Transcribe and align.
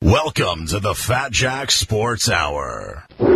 Welcome 0.00 0.68
to 0.68 0.78
the 0.78 0.94
Fat 0.94 1.32
Jack 1.32 1.72
Sports 1.72 2.30
Hour. 2.30 3.04
What's 3.18 3.26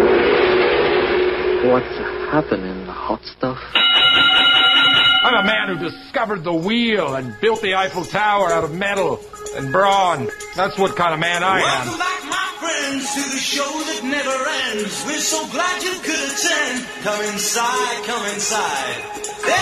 happening, 2.31 2.87
the 2.87 2.93
hot 2.93 3.21
stuff? 3.37 3.59
I'm 3.75 5.43
a 5.43 5.45
man 5.45 5.77
who 5.77 5.91
discovered 5.91 6.45
the 6.45 6.55
wheel 6.55 7.17
and 7.17 7.35
built 7.41 7.63
the 7.63 7.75
Eiffel 7.75 8.05
Tower 8.05 8.53
out 8.53 8.63
of 8.63 8.73
metal 8.73 9.19
and 9.57 9.73
brawn. 9.73 10.29
That's 10.55 10.79
what 10.79 10.95
kind 10.95 11.13
of 11.13 11.19
man 11.19 11.43
I 11.43 11.59
am. 11.59 11.63
Welcome 11.63 11.99
back, 11.99 12.25
my 12.31 12.55
friends, 12.61 13.13
to 13.13 13.23
the 13.35 13.41
show 13.41 13.65
that 13.65 14.05
never 14.05 14.79
ends. 14.79 15.05
We're 15.05 15.19
so 15.19 15.45
glad 15.51 15.83
you 15.83 15.95
could 15.99 16.31
attend. 16.31 16.87
Come 17.03 17.25
inside, 17.25 18.05
come 18.07 18.25
inside. 18.27 19.03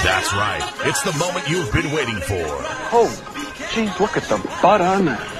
That's 0.05 0.35
right. 0.35 0.71
It's 0.85 1.03
the 1.03 1.17
moment 1.19 1.49
you've 1.49 1.73
been 1.73 1.93
waiting 1.93 2.17
for. 2.17 2.45
Oh, 2.93 3.09
jeez, 3.73 3.99
look 3.99 4.19
at 4.19 4.25
the 4.25 4.37
butt 4.61 4.83
on 4.83 5.07
that. 5.07 5.40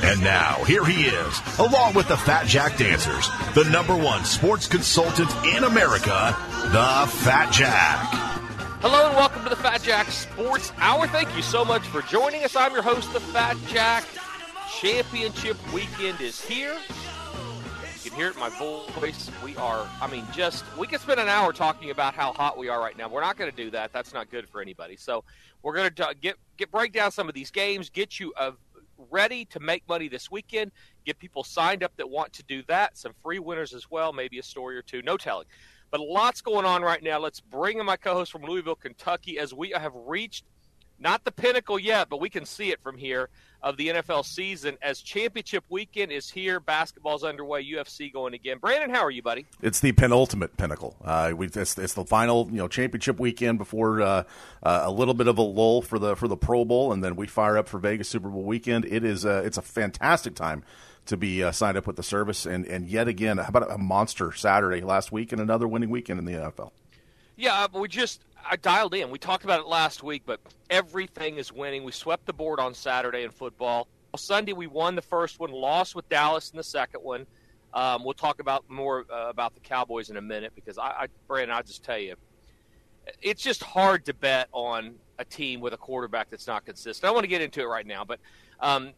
And 0.00 0.22
now, 0.22 0.62
here 0.64 0.84
he 0.84 1.06
is, 1.06 1.40
along 1.58 1.94
with 1.94 2.06
the 2.06 2.16
Fat 2.16 2.46
Jack 2.46 2.76
Dancers, 2.78 3.28
the 3.54 3.64
number 3.64 3.96
one 3.96 4.24
sports 4.24 4.68
consultant 4.68 5.28
in 5.44 5.64
America, 5.64 6.36
the 6.70 7.10
Fat 7.24 7.50
Jack. 7.52 7.98
Hello 8.80 9.08
and 9.08 9.16
welcome 9.16 9.42
to 9.42 9.48
the 9.48 9.56
Fat 9.56 9.82
Jack 9.82 10.10
Sports 10.12 10.72
Hour. 10.78 11.08
Thank 11.08 11.34
you 11.34 11.42
so 11.42 11.64
much 11.64 11.82
for 11.82 12.02
joining 12.02 12.44
us. 12.44 12.54
I'm 12.54 12.72
your 12.72 12.82
host, 12.82 13.12
the 13.12 13.18
Fat 13.18 13.56
Jack. 13.66 14.04
Championship 14.80 15.56
weekend 15.72 16.20
is 16.20 16.40
here. 16.40 16.76
You 18.04 18.10
can 18.10 18.16
hear 18.16 18.28
it 18.28 18.34
in 18.34 18.40
my 18.40 18.50
voice. 18.50 19.30
We 19.44 19.56
are, 19.56 19.84
I 20.00 20.06
mean, 20.06 20.24
just, 20.32 20.64
we 20.78 20.86
could 20.86 21.00
spend 21.00 21.18
an 21.18 21.28
hour 21.28 21.52
talking 21.52 21.90
about 21.90 22.14
how 22.14 22.32
hot 22.32 22.56
we 22.56 22.68
are 22.68 22.80
right 22.80 22.96
now. 22.96 23.08
We're 23.08 23.20
not 23.20 23.36
going 23.36 23.50
to 23.50 23.56
do 23.56 23.70
that. 23.72 23.92
That's 23.92 24.14
not 24.14 24.30
good 24.30 24.48
for 24.48 24.60
anybody. 24.60 24.96
So 24.96 25.24
we're 25.62 25.74
going 25.74 25.92
to 25.92 26.14
get, 26.20 26.36
get 26.56 26.70
break 26.70 26.92
down 26.92 27.10
some 27.10 27.28
of 27.28 27.34
these 27.34 27.50
games, 27.50 27.90
get 27.90 28.20
you 28.20 28.32
a 28.38 28.52
ready 29.10 29.44
to 29.46 29.60
make 29.60 29.88
money 29.88 30.08
this 30.08 30.30
weekend. 30.30 30.72
Get 31.04 31.18
people 31.18 31.44
signed 31.44 31.82
up 31.82 31.92
that 31.96 32.08
want 32.08 32.32
to 32.34 32.42
do 32.44 32.62
that. 32.68 32.96
Some 32.96 33.12
free 33.22 33.38
winners 33.38 33.74
as 33.74 33.90
well, 33.90 34.12
maybe 34.12 34.38
a 34.38 34.42
story 34.42 34.76
or 34.76 34.82
two. 34.82 35.02
No 35.02 35.16
telling. 35.16 35.46
But 35.90 36.00
lots 36.00 36.40
going 36.40 36.66
on 36.66 36.82
right 36.82 37.02
now. 37.02 37.18
Let's 37.18 37.40
bring 37.40 37.78
in 37.78 37.86
my 37.86 37.96
co 37.96 38.14
host 38.14 38.30
from 38.30 38.42
Louisville, 38.42 38.74
Kentucky, 38.74 39.38
as 39.38 39.54
we 39.54 39.70
have 39.70 39.92
reached 39.94 40.44
not 40.98 41.24
the 41.24 41.32
pinnacle 41.32 41.78
yet, 41.78 42.08
but 42.08 42.20
we 42.20 42.28
can 42.28 42.44
see 42.44 42.70
it 42.70 42.80
from 42.82 42.96
here 42.96 43.28
of 43.60 43.76
the 43.76 43.88
NFL 43.88 44.24
season 44.24 44.78
as 44.82 45.00
championship 45.00 45.64
weekend 45.68 46.12
is 46.12 46.30
here. 46.30 46.60
Basketball's 46.60 47.24
underway. 47.24 47.64
UFC 47.64 48.12
going 48.12 48.34
again. 48.34 48.58
Brandon, 48.58 48.90
how 48.90 49.04
are 49.04 49.10
you, 49.10 49.22
buddy? 49.22 49.46
It's 49.60 49.80
the 49.80 49.92
penultimate 49.92 50.56
pinnacle. 50.56 50.96
Uh, 51.04 51.32
we, 51.36 51.46
it's, 51.46 51.76
it's, 51.76 51.94
the 51.94 52.04
final, 52.04 52.48
you 52.50 52.58
know, 52.58 52.68
championship 52.68 53.18
weekend 53.18 53.58
before 53.58 54.00
uh, 54.00 54.22
uh, 54.62 54.82
a 54.84 54.90
little 54.90 55.14
bit 55.14 55.26
of 55.26 55.38
a 55.38 55.42
lull 55.42 55.82
for 55.82 55.98
the 55.98 56.14
for 56.14 56.28
the 56.28 56.36
Pro 56.36 56.64
Bowl, 56.64 56.92
and 56.92 57.02
then 57.02 57.16
we 57.16 57.26
fire 57.26 57.58
up 57.58 57.68
for 57.68 57.78
Vegas 57.78 58.08
Super 58.08 58.28
Bowl 58.28 58.44
weekend. 58.44 58.84
It 58.84 59.04
is 59.04 59.26
uh, 59.26 59.42
it's 59.44 59.58
a 59.58 59.62
fantastic 59.62 60.34
time 60.34 60.62
to 61.06 61.16
be 61.16 61.42
uh, 61.42 61.50
signed 61.50 61.76
up 61.76 61.86
with 61.86 61.96
the 61.96 62.02
service, 62.02 62.46
and 62.46 62.64
and 62.66 62.86
yet 62.88 63.08
again, 63.08 63.38
how 63.38 63.48
about 63.48 63.70
a 63.70 63.78
monster 63.78 64.32
Saturday 64.32 64.82
last 64.82 65.10
week 65.10 65.32
and 65.32 65.40
another 65.40 65.66
winning 65.66 65.90
weekend 65.90 66.18
in 66.18 66.24
the 66.24 66.32
NFL? 66.32 66.70
Yeah, 67.36 67.68
we 67.72 67.86
just 67.88 68.20
I 68.44 68.56
dialed 68.56 68.94
in. 68.94 69.10
We 69.10 69.18
talked 69.18 69.44
about 69.44 69.60
it 69.60 69.66
last 69.66 70.02
week, 70.02 70.22
but 70.24 70.40
everything 70.70 71.36
is 71.36 71.52
winning. 71.52 71.84
We 71.84 71.92
swept 71.92 72.26
the 72.26 72.32
board 72.32 72.60
on 72.60 72.74
Saturday 72.74 73.22
in 73.22 73.30
football. 73.30 73.88
Sunday 74.16 74.52
we 74.52 74.66
won 74.66 74.94
the 74.94 75.02
first 75.02 75.38
one, 75.38 75.50
lost 75.50 75.94
with 75.94 76.08
Dallas 76.08 76.50
in 76.50 76.56
the 76.56 76.64
second 76.64 77.02
one. 77.02 77.26
Um, 77.74 78.04
we'll 78.04 78.14
talk 78.14 78.40
about 78.40 78.68
more 78.68 79.04
uh, 79.12 79.28
about 79.28 79.54
the 79.54 79.60
Cowboys 79.60 80.10
in 80.10 80.16
a 80.16 80.22
minute 80.22 80.52
because 80.54 80.78
I, 80.78 80.86
I, 80.86 81.06
Brandon, 81.26 81.56
I'll 81.56 81.62
just 81.62 81.84
tell 81.84 81.98
you, 81.98 82.16
it's 83.20 83.42
just 83.42 83.62
hard 83.62 84.06
to 84.06 84.14
bet 84.14 84.48
on 84.52 84.94
a 85.18 85.24
team 85.24 85.60
with 85.60 85.74
a 85.74 85.76
quarterback 85.76 86.30
that's 86.30 86.46
not 86.46 86.64
consistent. 86.64 87.08
I 87.08 87.12
want 87.12 87.24
to 87.24 87.28
get 87.28 87.42
into 87.42 87.60
it 87.60 87.66
right 87.66 87.86
now, 87.86 88.04
but 88.04 88.20
um, 88.60 88.92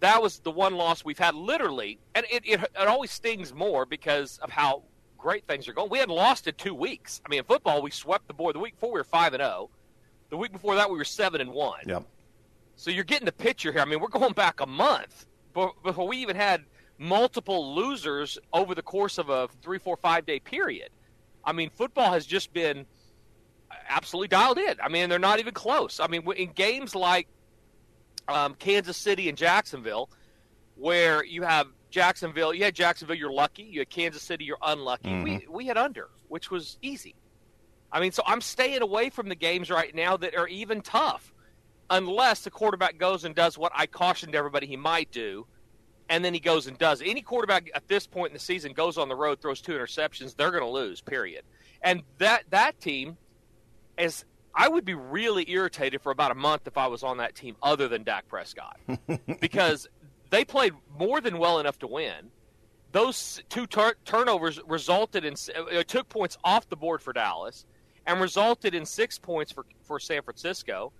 that 0.00 0.22
was 0.22 0.38
the 0.38 0.50
one 0.50 0.74
loss 0.74 1.04
we've 1.04 1.18
had 1.18 1.34
literally, 1.34 1.98
and 2.14 2.24
it, 2.30 2.42
it, 2.46 2.60
it 2.62 2.88
always 2.88 3.10
stings 3.10 3.52
more 3.52 3.84
because 3.84 4.38
of 4.38 4.50
how 4.50 4.82
great 5.24 5.46
things 5.46 5.66
are 5.66 5.72
going. 5.72 5.88
We 5.88 5.98
hadn't 5.98 6.14
lost 6.14 6.46
in 6.46 6.54
two 6.54 6.74
weeks. 6.74 7.22
I 7.24 7.30
mean, 7.30 7.38
in 7.38 7.44
football, 7.46 7.80
we 7.80 7.90
swept 7.90 8.28
the 8.28 8.34
board. 8.34 8.54
The 8.54 8.58
week 8.58 8.74
before, 8.74 8.92
we 8.92 9.00
were 9.00 9.04
five 9.04 9.32
and 9.32 9.40
zero. 9.40 9.70
The 10.28 10.36
week 10.36 10.52
before 10.52 10.74
that, 10.74 10.90
we 10.90 10.98
were 10.98 11.04
seven 11.04 11.40
and 11.40 11.50
one. 11.50 11.80
Yep. 11.86 12.04
So 12.76 12.90
you're 12.90 13.04
getting 13.04 13.24
the 13.24 13.32
picture 13.32 13.72
here. 13.72 13.80
I 13.80 13.86
mean, 13.86 14.00
we're 14.00 14.08
going 14.08 14.34
back 14.34 14.60
a 14.60 14.66
month 14.66 15.24
before 15.82 16.06
we 16.06 16.18
even 16.18 16.36
had 16.36 16.64
multiple 16.98 17.74
losers 17.74 18.38
over 18.52 18.74
the 18.74 18.82
course 18.82 19.16
of 19.16 19.30
a 19.30 19.48
three, 19.62 19.78
four, 19.78 19.96
five 19.96 20.26
day 20.26 20.40
period. 20.40 20.90
I 21.42 21.52
mean, 21.52 21.70
football 21.70 22.12
has 22.12 22.26
just 22.26 22.52
been 22.52 22.84
absolutely 23.88 24.28
dialed 24.28 24.58
in. 24.58 24.76
I 24.82 24.90
mean, 24.90 25.08
they're 25.08 25.18
not 25.18 25.38
even 25.38 25.54
close. 25.54 26.00
I 26.00 26.06
mean, 26.06 26.30
in 26.32 26.52
games 26.52 26.94
like 26.94 27.28
um, 28.28 28.56
Kansas 28.56 28.98
City 28.98 29.30
and 29.30 29.38
Jacksonville, 29.38 30.10
where 30.74 31.24
you 31.24 31.42
have 31.44 31.68
Jacksonville, 31.94 32.52
yeah, 32.52 32.72
Jacksonville, 32.72 33.14
you're 33.14 33.32
lucky. 33.32 33.62
You 33.62 33.78
had 33.78 33.88
Kansas 33.88 34.20
City, 34.20 34.44
you're 34.44 34.58
unlucky. 34.60 35.10
Mm-hmm. 35.10 35.22
We 35.22 35.46
we 35.48 35.66
had 35.66 35.78
under, 35.78 36.08
which 36.26 36.50
was 36.50 36.76
easy. 36.82 37.14
I 37.92 38.00
mean, 38.00 38.10
so 38.10 38.24
I'm 38.26 38.40
staying 38.40 38.82
away 38.82 39.10
from 39.10 39.28
the 39.28 39.36
games 39.36 39.70
right 39.70 39.94
now 39.94 40.16
that 40.16 40.34
are 40.34 40.48
even 40.48 40.80
tough, 40.80 41.32
unless 41.88 42.40
the 42.40 42.50
quarterback 42.50 42.98
goes 42.98 43.24
and 43.24 43.32
does 43.32 43.56
what 43.56 43.70
I 43.76 43.86
cautioned 43.86 44.34
everybody 44.34 44.66
he 44.66 44.76
might 44.76 45.12
do, 45.12 45.46
and 46.08 46.24
then 46.24 46.34
he 46.34 46.40
goes 46.40 46.66
and 46.66 46.76
does. 46.76 47.00
Any 47.00 47.22
quarterback 47.22 47.70
at 47.76 47.86
this 47.86 48.08
point 48.08 48.30
in 48.30 48.34
the 48.34 48.40
season 48.40 48.72
goes 48.72 48.98
on 48.98 49.08
the 49.08 49.14
road, 49.14 49.40
throws 49.40 49.60
two 49.60 49.74
interceptions, 49.74 50.34
they're 50.34 50.50
going 50.50 50.64
to 50.64 50.68
lose. 50.68 51.00
Period. 51.00 51.44
And 51.80 52.02
that 52.18 52.42
that 52.50 52.80
team, 52.80 53.18
is 53.96 54.24
I 54.52 54.68
would 54.68 54.84
be 54.84 54.94
really 54.94 55.48
irritated 55.48 56.02
for 56.02 56.10
about 56.10 56.32
a 56.32 56.34
month 56.34 56.66
if 56.66 56.76
I 56.76 56.88
was 56.88 57.04
on 57.04 57.18
that 57.18 57.36
team, 57.36 57.54
other 57.62 57.86
than 57.86 58.02
Dak 58.02 58.26
Prescott, 58.26 58.80
because 59.40 59.86
they 60.34 60.44
played 60.44 60.74
more 60.98 61.20
than 61.20 61.38
well 61.38 61.58
enough 61.60 61.78
to 61.80 61.86
win. 61.86 62.30
Those 62.92 63.42
two 63.48 63.66
tur- 63.66 63.96
turnovers 64.04 64.60
resulted 64.66 65.24
in 65.24 65.34
uh, 65.54 65.82
took 65.82 66.08
points 66.08 66.36
off 66.44 66.68
the 66.68 66.76
board 66.76 67.02
for 67.02 67.12
Dallas 67.12 67.66
and 68.06 68.20
resulted 68.20 68.74
in 68.74 68.84
six 68.84 69.18
points 69.18 69.50
for, 69.50 69.64
for 69.82 69.98
San 69.98 70.22
Francisco. 70.22 70.92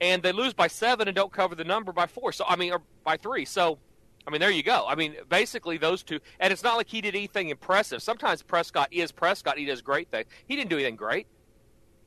And 0.00 0.22
they 0.22 0.32
lose 0.32 0.54
by 0.54 0.68
seven 0.68 1.08
and 1.08 1.14
don't 1.14 1.32
cover 1.32 1.54
the 1.54 1.64
number 1.64 1.92
by 1.92 2.06
four. 2.06 2.32
So 2.32 2.44
I 2.48 2.56
mean, 2.56 2.72
or 2.72 2.82
by 3.04 3.16
three. 3.16 3.44
So 3.44 3.78
I 4.26 4.30
mean, 4.30 4.40
there 4.40 4.50
you 4.50 4.62
go. 4.62 4.86
I 4.88 4.94
mean, 4.94 5.16
basically 5.28 5.76
those 5.76 6.02
two. 6.02 6.20
And 6.40 6.52
it's 6.52 6.62
not 6.62 6.76
like 6.76 6.88
he 6.88 7.00
did 7.00 7.14
anything 7.14 7.50
impressive. 7.50 8.02
Sometimes 8.02 8.42
Prescott 8.42 8.92
is 8.92 9.12
Prescott. 9.12 9.58
He 9.58 9.66
does 9.66 9.82
great 9.82 10.10
things. 10.10 10.26
He 10.46 10.56
didn't 10.56 10.70
do 10.70 10.76
anything 10.76 10.96
great. 10.96 11.26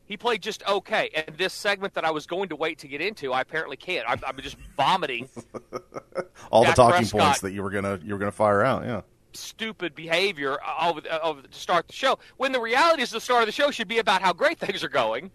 He 0.08 0.18
played 0.18 0.42
just 0.42 0.66
okay. 0.68 1.10
And 1.14 1.38
this 1.38 1.54
segment 1.54 1.94
that 1.96 2.06
I 2.06 2.12
was 2.12 2.26
going 2.26 2.50
to 2.50 2.56
wait 2.56 2.80
to 2.80 2.88
get 2.88 3.02
into, 3.02 3.34
I 3.34 3.42
apparently 3.42 3.78
can't. 3.78 4.08
I'm, 4.10 4.20
I'm 4.26 4.38
just 4.42 4.58
vomiting. 4.76 5.30
All 6.52 6.64
Dak 6.64 6.76
the 6.76 6.82
talking 6.82 6.98
Prescott. 7.00 7.22
points 7.22 7.42
that 7.42 7.52
you 7.52 7.62
were 7.62 7.70
gonna 7.70 8.00
you 8.04 8.14
were 8.14 8.20
gonna 8.20 8.32
fire 8.32 8.64
out. 8.64 8.86
Yeah. 8.86 9.02
stupid 9.34 9.94
behavior 9.96 10.58
uh, 10.66 10.90
over, 10.90 11.02
over 11.22 11.42
to 11.42 11.60
start 11.60 11.88
the 11.88 11.94
show. 11.94 12.20
When 12.38 12.52
the 12.54 12.60
reality 12.62 13.04
is 13.04 13.12
the 13.12 13.22
start 13.22 13.42
of 13.44 13.48
the 13.48 13.52
show 13.52 13.70
should 13.72 13.88
be 13.88 14.00
about 14.00 14.22
how 14.22 14.34
great 14.34 14.60
things 14.66 14.84
are 14.84 14.90
going. 14.90 15.30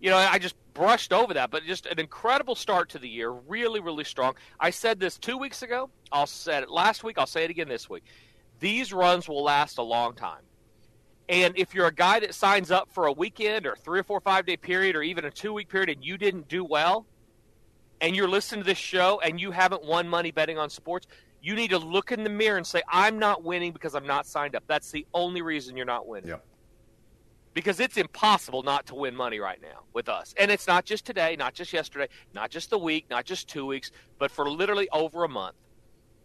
You 0.00 0.08
know, 0.10 0.16
I 0.16 0.38
just 0.38 0.54
brushed 0.72 1.12
over 1.12 1.34
that, 1.34 1.50
but 1.50 1.62
just 1.64 1.84
an 1.86 1.98
incredible 2.00 2.54
start 2.54 2.88
to 2.90 2.98
the 2.98 3.08
year, 3.08 3.30
really, 3.30 3.80
really 3.80 4.04
strong. 4.04 4.34
I 4.58 4.70
said 4.70 4.98
this 4.98 5.18
two 5.18 5.36
weeks 5.36 5.62
ago. 5.62 5.90
I'll 6.10 6.26
say 6.26 6.58
it 6.58 6.70
last 6.70 7.04
week. 7.04 7.18
I'll 7.18 7.26
say 7.26 7.44
it 7.44 7.50
again 7.50 7.68
this 7.68 7.88
week. 7.90 8.04
These 8.60 8.92
runs 8.92 9.28
will 9.28 9.42
last 9.42 9.76
a 9.76 9.82
long 9.82 10.14
time. 10.14 10.40
And 11.30 11.56
if 11.56 11.76
you're 11.76 11.86
a 11.86 11.94
guy 11.94 12.18
that 12.20 12.34
signs 12.34 12.72
up 12.72 12.90
for 12.90 13.06
a 13.06 13.12
weekend 13.12 13.64
or 13.64 13.76
three 13.76 14.00
or 14.00 14.02
four, 14.02 14.20
five 14.20 14.46
day 14.46 14.56
period 14.56 14.96
or 14.96 15.02
even 15.02 15.24
a 15.24 15.30
two 15.30 15.52
week 15.52 15.68
period 15.68 15.88
and 15.88 16.04
you 16.04 16.18
didn't 16.18 16.48
do 16.48 16.64
well, 16.64 17.06
and 18.00 18.16
you're 18.16 18.28
listening 18.28 18.62
to 18.62 18.66
this 18.66 18.78
show 18.78 19.20
and 19.20 19.40
you 19.40 19.52
haven't 19.52 19.84
won 19.84 20.08
money 20.08 20.32
betting 20.32 20.58
on 20.58 20.70
sports, 20.70 21.06
you 21.40 21.54
need 21.54 21.70
to 21.70 21.78
look 21.78 22.10
in 22.10 22.24
the 22.24 22.30
mirror 22.30 22.56
and 22.56 22.66
say, 22.66 22.82
I'm 22.88 23.20
not 23.20 23.44
winning 23.44 23.72
because 23.72 23.94
I'm 23.94 24.06
not 24.06 24.26
signed 24.26 24.56
up. 24.56 24.64
That's 24.66 24.90
the 24.90 25.06
only 25.14 25.40
reason 25.40 25.76
you're 25.76 25.86
not 25.86 26.08
winning. 26.08 26.30
Yep. 26.30 26.44
Because 27.54 27.78
it's 27.78 27.96
impossible 27.96 28.64
not 28.64 28.86
to 28.86 28.96
win 28.96 29.14
money 29.14 29.38
right 29.38 29.60
now 29.62 29.84
with 29.92 30.08
us. 30.08 30.34
And 30.36 30.50
it's 30.50 30.66
not 30.66 30.84
just 30.84 31.06
today, 31.06 31.36
not 31.36 31.54
just 31.54 31.72
yesterday, 31.72 32.08
not 32.34 32.50
just 32.50 32.70
the 32.70 32.78
week, 32.78 33.06
not 33.08 33.24
just 33.24 33.48
two 33.48 33.66
weeks, 33.66 33.92
but 34.18 34.32
for 34.32 34.50
literally 34.50 34.88
over 34.90 35.22
a 35.22 35.28
month. 35.28 35.54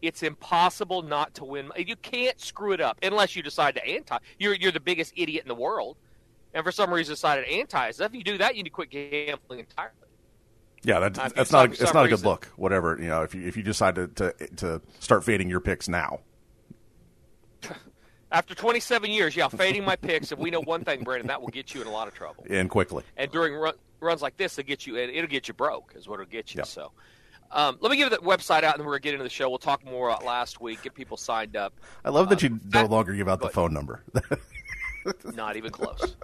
It's 0.01 0.23
impossible 0.23 1.01
not 1.01 1.33
to 1.35 1.45
win. 1.45 1.71
You 1.77 1.95
can't 1.95 2.39
screw 2.39 2.73
it 2.73 2.81
up 2.81 2.99
unless 3.01 3.35
you 3.35 3.41
decide 3.41 3.75
to 3.75 3.85
anti. 3.87 4.17
You're, 4.37 4.53
you're 4.55 4.71
the 4.71 4.79
biggest 4.79 5.13
idiot 5.15 5.43
in 5.43 5.47
the 5.47 5.55
world. 5.55 5.97
And 6.53 6.63
for 6.63 6.71
some 6.71 6.93
reason 6.93 7.13
decided 7.13 7.45
to 7.45 7.51
anti 7.51 7.91
stuff. 7.91 8.11
If 8.11 8.15
you 8.15 8.23
do 8.23 8.37
that, 8.37 8.55
you 8.55 8.63
need 8.63 8.69
to 8.69 8.73
quit 8.73 8.89
gambling 8.89 9.59
entirely. 9.59 9.93
Yeah, 10.83 10.99
that, 10.99 11.17
Uh, 11.17 11.29
that's 11.35 11.51
not 11.51 11.75
for 11.75 11.83
it's 11.83 11.93
not 11.93 12.05
a 12.05 12.09
good 12.09 12.15
reason- 12.15 12.29
look. 12.29 12.45
Whatever 12.55 12.97
you 13.01 13.07
know, 13.07 13.23
if 13.23 13.33
you 13.33 13.47
if 13.47 13.57
you 13.57 13.63
decide 13.63 13.95
to 13.95 14.07
to, 14.07 14.33
to 14.57 14.81
start 14.99 15.23
fading 15.23 15.49
your 15.49 15.59
picks 15.59 15.87
now, 15.89 16.19
After 18.31 18.53
27 18.55 19.11
years, 19.11 19.35
yeah, 19.35 19.47
fading 19.47 19.85
my 19.85 19.95
picks, 19.95 20.31
and 20.31 20.41
we 20.41 20.49
know 20.49 20.61
one 20.61 20.83
thing, 20.83 21.03
Brandon, 21.03 21.27
that 21.27 21.41
will 21.41 21.49
get 21.49 21.73
you 21.73 21.81
in 21.81 21.87
a 21.87 21.91
lot 21.91 22.07
of 22.07 22.13
trouble. 22.13 22.45
And 22.49 22.69
quickly. 22.69 23.03
And 23.15 23.31
during 23.31 23.53
run, 23.55 23.75
runs 24.01 24.21
like 24.21 24.35
this, 24.35 24.57
it'll 24.57 24.67
get 24.67 24.85
you. 24.85 24.97
It'll 24.97 25.27
get 25.29 25.47
you 25.47 25.53
broke, 25.53 25.93
is 25.95 26.07
what 26.07 26.15
it'll 26.19 26.29
get 26.29 26.53
you. 26.53 26.59
Yep. 26.59 26.67
So, 26.67 26.91
um, 27.51 27.77
let 27.81 27.89
me 27.91 27.97
give 27.97 28.09
the 28.09 28.17
website 28.17 28.63
out, 28.63 28.73
and 28.73 28.79
then 28.79 28.85
we're 28.85 28.93
gonna 28.93 28.99
get 29.01 29.13
into 29.13 29.23
the 29.23 29.29
show. 29.29 29.49
We'll 29.49 29.57
talk 29.57 29.85
more 29.85 30.09
about 30.09 30.25
last 30.25 30.59
week, 30.61 30.81
get 30.83 30.93
people 30.93 31.17
signed 31.17 31.55
up. 31.55 31.73
I 32.03 32.09
love 32.09 32.29
that 32.29 32.43
Uh, 32.43 32.47
you 32.47 32.59
no 32.73 32.85
longer 32.85 33.13
give 33.13 33.27
out 33.29 33.39
the 33.41 33.49
phone 33.49 33.73
number. 33.73 34.03
Not 35.35 35.55
even 35.55 35.71
close. 35.71 36.15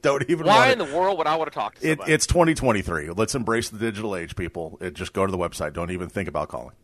Don't 0.00 0.24
even 0.30 0.46
Why 0.46 0.70
in 0.70 0.80
it. 0.80 0.86
the 0.86 0.96
world 0.96 1.18
would 1.18 1.26
I 1.26 1.34
want 1.34 1.50
to 1.50 1.54
talk 1.58 1.74
to 1.76 1.90
It, 1.90 1.98
it's 2.06 2.24
2023. 2.26 3.10
Let's 3.10 3.34
embrace 3.34 3.68
the 3.68 3.78
digital 3.78 4.14
age, 4.14 4.36
people. 4.36 4.78
It, 4.80 4.94
just 4.94 5.12
go 5.12 5.26
to 5.26 5.32
the 5.32 5.38
website. 5.38 5.72
Don't 5.72 5.90
even 5.90 6.08
think 6.08 6.28
about 6.28 6.48
calling. 6.48 6.74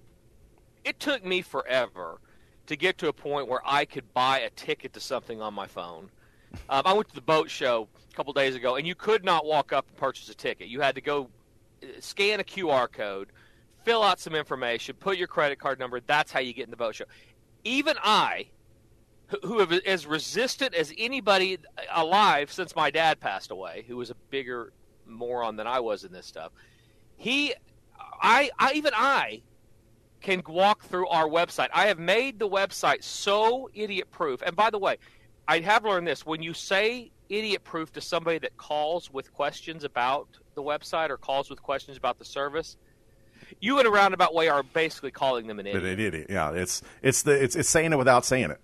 it 0.85 0.99
took 0.99 1.25
me 1.25 1.43
forever 1.43 2.19
to 2.67 2.77
get 2.77 2.99
to 2.99 3.09
a 3.09 3.13
point 3.13 3.47
where 3.49 3.61
I 3.65 3.85
could 3.85 4.13
buy 4.13 4.41
a 4.41 4.51
ticket 4.51 4.95
to 4.95 5.01
something 5.01 5.41
on 5.41 5.55
my 5.55 5.67
phone. 5.69 6.11
Um, 6.69 6.83
I 6.85 6.93
went 6.93 7.09
to 7.11 7.15
the 7.15 7.21
boat 7.21 7.49
show 7.51 7.89
a 8.13 8.17
couple 8.17 8.33
days 8.33 8.57
ago, 8.57 8.75
and 8.75 8.85
you 8.87 8.95
could 8.97 9.25
not 9.25 9.45
walk 9.45 9.73
up 9.73 9.87
and 9.89 9.97
purchase 9.97 10.29
a 10.29 10.35
ticket. 10.35 10.67
You 10.69 10.81
had 10.81 10.95
to 10.97 11.01
go 11.01 11.29
uh, 11.83 11.87
scan 12.01 12.41
a 12.41 12.45
QR 12.45 12.91
code, 12.91 13.29
fill 13.85 14.03
out 14.03 14.19
some 14.19 14.35
information, 14.35 14.97
put 14.99 15.17
your 15.19 15.29
credit 15.29 15.59
card 15.59 15.79
number. 15.79 16.01
That's 16.01 16.33
how 16.33 16.41
you 16.41 16.53
get 16.53 16.65
in 16.65 16.71
the 16.71 16.77
boat 16.77 16.95
show. 16.97 17.05
Even 17.65 17.97
I, 18.03 18.47
who- 19.29 19.41
who 19.47 19.59
have 19.61 19.73
as 19.73 20.07
resistant 20.07 20.75
as 20.75 20.93
anybody 20.99 21.59
alive 21.93 22.53
since 22.53 22.75
my 22.75 22.91
dad 22.91 23.21
passed 23.21 23.51
away, 23.51 23.85
who 23.87 23.97
was 23.97 24.11
a 24.11 24.15
bigger 24.31 24.73
moron 25.07 25.57
than 25.57 25.67
I 25.67 25.81
was 25.81 26.05
in 26.05 26.13
this 26.13 26.27
stuff, 26.27 26.53
he, 27.17 27.55
I, 28.23 28.51
I 28.59 28.73
even 28.73 28.93
I 28.95 29.43
can 30.21 30.43
walk 30.49 30.85
through 30.85 31.07
our 31.09 31.29
website. 31.29 31.69
I 31.73 31.87
have 31.87 31.99
made 31.99 32.39
the 32.39 32.49
website 32.49 33.05
so 33.05 33.69
idiot 33.75 34.11
proof. 34.11 34.41
And 34.43 34.57
by 34.57 34.71
the 34.71 34.79
way, 34.79 34.97
I 35.47 35.61
have 35.61 35.85
learned 35.85 36.07
this 36.07 36.25
when 36.25 36.43
you 36.43 36.55
say 36.55 37.11
idiot 37.29 37.63
proof 37.65 37.93
to 37.93 38.01
somebody 38.01 38.39
that 38.39 38.57
calls 38.57 39.11
with 39.11 39.33
questions 39.33 39.85
about 39.85 40.29
the 40.55 40.63
website 40.63 41.11
or 41.11 41.19
calls 41.19 41.51
with 41.51 41.63
questions 41.63 41.97
about 41.99 42.19
the 42.19 42.25
service, 42.25 42.77
you 43.61 43.81
in 43.81 43.87
a 43.87 43.91
roundabout 43.91 44.35
way 44.35 44.49
are 44.49 44.63
basically 44.63 45.11
calling 45.11 45.47
them 45.47 45.59
an 45.59 45.67
idiot. 45.67 46.01
it, 46.01 46.15
it, 46.15 46.31
yeah, 46.31 46.51
it's 46.53 46.83
it's 47.03 47.23
the 47.23 47.33
it's, 47.43 47.57
it's 47.57 47.69
saying 47.69 47.93
it 47.93 47.97
without 47.97 48.25
saying 48.25 48.51
it. 48.51 48.61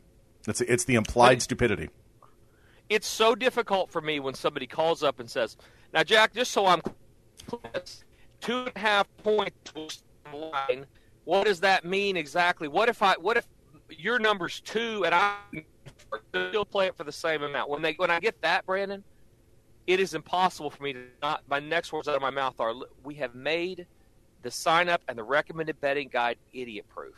It's 0.47 0.61
it's 0.61 0.85
the 0.85 0.95
implied 0.95 1.37
But- 1.37 1.43
stupidity. 1.43 1.91
It's 2.89 3.07
so 3.07 3.37
difficult 3.37 3.91
for 3.93 4.01
me 4.01 4.19
when 4.19 4.35
somebody 4.35 4.67
calls 4.67 5.05
up 5.05 5.21
and 5.21 5.31
says, 5.31 5.57
"Now, 5.95 6.03
Jack, 6.03 6.35
just 6.35 6.51
so 6.51 6.67
I'm 6.67 6.83
clear, 7.47 7.61
two 8.41 8.59
and 8.59 8.73
a 8.75 8.79
half 8.79 9.07
points 9.23 10.03
line. 10.35 10.87
What 11.25 11.45
does 11.45 11.61
that 11.61 11.85
mean 11.85 12.17
exactly? 12.17 12.67
What 12.67 12.89
if 12.89 13.01
I? 13.03 13.15
What 13.15 13.37
if 13.37 13.47
your 13.89 14.19
number's 14.19 14.61
two 14.61 15.05
and 15.05 15.15
I 15.15 15.37
still 16.35 16.65
play 16.65 16.87
it 16.87 16.97
for 16.97 17.05
the 17.05 17.13
same 17.13 17.43
amount? 17.43 17.71
When 17.71 17.83
they 17.83 17.93
when 17.93 18.11
I 18.11 18.19
get 18.19 18.41
that, 18.43 18.67
Brandon, 18.67 19.05
it 19.87 20.01
is 20.01 20.15
impossible 20.15 20.71
for 20.71 20.83
me 20.83 20.93
to 20.93 21.01
not. 21.23 21.43
My 21.49 21.61
next 21.61 21.93
words 21.93 22.09
out 22.09 22.17
of 22.17 22.23
my 22.23 22.31
mouth 22.31 22.59
are, 22.59 22.75
"We 23.05 23.15
have 23.17 23.37
made 23.37 23.87
the 24.43 24.51
sign 24.51 24.89
up 24.89 25.03
and 25.09 25.17
the 25.17 25.25
recommended 25.25 25.81
betting 25.81 26.09
guide 26.09 26.37
idiot 26.53 26.87
proof. 26.89 27.17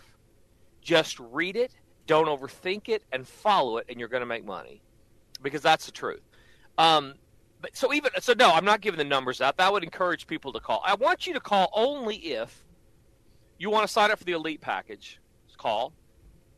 Just 0.81 1.19
read 1.21 1.57
it, 1.57 1.73
don't 2.07 2.27
overthink 2.27 2.89
it, 2.89 3.05
and 3.13 3.27
follow 3.27 3.79
it, 3.79 3.87
and 3.89 3.99
you're 3.99 4.09
going 4.09 4.23
to 4.23 4.27
make 4.27 4.45
money." 4.45 4.83
because 5.43 5.63
that's 5.63 5.87
the 5.87 5.93
truth. 5.93 6.23
Um, 6.79 7.15
but 7.61 7.77
so 7.77 7.93
even 7.93 8.11
so, 8.21 8.33
no, 8.33 8.51
I'm 8.51 8.65
not 8.65 8.81
giving 8.81 8.99
the 8.99 9.05
numbers 9.05 9.41
out. 9.41 9.57
That 9.59 9.73
would 9.73 9.85
encourage 9.85 10.27
people 10.27 10.53
to 10.53 10.61
call. 10.61 10.83
I 10.85 10.95
want 10.95 11.27
you 11.27 11.35
to 11.35 11.41
call 11.41 11.71
only 11.75 12.17
if 12.17 12.65
you 13.59 13.71
want 13.71 13.87
to 13.87 13.93
sign 13.93 14.11
up 14.11 14.19
for 14.19 14.25
the 14.25 14.33
elite 14.33 14.61
package. 14.61 15.19
Call 15.59 15.93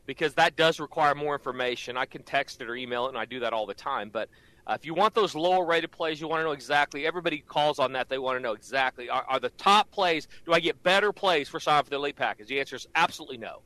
because 0.07 0.33
that 0.33 0.55
does 0.55 0.79
require 0.79 1.13
more 1.13 1.35
information. 1.35 1.95
I 1.95 2.05
can 2.05 2.23
text 2.23 2.59
it 2.59 2.67
or 2.67 2.75
email 2.75 3.05
it, 3.05 3.09
and 3.09 3.17
I 3.19 3.25
do 3.25 3.39
that 3.41 3.53
all 3.53 3.67
the 3.67 3.73
time. 3.75 4.09
But 4.09 4.29
uh, 4.67 4.73
if 4.73 4.85
you 4.85 4.93
want 4.93 5.13
those 5.13 5.35
lower 5.35 5.65
rated 5.65 5.91
plays, 5.91 6.19
you 6.19 6.27
want 6.27 6.39
to 6.39 6.43
know 6.43 6.51
exactly. 6.51 7.05
Everybody 7.05 7.39
calls 7.39 7.79
on 7.79 7.93
that. 7.93 8.09
They 8.09 8.17
want 8.17 8.37
to 8.37 8.41
know 8.41 8.53
exactly 8.53 9.09
are, 9.09 9.25
are 9.27 9.39
the 9.39 9.49
top 9.51 9.91
plays. 9.91 10.27
Do 10.45 10.53
I 10.53 10.59
get 10.59 10.81
better 10.83 11.11
plays 11.11 11.49
for 11.49 11.59
signing 11.59 11.83
for 11.83 11.89
the 11.91 11.97
elite 11.97 12.15
package? 12.15 12.47
The 12.47 12.59
answer 12.59 12.75
is 12.75 12.87
absolutely 12.95 13.37
no 13.37 13.61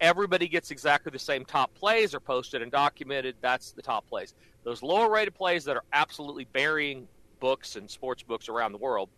everybody 0.00 0.48
gets 0.48 0.70
exactly 0.70 1.10
the 1.10 1.18
same 1.18 1.44
top 1.44 1.74
plays 1.74 2.14
are 2.14 2.20
posted 2.20 2.62
and 2.62 2.70
documented. 2.70 3.36
That's 3.40 3.72
the 3.72 3.82
top 3.82 4.06
plays. 4.06 4.34
Those 4.64 4.82
lower 4.82 5.10
rated 5.10 5.34
plays 5.34 5.64
that 5.64 5.76
are 5.76 5.84
absolutely 5.92 6.44
burying 6.44 7.06
books 7.40 7.76
and 7.76 7.90
sports 7.90 8.22
books 8.22 8.48
around 8.48 8.72
the 8.72 8.78
world, 8.78 9.08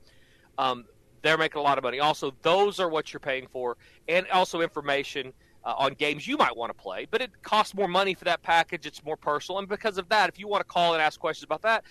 um, 0.58 0.84
they're 1.22 1.38
making 1.38 1.58
a 1.58 1.62
lot 1.62 1.78
of 1.78 1.84
money. 1.84 2.00
Also, 2.00 2.32
those 2.42 2.78
are 2.78 2.88
what 2.88 3.12
you're 3.12 3.20
paying 3.20 3.46
for, 3.48 3.76
and 4.08 4.26
also 4.28 4.60
information 4.60 5.32
uh, 5.64 5.74
on 5.76 5.94
games 5.94 6.26
you 6.26 6.36
might 6.36 6.56
want 6.56 6.70
to 6.70 6.74
play. 6.74 7.06
But 7.10 7.22
it 7.22 7.42
costs 7.42 7.74
more 7.74 7.88
money 7.88 8.14
for 8.14 8.24
that 8.24 8.42
package. 8.42 8.86
It's 8.86 9.04
more 9.04 9.16
personal, 9.16 9.58
and 9.58 9.68
because 9.68 9.98
of 9.98 10.08
that, 10.08 10.28
if 10.28 10.38
you 10.38 10.48
want 10.48 10.60
to 10.60 10.72
call 10.72 10.94
and 10.94 11.02
ask 11.02 11.18
questions 11.18 11.44
about 11.44 11.62
that, 11.62 11.84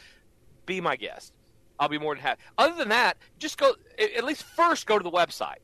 be 0.66 0.81
my 0.81 0.96
guest. 0.96 1.34
I'll 1.80 1.90
be 1.90 2.00
more 2.00 2.16
than 2.16 2.24
happy. 2.24 2.42
Other 2.58 2.75
than 2.75 2.90
that, 2.90 3.18
just 3.38 3.58
go. 3.58 3.75
At 4.00 4.24
least 4.24 4.44
first, 4.44 4.88
go 4.88 4.98
to 4.98 5.04
the 5.04 5.12
website 5.12 5.58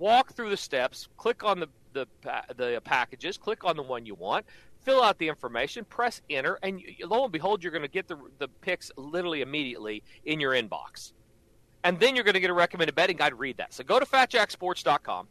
walk 0.00 0.32
through 0.32 0.50
the 0.50 0.56
steps, 0.56 1.08
click 1.16 1.44
on 1.44 1.60
the 1.60 1.68
the 1.92 2.06
the 2.56 2.80
packages, 2.84 3.36
click 3.36 3.64
on 3.64 3.76
the 3.76 3.82
one 3.82 4.06
you 4.06 4.14
want, 4.14 4.46
fill 4.82 5.02
out 5.02 5.18
the 5.18 5.28
information, 5.28 5.84
press 5.84 6.22
enter, 6.30 6.58
and 6.62 6.82
lo 7.04 7.22
and 7.24 7.32
behold, 7.32 7.62
you're 7.62 7.72
going 7.72 7.82
to 7.82 7.88
get 7.88 8.08
the 8.08 8.16
the 8.38 8.48
picks 8.48 8.90
literally 8.96 9.42
immediately 9.42 10.02
in 10.24 10.40
your 10.40 10.52
inbox, 10.52 11.12
and 11.84 12.00
then 12.00 12.16
you're 12.16 12.24
going 12.24 12.34
to 12.34 12.40
get 12.40 12.50
a 12.50 12.54
recommended 12.54 12.94
betting 12.94 13.16
guide. 13.16 13.38
Read 13.38 13.58
that. 13.58 13.72
So 13.72 13.84
go 13.84 14.00
to 14.00 14.06
FatJackSports.com, 14.06 15.28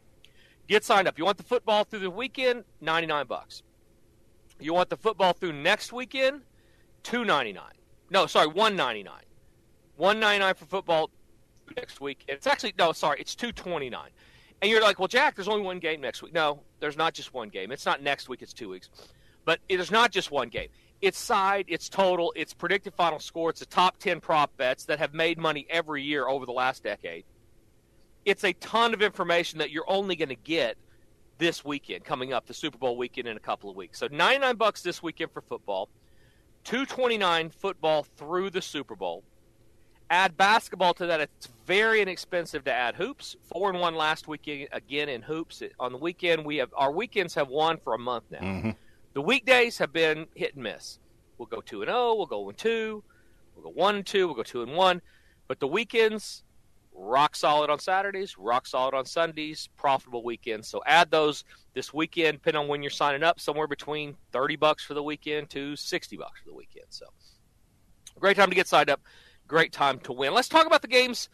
get 0.70 0.84
signed 0.84 1.06
up. 1.08 1.18
You 1.18 1.24
want 1.24 1.36
the 1.36 1.42
football 1.42 1.84
through 1.84 2.00
the 2.00 2.10
weekend? 2.10 2.64
Ninety 2.80 3.06
nine 3.06 3.26
bucks. 3.26 3.62
You 4.58 4.72
want 4.72 4.88
the 4.88 4.96
football 4.96 5.32
through 5.32 5.52
next 5.52 5.92
weekend? 5.92 6.42
Two 7.02 7.24
ninety 7.24 7.52
nine. 7.52 7.72
No, 8.10 8.26
sorry, 8.26 8.46
one 8.46 8.76
ninety 8.76 9.02
nine. 9.02 9.24
One 9.96 10.20
ninety 10.20 10.40
nine 10.40 10.54
for 10.54 10.66
football 10.66 11.10
next 11.76 12.00
week. 12.00 12.24
It's 12.28 12.46
actually 12.46 12.74
no, 12.78 12.92
sorry, 12.92 13.20
it's 13.20 13.34
two 13.34 13.52
twenty 13.52 13.90
nine. 13.90 14.10
And 14.62 14.70
you're 14.70 14.82
like, 14.82 14.98
well, 14.98 15.08
Jack, 15.08 15.36
there's 15.36 15.48
only 15.48 15.62
one 15.62 15.78
game 15.78 16.00
next 16.00 16.22
week. 16.22 16.34
No, 16.34 16.60
there's 16.80 16.96
not 16.96 17.14
just 17.14 17.32
one 17.32 17.48
game. 17.48 17.72
It's 17.72 17.86
not 17.86 18.02
next 18.02 18.28
week. 18.28 18.42
It's 18.42 18.52
two 18.52 18.68
weeks. 18.68 18.90
But 19.46 19.60
it 19.70 19.80
is 19.80 19.90
not 19.90 20.10
just 20.12 20.30
one 20.30 20.50
game. 20.50 20.68
It's 21.00 21.18
side, 21.18 21.64
it's 21.68 21.88
total, 21.88 22.30
it's 22.36 22.52
predicted 22.52 22.92
final 22.92 23.18
score. 23.18 23.48
It's 23.48 23.60
the 23.60 23.66
top 23.66 23.96
ten 23.96 24.20
prop 24.20 24.54
bets 24.58 24.84
that 24.84 24.98
have 24.98 25.14
made 25.14 25.38
money 25.38 25.66
every 25.70 26.02
year 26.02 26.28
over 26.28 26.44
the 26.44 26.52
last 26.52 26.84
decade. 26.84 27.24
It's 28.24 28.44
a 28.44 28.52
ton 28.54 28.94
of 28.94 29.02
information 29.02 29.58
that 29.58 29.70
you're 29.70 29.88
only 29.88 30.16
going 30.16 30.28
to 30.28 30.34
get 30.34 30.76
this 31.38 31.64
weekend 31.64 32.04
coming 32.04 32.32
up, 32.32 32.46
the 32.46 32.54
Super 32.54 32.78
Bowl 32.78 32.96
weekend 32.96 33.26
in 33.26 33.36
a 33.36 33.40
couple 33.40 33.70
of 33.70 33.76
weeks. 33.76 33.98
So 33.98 34.08
99 34.10 34.56
bucks 34.56 34.82
this 34.82 35.02
weekend 35.02 35.32
for 35.32 35.40
football, 35.40 35.88
229 36.64 37.50
football 37.50 38.06
through 38.16 38.50
the 38.50 38.62
Super 38.62 38.94
Bowl. 38.94 39.24
Add 40.10 40.36
basketball 40.36 40.92
to 40.94 41.06
that. 41.06 41.20
It's 41.20 41.48
very 41.66 42.02
inexpensive 42.02 42.64
to 42.64 42.72
add 42.72 42.96
hoops. 42.96 43.36
Four 43.42 43.70
and 43.70 43.80
one 43.80 43.94
last 43.94 44.28
weekend 44.28 44.68
again 44.72 45.08
in 45.08 45.22
hoops. 45.22 45.62
On 45.78 45.92
the 45.92 45.98
weekend, 45.98 46.44
we 46.44 46.56
have 46.56 46.70
our 46.76 46.90
weekends 46.90 47.34
have 47.34 47.48
won 47.48 47.78
for 47.78 47.94
a 47.94 47.98
month 47.98 48.24
now. 48.30 48.40
Mm-hmm. 48.40 48.70
The 49.14 49.22
weekdays 49.22 49.78
have 49.78 49.92
been 49.92 50.26
hit 50.34 50.54
and 50.54 50.64
miss. 50.64 50.98
We'll 51.38 51.46
go 51.46 51.60
two 51.60 51.82
and 51.82 51.88
zero. 51.88 52.14
We'll 52.16 52.26
go 52.26 52.40
one 52.40 52.54
two. 52.54 53.02
We'll 53.54 53.64
go 53.64 53.70
one 53.70 53.96
and 53.96 54.06
two. 54.06 54.26
We'll 54.26 54.36
go 54.36 54.42
two 54.42 54.62
and 54.62 54.74
one. 54.74 55.00
But 55.46 55.60
the 55.60 55.68
weekends, 55.68 56.42
rock 57.02 57.34
solid 57.34 57.70
on 57.70 57.78
Saturdays, 57.78 58.36
rock 58.38 58.66
solid 58.66 58.94
on 58.94 59.06
Sundays, 59.06 59.68
profitable 59.76 60.22
weekends. 60.22 60.68
So 60.68 60.82
add 60.86 61.10
those 61.10 61.44
this 61.74 61.94
weekend, 61.94 62.38
depending 62.38 62.62
on 62.62 62.68
when 62.68 62.82
you're 62.82 62.90
signing 62.90 63.22
up, 63.22 63.40
somewhere 63.40 63.66
between 63.66 64.16
thirty 64.32 64.56
bucks 64.56 64.84
for 64.84 64.94
the 64.94 65.02
weekend 65.02 65.50
to 65.50 65.76
sixty 65.76 66.16
bucks 66.16 66.40
for 66.40 66.50
the 66.50 66.54
weekend. 66.54 66.86
So 66.90 67.06
great 68.18 68.36
time 68.36 68.50
to 68.50 68.56
get 68.56 68.66
signed 68.68 68.90
up. 68.90 69.00
Great 69.48 69.72
time 69.72 69.98
to 70.00 70.12
win. 70.12 70.34
Let's 70.34 70.48
talk 70.48 70.66
about 70.66 70.82
the 70.82 70.88
games 70.88 71.28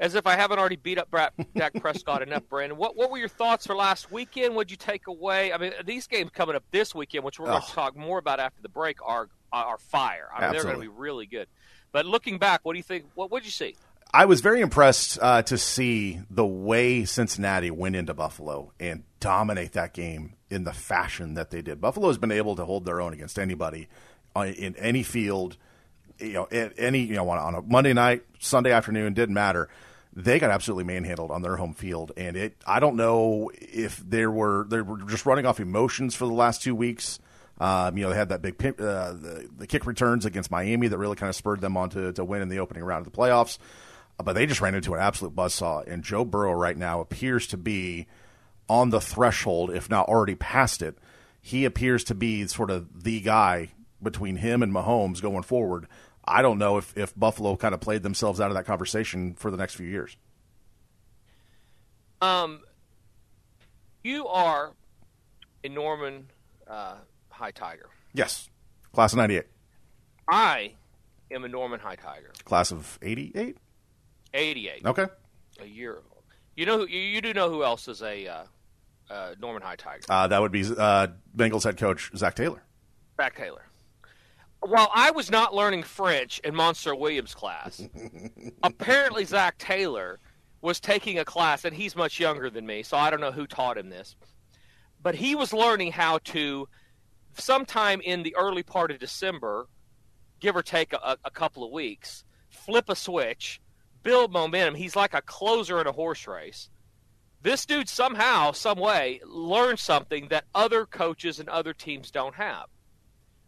as 0.00 0.14
if 0.14 0.26
I 0.26 0.34
haven't 0.34 0.58
already 0.58 0.76
beat 0.76 0.98
up 0.98 1.10
Brad, 1.10 1.30
Dak 1.54 1.74
Prescott 1.80 2.22
enough, 2.26 2.48
Brandon. 2.48 2.78
What 2.78 2.96
what 2.96 3.10
were 3.10 3.18
your 3.18 3.28
thoughts 3.28 3.66
for 3.66 3.74
last 3.76 4.10
weekend? 4.10 4.54
What'd 4.54 4.70
you 4.70 4.76
take 4.76 5.06
away? 5.06 5.52
I 5.52 5.58
mean, 5.58 5.72
these 5.84 6.06
games 6.06 6.30
coming 6.32 6.56
up 6.56 6.64
this 6.70 6.94
weekend, 6.94 7.24
which 7.24 7.38
we're 7.38 7.46
going 7.46 7.62
Oh. 7.62 7.66
to 7.66 7.72
talk 7.72 7.96
more 7.96 8.18
about 8.18 8.40
after 8.40 8.62
the 8.62 8.68
break, 8.68 8.96
are 9.04 9.28
are 9.52 9.76
fire. 9.78 10.28
I 10.34 10.40
mean, 10.42 10.52
they're 10.52 10.62
going 10.62 10.76
to 10.76 10.80
be 10.80 10.88
really 10.88 11.26
good. 11.26 11.46
But 11.92 12.06
looking 12.06 12.38
back, 12.38 12.60
what 12.62 12.72
do 12.72 12.78
you 12.78 12.82
think? 12.82 13.04
What 13.14 13.30
would 13.30 13.44
you 13.44 13.50
see? 13.50 13.76
I 14.14 14.26
was 14.26 14.42
very 14.42 14.60
impressed 14.60 15.18
uh, 15.22 15.42
to 15.42 15.56
see 15.56 16.20
the 16.28 16.44
way 16.44 17.06
Cincinnati 17.06 17.70
went 17.70 17.96
into 17.96 18.12
Buffalo 18.12 18.72
and 18.78 19.04
dominate 19.20 19.72
that 19.72 19.94
game 19.94 20.34
in 20.50 20.64
the 20.64 20.72
fashion 20.72 21.34
that 21.34 21.50
they 21.50 21.62
did. 21.62 21.80
Buffalo 21.80 22.08
has 22.08 22.18
been 22.18 22.30
able 22.30 22.54
to 22.56 22.64
hold 22.66 22.84
their 22.84 23.00
own 23.00 23.14
against 23.14 23.38
anybody 23.38 23.88
in 24.36 24.76
any 24.76 25.02
field, 25.02 25.56
you 26.18 26.34
know, 26.34 26.44
any 26.44 27.00
you 27.00 27.14
know 27.14 27.28
on, 27.30 27.54
a 27.54 27.62
Monday 27.62 27.94
night, 27.94 28.22
Sunday 28.38 28.70
afternoon, 28.70 29.14
didn't 29.14 29.34
matter. 29.34 29.70
They 30.14 30.38
got 30.38 30.50
absolutely 30.50 30.84
manhandled 30.84 31.30
on 31.30 31.40
their 31.40 31.56
home 31.56 31.72
field, 31.72 32.12
and 32.18 32.36
it. 32.36 32.56
I 32.66 32.80
don't 32.80 32.96
know 32.96 33.50
if 33.54 33.96
there 33.96 34.30
were 34.30 34.66
they 34.68 34.82
were 34.82 34.98
just 35.04 35.24
running 35.24 35.46
off 35.46 35.58
emotions 35.58 36.14
for 36.14 36.26
the 36.26 36.34
last 36.34 36.62
two 36.62 36.74
weeks. 36.74 37.18
Um, 37.58 37.96
you 37.96 38.04
know, 38.04 38.10
they 38.10 38.16
had 38.16 38.28
that 38.28 38.42
big 38.42 38.62
uh, 38.62 39.12
the, 39.12 39.48
the 39.56 39.66
kick 39.66 39.86
returns 39.86 40.26
against 40.26 40.50
Miami 40.50 40.88
that 40.88 40.98
really 40.98 41.16
kind 41.16 41.30
of 41.30 41.36
spurred 41.36 41.62
them 41.62 41.78
on 41.78 41.88
to, 41.90 42.12
to 42.12 42.24
win 42.24 42.42
in 42.42 42.50
the 42.50 42.58
opening 42.58 42.84
round 42.84 43.06
of 43.06 43.10
the 43.10 43.16
playoffs. 43.16 43.56
Uh, 44.18 44.22
But 44.24 44.34
they 44.34 44.46
just 44.46 44.60
ran 44.60 44.74
into 44.74 44.94
an 44.94 45.00
absolute 45.00 45.34
buzzsaw, 45.34 45.86
and 45.86 46.02
Joe 46.02 46.24
Burrow 46.24 46.52
right 46.52 46.76
now 46.76 47.00
appears 47.00 47.46
to 47.48 47.56
be 47.56 48.06
on 48.68 48.90
the 48.90 49.00
threshold, 49.00 49.70
if 49.70 49.90
not 49.90 50.08
already 50.08 50.34
past 50.34 50.82
it, 50.82 50.96
he 51.40 51.64
appears 51.64 52.04
to 52.04 52.14
be 52.14 52.46
sort 52.46 52.70
of 52.70 53.02
the 53.04 53.20
guy 53.20 53.70
between 54.02 54.36
him 54.36 54.62
and 54.62 54.72
Mahomes 54.72 55.20
going 55.20 55.42
forward. 55.42 55.86
I 56.24 56.40
don't 56.42 56.58
know 56.58 56.76
if, 56.78 56.96
if 56.96 57.14
Buffalo 57.18 57.56
kind 57.56 57.74
of 57.74 57.80
played 57.80 58.02
themselves 58.04 58.40
out 58.40 58.50
of 58.50 58.54
that 58.56 58.64
conversation 58.64 59.34
for 59.34 59.50
the 59.50 59.56
next 59.56 59.74
few 59.74 59.86
years. 59.88 60.16
Um, 62.20 62.60
you 64.04 64.28
are 64.28 64.72
a 65.64 65.68
Norman 65.68 66.28
uh, 66.68 66.94
High 67.30 67.50
Tiger. 67.50 67.88
Yes, 68.14 68.48
class 68.92 69.12
of 69.12 69.16
'98. 69.18 69.44
I 70.28 70.74
am 71.32 71.42
a 71.44 71.48
Norman 71.48 71.80
High 71.80 71.96
Tiger. 71.96 72.32
Class 72.44 72.70
of 72.70 72.98
'88. 73.02 73.56
'88. 74.34 74.86
Okay. 74.86 75.06
A 75.60 75.66
year. 75.66 75.98
You 76.56 76.66
know, 76.66 76.86
you, 76.86 76.98
you 76.98 77.20
do 77.20 77.32
know 77.32 77.48
who 77.50 77.64
else 77.64 77.88
is 77.88 78.02
a 78.02 78.26
uh, 78.26 78.44
uh, 79.10 79.34
Norman 79.40 79.62
High 79.62 79.76
Tiger? 79.76 80.02
Uh, 80.08 80.26
that 80.26 80.40
would 80.40 80.52
be 80.52 80.64
uh, 80.64 81.08
Bengals 81.36 81.64
head 81.64 81.76
coach 81.76 82.10
Zac 82.16 82.34
Taylor. 82.34 82.62
Zac 83.16 83.36
Taylor. 83.36 83.64
While 84.60 84.90
I 84.94 85.10
was 85.10 85.30
not 85.30 85.54
learning 85.54 85.82
French 85.82 86.38
in 86.40 86.54
Monster 86.54 86.94
Williams 86.94 87.34
class, 87.34 87.82
apparently 88.62 89.24
Zac 89.24 89.58
Taylor 89.58 90.20
was 90.60 90.78
taking 90.78 91.18
a 91.18 91.24
class, 91.24 91.64
and 91.64 91.74
he's 91.74 91.96
much 91.96 92.20
younger 92.20 92.48
than 92.48 92.64
me, 92.64 92.84
so 92.84 92.96
I 92.96 93.10
don't 93.10 93.20
know 93.20 93.32
who 93.32 93.46
taught 93.46 93.76
him 93.76 93.90
this. 93.90 94.14
But 95.02 95.16
he 95.16 95.34
was 95.34 95.52
learning 95.52 95.90
how 95.90 96.18
to, 96.18 96.68
sometime 97.36 98.00
in 98.00 98.22
the 98.22 98.36
early 98.36 98.62
part 98.62 98.92
of 98.92 99.00
December, 99.00 99.66
give 100.38 100.54
or 100.54 100.62
take 100.62 100.92
a, 100.92 101.16
a 101.24 101.30
couple 101.30 101.64
of 101.64 101.72
weeks, 101.72 102.24
flip 102.48 102.88
a 102.88 102.94
switch, 102.94 103.60
build 104.02 104.32
momentum. 104.32 104.74
He's 104.74 104.96
like 104.96 105.14
a 105.14 105.22
closer 105.22 105.80
in 105.80 105.86
a 105.86 105.92
horse 105.92 106.26
race. 106.26 106.68
This 107.42 107.66
dude 107.66 107.88
somehow, 107.88 108.52
some 108.52 108.78
way, 108.78 109.20
learned 109.26 109.78
something 109.78 110.28
that 110.28 110.44
other 110.54 110.86
coaches 110.86 111.40
and 111.40 111.48
other 111.48 111.72
teams 111.72 112.10
don't 112.10 112.36
have. 112.36 112.66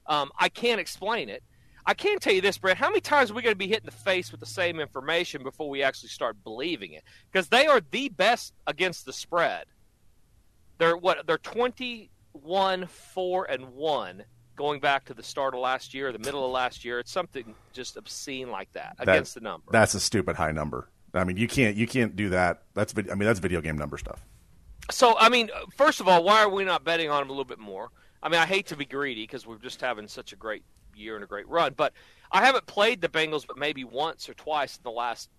Um, 0.06 0.30
I 0.38 0.49
can't 0.49 0.80
explain 0.80 1.28
it. 1.28 1.42
I 1.87 1.94
can 1.94 2.18
tell 2.18 2.32
you 2.32 2.40
this, 2.40 2.58
Brett. 2.58 2.76
How 2.76 2.88
many 2.88 3.00
times 3.00 3.30
are 3.30 3.34
we 3.34 3.42
going 3.42 3.52
to 3.54 3.58
be 3.58 3.68
hit 3.68 3.80
in 3.80 3.87
the 3.87 3.92
face 3.92 4.30
with 4.30 4.40
the 4.40 4.46
same 4.46 4.80
information 4.80 5.42
before 5.42 5.68
we 5.68 5.82
actually 5.82 6.08
start 6.08 6.42
believing 6.42 6.92
it? 6.92 7.04
Because 7.30 7.49
they 7.49 7.66
are 7.66 7.80
the 7.90 8.08
best 8.08 8.54
against 8.66 9.04
the 9.04 9.12
spread. 9.12 9.66
They're 10.78 10.96
what? 10.96 11.26
They're 11.26 11.38
twenty-one, 11.38 12.87
four, 12.87 13.44
and 13.44 13.75
one 13.75 14.25
going 14.56 14.80
back 14.80 15.04
to 15.06 15.14
the 15.14 15.23
start 15.23 15.54
of 15.54 15.61
last 15.61 15.94
year, 15.94 16.12
the 16.12 16.18
middle 16.18 16.44
of 16.44 16.50
last 16.52 16.84
year. 16.84 16.99
It's 16.99 17.11
something 17.12 17.54
just 17.73 17.96
obscene 17.96 18.50
like 18.50 18.73
that, 18.73 18.96
That- 18.99 19.08
against 19.08 19.34
the 19.34 19.40
number. 19.40 19.66
That's 19.70 19.94
a 19.94 20.00
stupid 20.00 20.37
high 20.37 20.52
number. 20.52 20.88
I 21.12 21.25
mean, 21.25 21.37
you 21.37 21.46
can't 21.46 21.76
you 21.76 21.87
can't 21.87 22.16
do 22.16 22.30
that. 22.30 22.62
That's 22.75 22.92
I 22.96 23.02
mean, 23.14 23.20
that's 23.20 23.38
video 23.38 23.61
game 23.61 23.78
number 23.78 23.96
stuff. 23.99 24.20
So, 24.90 25.16
I 25.18 25.28
mean, 25.28 25.50
first 25.76 26.00
of 26.00 26.08
all, 26.08 26.23
why 26.25 26.42
are 26.42 26.49
we 26.49 26.64
not 26.64 26.84
betting 26.84 27.08
on 27.08 27.23
him 27.23 27.28
a 27.28 27.32
little 27.32 27.44
bit 27.44 27.58
more? 27.58 27.90
I 28.23 28.28
mean, 28.28 28.40
I 28.40 28.46
hate 28.46 28.66
to 28.66 28.76
be 28.76 28.84
greedy 28.84 29.23
because 29.23 29.46
we're 29.46 29.58
just 29.58 29.80
having 29.80 30.08
such 30.08 30.32
a 30.32 30.37
great 30.37 30.62
year 30.94 31.14
and 31.14 31.25
a 31.25 31.26
great 31.26 31.49
run, 31.49 31.73
but 31.76 31.92
I 32.30 32.44
haven't 32.44 32.66
played 32.66 33.00
the 33.00 33.08
Bengals 33.08 33.46
but 33.46 33.56
maybe 33.56 33.84
once 33.84 34.28
or 34.28 34.34
twice 34.34 34.76
in 34.76 34.82
the 34.82 34.90
last 34.90 35.30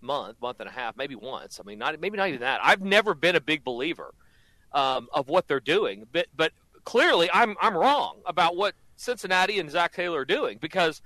month, 0.00 0.40
month 0.40 0.60
and 0.60 0.68
a 0.68 0.72
half, 0.72 0.96
maybe 0.96 1.14
once. 1.16 1.58
I 1.60 1.66
mean, 1.66 1.78
not 1.78 1.98
maybe 2.00 2.16
not 2.16 2.28
even 2.28 2.40
that. 2.40 2.60
I've 2.62 2.82
never 2.82 3.14
been 3.14 3.36
a 3.36 3.40
big 3.40 3.64
believer 3.64 4.14
um, 4.72 5.08
of 5.12 5.28
what 5.28 5.48
they're 5.48 5.60
doing, 5.60 6.06
but 6.12 6.26
but 6.36 6.52
clearly 6.84 7.28
I'm 7.32 7.56
I'm 7.60 7.76
wrong 7.76 8.20
about 8.26 8.56
what 8.56 8.74
Cincinnati 8.96 9.58
and 9.58 9.70
Zac 9.70 9.92
Taylor 9.92 10.20
are 10.20 10.24
doing 10.24 10.58
because 10.60 11.02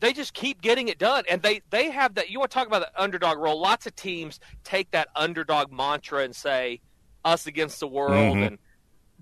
they 0.00 0.12
just 0.12 0.34
keep 0.34 0.60
getting 0.60 0.88
it 0.88 0.98
done. 0.98 1.24
And 1.30 1.42
they 1.42 1.62
they 1.70 1.90
have 1.90 2.14
that 2.14 2.30
you 2.30 2.38
want 2.38 2.50
to 2.50 2.54
talk 2.54 2.66
about 2.66 2.80
the 2.82 3.00
underdog 3.02 3.38
role? 3.38 3.60
Lots 3.60 3.86
of 3.86 3.94
teams 3.96 4.40
take 4.64 4.90
that 4.92 5.08
underdog 5.14 5.72
mantra 5.72 6.24
and 6.24 6.34
say 6.34 6.80
us 7.24 7.46
against 7.46 7.80
the 7.80 7.88
world 7.88 8.36
Mhm. 8.36 8.46
and 8.46 8.58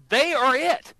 they 0.09 0.35
are 0.35 0.55
it. 0.57 0.95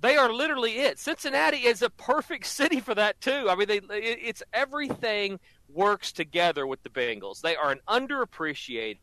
They 0.00 0.16
are 0.16 0.32
literally 0.32 0.78
it. 0.78 0.98
Cincinnati 0.98 1.58
is 1.58 1.82
a 1.82 1.90
perfect 1.90 2.46
city 2.58 2.80
for 2.80 2.94
that 2.94 3.20
too. 3.20 3.46
I 3.48 3.54
mean 3.54 3.68
they 3.68 3.78
it, 3.78 4.18
it's 4.22 4.42
everything 4.52 5.38
works 5.68 6.12
together 6.12 6.66
with 6.66 6.82
the 6.82 6.90
bengals. 6.90 7.40
They 7.40 7.56
are 7.56 7.70
an 7.70 7.80
underappreciated 7.88 8.98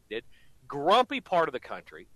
grumpy 0.68 1.20
part 1.20 1.50
of 1.50 1.54
the 1.54 1.60
country 1.60 2.08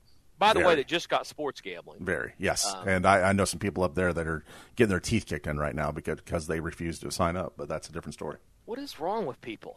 by 0.43 0.53
the 0.53 0.65
way 0.65 0.75
that 0.75 0.87
just 0.87 1.09
got 1.09 1.25
sports 1.27 1.61
gambling 1.61 2.03
Very 2.03 2.33
yes, 2.37 2.65
Um, 2.73 2.87
and 2.87 3.05
I, 3.05 3.29
I 3.29 3.31
know 3.33 3.45
some 3.45 3.59
people 3.59 3.83
up 3.83 3.95
there 3.95 4.13
that 4.13 4.27
are 4.27 4.43
getting 4.75 4.89
their 4.89 4.99
teeth 4.99 5.25
kicked 5.25 5.47
in 5.47 5.57
right 5.57 5.75
now 5.75 5.91
because 5.91 6.17
because 6.17 6.47
they 6.47 6.59
refuse 6.59 6.99
to 6.99 7.11
sign 7.11 7.37
up. 7.37 7.53
But 7.57 7.67
that's 7.67 7.89
a 7.89 7.91
different 7.91 8.13
story. 8.13 8.37
what 8.65 8.79
is 8.79 8.99
wrong 8.99 9.25
with 9.25 9.41
people 9.41 9.75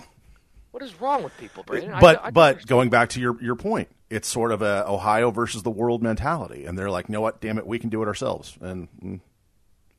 what 0.77 0.83
is 0.85 1.01
wrong 1.01 1.23
with 1.23 1.35
people 1.39 1.63
Brandon? 1.63 1.93
But 1.99 2.21
I 2.21 2.25
don't 2.25 2.35
but 2.35 2.49
understand. 2.49 2.69
going 2.69 2.91
back 2.91 3.09
to 3.11 3.21
your 3.21 3.43
your 3.43 3.57
point, 3.57 3.89
it's 4.11 4.29
sort 4.29 4.53
of 4.53 4.61
a 4.61 4.87
Ohio 4.87 5.31
versus 5.31 5.63
the 5.63 5.71
world 5.71 6.03
mentality, 6.03 6.67
and 6.67 6.77
they're 6.77 6.91
like, 6.91 7.09
you 7.09 7.15
know 7.15 7.23
what, 7.23 7.41
damn 7.41 7.57
it, 7.57 7.67
we 7.67 7.79
can 7.79 7.89
do 7.89 8.03
it 8.03 8.07
ourselves. 8.07 8.59
And 8.61 9.23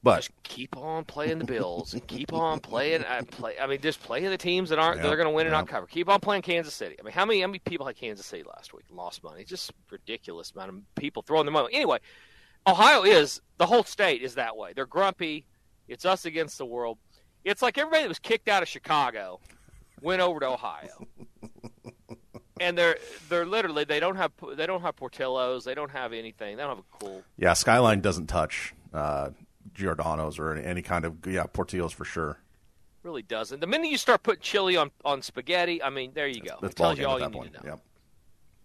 but 0.07 0.29
keep 0.43 0.77
on 0.77 1.03
playing 1.03 1.39
the 1.39 1.45
Bills 1.45 1.93
and 1.93 2.05
keep 2.07 2.31
on 2.33 2.59
playing. 2.59 3.03
I 3.03 3.21
play. 3.21 3.59
I 3.59 3.67
mean, 3.67 3.81
just 3.81 4.01
play 4.01 4.25
the 4.25 4.37
teams 4.37 4.69
that 4.69 4.79
aren't 4.79 4.97
Yeah, 4.97 5.03
that 5.03 5.13
are 5.13 5.17
going 5.17 5.27
to 5.27 5.33
win 5.33 5.47
and 5.47 5.53
not 5.53 5.67
cover. 5.67 5.85
Keep 5.85 6.07
on 6.09 6.19
playing 6.21 6.43
Kansas 6.43 6.73
City. 6.73 6.95
I 6.99 7.03
mean, 7.03 7.13
how 7.13 7.25
many 7.25 7.41
how 7.41 7.47
many 7.47 7.59
people 7.59 7.85
had 7.85 7.97
Kansas 7.97 8.25
City 8.25 8.43
last 8.43 8.73
week 8.73 8.85
and 8.87 8.97
lost 8.97 9.23
money? 9.23 9.43
Just 9.43 9.71
ridiculous 9.91 10.51
amount 10.51 10.69
of 10.69 10.95
people 10.95 11.23
throwing 11.23 11.45
their 11.45 11.53
money. 11.53 11.73
Anyway, 11.73 11.99
Ohio 12.65 13.03
is 13.03 13.41
the 13.57 13.65
whole 13.65 13.83
state 13.83 14.21
is 14.21 14.35
that 14.35 14.55
way. 14.55 14.73
They're 14.73 14.85
grumpy. 14.85 15.45
It's 15.87 16.05
us 16.05 16.25
against 16.25 16.57
the 16.57 16.65
world. 16.65 16.97
It's 17.43 17.61
like 17.61 17.77
everybody 17.77 18.03
that 18.03 18.09
was 18.09 18.19
kicked 18.19 18.47
out 18.47 18.63
of 18.63 18.69
Chicago 18.69 19.39
went 20.01 20.21
over 20.21 20.39
to 20.39 20.47
Ohio. 20.47 21.07
And 22.59 22.77
they're 22.77 22.97
they're 23.29 23.45
literally 23.45 23.83
they 23.83 23.99
don't 23.99 24.15
have 24.15 24.31
they 24.55 24.65
don't 24.65 24.81
have 24.81 24.95
Portillos 24.95 25.63
they 25.63 25.75
don't 25.75 25.91
have 25.91 26.11
anything 26.11 26.57
they 26.57 26.63
don't 26.63 26.75
have 26.77 26.79
a 26.79 26.97
cool 26.99 27.21
yeah, 27.37 27.53
Skyline 27.53 28.01
doesn't 28.01 28.25
touch 28.27 28.73
uh, 28.93 29.29
Giordano's 29.77 30.39
or 30.39 30.53
any, 30.53 30.65
any 30.65 30.81
kind 30.81 31.05
of 31.05 31.25
yeah 31.25 31.45
Portillo's 31.45 31.93
for 31.93 32.05
sure. 32.05 32.39
really 33.03 33.21
doesn't. 33.21 33.59
The 33.61 33.67
minute 33.67 33.89
you 33.89 33.97
start 33.97 34.23
putting 34.23 34.41
chili 34.41 34.75
on, 34.75 34.91
on 35.05 35.21
spaghetti, 35.21 35.81
I 35.81 35.89
mean, 35.89 36.11
there 36.13 36.27
you 36.27 36.41
go. 36.41 36.57
That's 36.61 36.73
it 36.73 36.77
tells 36.77 36.99
you 36.99 37.07
all 37.07 37.19
you 37.19 37.25
that 37.25 37.31
need 37.31 37.53
to 37.53 37.63
know. 37.63 37.69
Yep. 37.71 37.79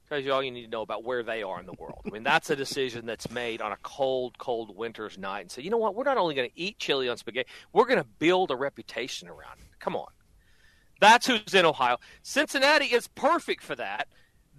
Tells 0.09 0.25
you 0.25 0.33
all 0.33 0.42
you 0.42 0.50
need 0.50 0.64
to 0.64 0.71
know 0.71 0.83
about 0.83 1.04
where 1.04 1.23
they 1.23 1.42
are 1.42 1.59
in 1.61 1.64
the 1.66 1.73
world. 1.78 2.00
I 2.04 2.11
mean, 2.11 2.23
that's 2.23 2.50
a 2.50 2.57
decision 2.57 3.07
that's 3.07 3.31
made 3.31 3.62
on 3.62 3.73
a 3.73 3.78
cold, 3.83 4.37
cold 4.37 4.76
winter's 4.76 5.16
night, 5.16 5.40
and 5.40 5.50
say, 5.50 5.62
you 5.62 5.71
know 5.71 5.78
what? 5.78 5.95
We're 5.95 6.04
not 6.04 6.19
only 6.19 6.35
going 6.35 6.50
to 6.50 6.61
eat 6.61 6.78
chili 6.78 7.09
on 7.09 7.16
spaghetti, 7.16 7.49
we're 7.73 7.87
going 7.87 8.00
to 8.00 8.09
build 8.19 8.50
a 8.50 8.57
reputation 8.57 9.28
around 9.28 9.59
it. 9.61 9.78
Come 9.81 9.97
on, 9.97 10.09
that's 11.00 11.26
who's 11.26 11.54
in 11.54 11.64
Ohio. 11.64 11.97
Cincinnati 12.23 12.87
is 12.87 13.09
perfect 13.09 13.62
for 13.62 13.75
that. 13.76 14.09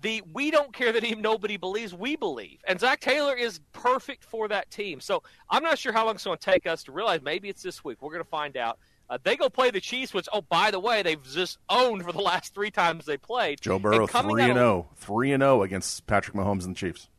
The 0.03 0.21
we 0.33 0.51
don't 0.51 0.71
care 0.73 0.91
that 0.91 1.03
nobody 1.19 1.57
believes 1.57 1.93
we 1.93 2.15
believe, 2.15 2.59
and 2.67 2.79
Zac 2.79 2.99
Taylor 2.99 3.35
is 3.35 3.59
perfect 3.71 4.23
for 4.23 4.47
that 4.49 4.69
team. 4.69 4.99
So 4.99 5.23
I'm 5.49 5.63
not 5.63 5.79
sure 5.79 5.91
how 5.91 6.05
long 6.05 6.15
it's 6.15 6.23
going 6.25 6.37
to 6.37 6.43
take 6.45 6.67
us 6.67 6.83
to 6.83 6.91
realize. 6.91 7.21
Maybe 7.23 7.49
it's 7.49 7.63
this 7.63 7.83
week. 7.83 8.01
We're 8.01 8.11
going 8.11 8.23
to 8.23 8.29
find 8.29 8.55
out. 8.57 8.77
Uh, 9.09 9.17
they 9.23 9.35
go 9.35 9.49
play 9.49 9.69
the 9.71 9.81
Chiefs, 9.81 10.13
which 10.13 10.27
oh 10.31 10.41
by 10.41 10.71
the 10.71 10.79
way 10.79 11.03
they've 11.03 11.23
just 11.23 11.57
owned 11.69 12.03
for 12.03 12.11
the 12.11 12.21
last 12.31 12.53
three 12.53 12.69
times 12.71 13.05
they 13.05 13.17
played. 13.17 13.59
Joe 13.61 13.79
Burrow 13.79 14.01
And 14.01 14.09
coming 14.09 14.35
three 14.35 14.43
out 14.43 14.49
and 14.51 14.59
of- 14.59 14.63
zero, 14.63 14.89
three 14.97 15.31
and 15.31 15.41
zero 15.41 15.63
against 15.63 16.05
Patrick 16.07 16.35
Mahomes 16.37 16.63
and 16.65 16.75
the 16.75 16.79
Chiefs. 16.79 17.09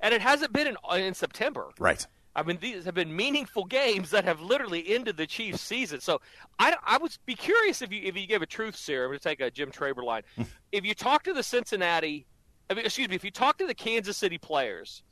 and 0.00 0.14
it 0.14 0.20
hasn't 0.22 0.52
been 0.52 0.66
in, 0.66 0.76
in 1.00 1.14
September. 1.14 1.68
Right. 1.78 2.06
I 2.34 2.44
mean, 2.44 2.58
these 2.60 2.84
have 2.84 2.94
been 2.94 3.14
meaningful 3.14 3.64
games 3.64 4.10
that 4.10 4.24
have 4.24 4.40
literally 4.40 4.88
ended 4.94 5.16
the 5.16 5.26
Chiefs' 5.26 5.60
season. 5.60 6.00
So 6.00 6.20
I, 6.58 6.76
I 6.84 6.98
would 6.98 7.16
be 7.26 7.34
curious 7.34 7.82
if 7.82 7.92
you 7.92 8.02
if 8.04 8.16
you 8.16 8.26
give 8.26 8.40
a 8.42 8.46
truth 8.46 8.76
serum 8.76 9.12
to 9.12 9.18
take 9.18 9.40
a 9.40 9.50
Jim 9.50 9.70
Traber 9.72 10.04
line. 10.04 10.22
if 10.72 10.84
you 10.84 10.94
talk 10.94 11.24
to 11.24 11.32
the 11.32 11.42
Cincinnati, 11.42 12.26
I 12.68 12.74
mean, 12.74 12.84
excuse 12.84 13.08
me, 13.08 13.16
if 13.16 13.24
you 13.24 13.32
talk 13.32 13.58
to 13.58 13.66
the 13.66 13.74
Kansas 13.74 14.16
City 14.16 14.38
players 14.38 15.02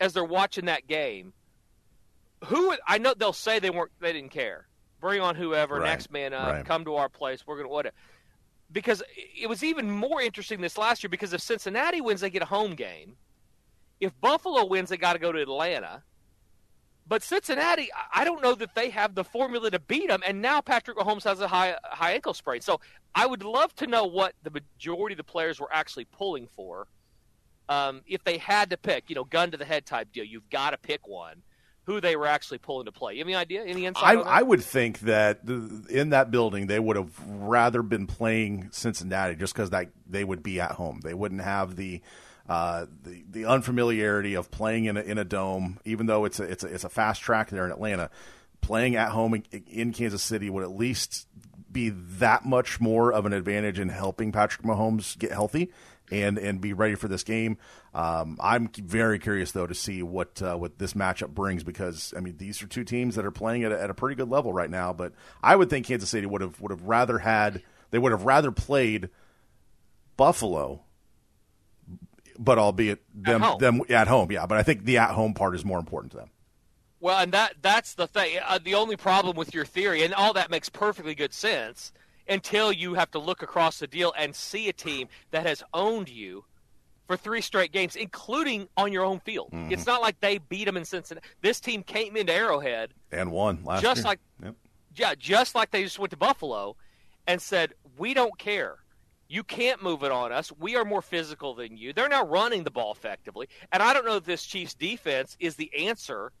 as 0.00 0.12
they're 0.12 0.24
watching 0.24 0.66
that 0.66 0.86
game, 0.86 1.32
who 2.44 2.74
I 2.86 2.98
know 2.98 3.14
they'll 3.16 3.32
say 3.32 3.58
they 3.58 3.70
weren't, 3.70 3.92
they 4.00 4.12
didn't 4.12 4.30
care. 4.30 4.66
Bring 5.00 5.20
on 5.20 5.34
whoever, 5.34 5.76
Right, 5.76 5.88
next 5.88 6.10
man 6.10 6.34
up, 6.34 6.48
right. 6.52 6.64
come 6.64 6.84
to 6.84 6.96
our 6.96 7.08
place. 7.08 7.46
We're 7.46 7.56
gonna 7.56 7.68
whatever. 7.68 7.94
Because 8.72 9.02
it 9.40 9.48
was 9.48 9.62
even 9.62 9.90
more 9.90 10.20
interesting 10.20 10.60
this 10.60 10.76
last 10.76 11.02
year 11.02 11.08
because 11.08 11.32
if 11.32 11.40
Cincinnati 11.40 12.00
wins, 12.00 12.20
they 12.20 12.30
get 12.30 12.42
a 12.42 12.46
home 12.46 12.74
game. 12.74 13.16
If 14.00 14.18
Buffalo 14.20 14.66
wins, 14.66 14.90
they 14.90 14.96
got 14.96 15.12
to 15.14 15.18
go 15.18 15.32
to 15.32 15.40
Atlanta. 15.40 16.02
But 17.08 17.22
Cincinnati, 17.22 17.88
I- 18.12 18.24
don't 18.24 18.42
know 18.42 18.54
that 18.56 18.74
they 18.74 18.90
have 18.90 19.14
the 19.14 19.22
formula 19.24 19.70
to 19.70 19.78
beat 19.78 20.08
them. 20.08 20.22
And 20.26 20.42
now 20.42 20.60
Patrick 20.60 20.96
Mahomes 20.96 21.22
has 21.24 21.40
a 21.40 21.46
high 21.48 21.76
high 21.84 22.12
ankle 22.12 22.34
sprain. 22.34 22.60
So 22.60 22.80
I 23.14 23.26
would 23.26 23.44
love 23.44 23.74
to 23.76 23.86
know 23.86 24.04
what 24.04 24.34
the 24.42 24.50
majority 24.50 25.14
of 25.14 25.18
the 25.18 25.24
players 25.24 25.60
were 25.60 25.72
actually 25.72 26.06
pulling 26.06 26.48
for. 26.48 26.88
Um, 27.68 28.02
if 28.06 28.22
they 28.24 28.38
had 28.38 28.70
to 28.70 28.76
pick, 28.76 29.08
you 29.08 29.14
know, 29.14 29.24
gun 29.24 29.50
to 29.52 29.56
the 29.56 29.64
head 29.64 29.86
type 29.86 30.12
deal, 30.12 30.24
you've 30.24 30.48
got 30.50 30.70
to 30.70 30.78
pick 30.78 31.06
one. 31.06 31.42
Who 31.84 32.00
they 32.00 32.16
were 32.16 32.26
actually 32.26 32.58
pulling 32.58 32.86
to 32.86 32.92
play? 32.92 33.12
You 33.14 33.20
have 33.20 33.28
any 33.28 33.36
idea? 33.36 33.64
Any 33.64 33.86
insight? 33.86 34.18
I? 34.18 34.20
I 34.20 34.42
would 34.42 34.62
think 34.62 35.00
that 35.00 35.46
th- 35.46 35.86
in 35.88 36.10
that 36.10 36.32
building 36.32 36.66
they 36.66 36.80
would 36.80 36.96
have 36.96 37.12
rather 37.28 37.82
been 37.82 38.08
playing 38.08 38.70
Cincinnati 38.72 39.36
just 39.36 39.54
because 39.54 39.70
that 39.70 39.90
they 40.04 40.24
would 40.24 40.42
be 40.42 40.60
at 40.60 40.72
home. 40.72 41.00
They 41.04 41.14
wouldn't 41.14 41.42
have 41.42 41.76
the 41.76 42.02
uh, 42.48 42.86
the 43.02 43.24
the 43.30 43.44
unfamiliarity 43.46 44.34
of 44.34 44.50
playing 44.50 44.86
in 44.86 44.96
a, 44.96 45.00
in 45.00 45.18
a 45.18 45.24
dome, 45.24 45.78
even 45.84 46.06
though 46.06 46.24
it's 46.24 46.40
a, 46.40 46.44
it's 46.44 46.64
a, 46.64 46.66
it's 46.68 46.84
a 46.84 46.88
fast 46.88 47.22
track 47.22 47.50
there 47.50 47.64
in 47.64 47.72
Atlanta. 47.72 48.10
Playing 48.60 48.96
at 48.96 49.10
home 49.10 49.34
in, 49.34 49.44
in 49.68 49.92
Kansas 49.92 50.22
City 50.22 50.50
would 50.50 50.62
at 50.62 50.70
least 50.70 51.28
be 51.70 51.90
that 51.90 52.44
much 52.44 52.80
more 52.80 53.12
of 53.12 53.26
an 53.26 53.32
advantage 53.32 53.78
in 53.78 53.88
helping 53.88 54.32
Patrick 54.32 54.64
Mahomes 54.66 55.18
get 55.18 55.30
healthy. 55.30 55.70
and 56.10 56.38
and 56.38 56.60
be 56.60 56.72
ready 56.72 56.94
for 56.94 57.08
this 57.08 57.24
game. 57.24 57.58
Um, 57.92 58.38
I'm 58.40 58.68
very 58.68 59.18
curious 59.18 59.50
though 59.52 59.66
to 59.66 59.74
see 59.74 60.02
what 60.02 60.40
uh, 60.40 60.56
what 60.56 60.78
this 60.78 60.92
matchup 60.92 61.30
brings 61.30 61.64
because 61.64 62.14
I 62.16 62.20
mean 62.20 62.36
these 62.36 62.62
are 62.62 62.68
two 62.68 62.84
teams 62.84 63.16
that 63.16 63.26
are 63.26 63.32
playing 63.32 63.64
at 63.64 63.72
a, 63.72 63.82
at 63.82 63.90
a 63.90 63.94
pretty 63.94 64.14
good 64.14 64.28
level 64.30 64.52
right 64.52 64.70
now. 64.70 64.92
But 64.92 65.14
I 65.42 65.56
would 65.56 65.68
think 65.68 65.86
Kansas 65.86 66.08
City 66.08 66.26
would 66.26 66.42
have 66.42 66.60
would 66.60 66.70
have 66.70 66.82
rather 66.82 67.18
had 67.18 67.62
they 67.90 67.98
would 67.98 68.12
have 68.12 68.24
rather 68.24 68.52
played 68.52 69.10
Buffalo, 70.16 70.82
but 72.38 72.58
albeit 72.58 73.02
them 73.14 73.40
home. 73.40 73.58
them 73.58 73.80
at 73.88 74.08
home. 74.08 74.30
Yeah, 74.30 74.46
but 74.46 74.58
I 74.58 74.62
think 74.62 74.84
the 74.84 74.98
at 74.98 75.10
home 75.10 75.34
part 75.34 75.54
is 75.54 75.64
more 75.64 75.78
important 75.78 76.12
to 76.12 76.18
them. 76.18 76.30
Well, 77.00 77.18
and 77.18 77.32
that 77.32 77.56
that's 77.62 77.94
the 77.94 78.06
thing. 78.06 78.38
Uh, 78.46 78.58
the 78.62 78.74
only 78.74 78.96
problem 78.96 79.36
with 79.36 79.54
your 79.54 79.64
theory, 79.64 80.02
and 80.02 80.14
all 80.14 80.32
that 80.32 80.50
makes 80.50 80.68
perfectly 80.68 81.14
good 81.14 81.32
sense, 81.34 81.92
until 82.28 82.72
you 82.72 82.94
have 82.94 83.10
to 83.12 83.18
look 83.18 83.42
across 83.42 83.78
the 83.78 83.86
deal 83.86 84.12
and 84.18 84.34
see 84.34 84.68
a 84.68 84.72
team 84.72 85.08
that 85.30 85.46
has 85.46 85.62
owned 85.74 86.08
you 86.08 86.44
for 87.06 87.16
three 87.16 87.40
straight 87.40 87.70
games, 87.70 87.94
including 87.94 88.66
on 88.76 88.92
your 88.92 89.04
own 89.04 89.20
field. 89.20 89.50
Mm-hmm. 89.52 89.72
It's 89.72 89.86
not 89.86 90.00
like 90.02 90.18
they 90.20 90.38
beat 90.38 90.64
them 90.64 90.76
in 90.76 90.84
Cincinnati. 90.84 91.24
This 91.40 91.60
team 91.60 91.84
came 91.84 92.16
into 92.16 92.32
Arrowhead 92.32 92.94
And 93.12 93.30
won 93.30 93.62
last 93.64 93.82
just 93.82 93.98
year. 93.98 94.04
like 94.06 94.18
Yep. 94.42 94.54
yeah, 94.96 95.14
just 95.16 95.54
like 95.54 95.70
they 95.70 95.84
just 95.84 95.98
went 96.00 96.10
to 96.10 96.16
Buffalo 96.16 96.74
and 97.28 97.40
said, 97.40 97.74
"We 97.98 98.12
don't 98.14 98.36
care. 98.38 98.76
You 99.28 99.42
can't 99.44 99.82
move 99.82 100.02
it 100.02 100.12
on 100.12 100.32
us. 100.32 100.52
We 100.52 100.76
are 100.76 100.84
more 100.84 101.02
physical 101.02 101.54
than 101.54 101.76
you." 101.76 101.92
They're 101.92 102.08
now 102.08 102.24
running 102.24 102.64
the 102.64 102.70
ball 102.70 102.92
effectively, 102.92 103.48
and 103.72 103.82
I 103.82 103.92
don't 103.92 104.04
know 104.04 104.16
if 104.16 104.24
this 104.24 104.44
Chiefs 104.44 104.74
defense 104.74 105.36
is 105.40 105.56
the 105.56 105.70
answer. 105.86 106.32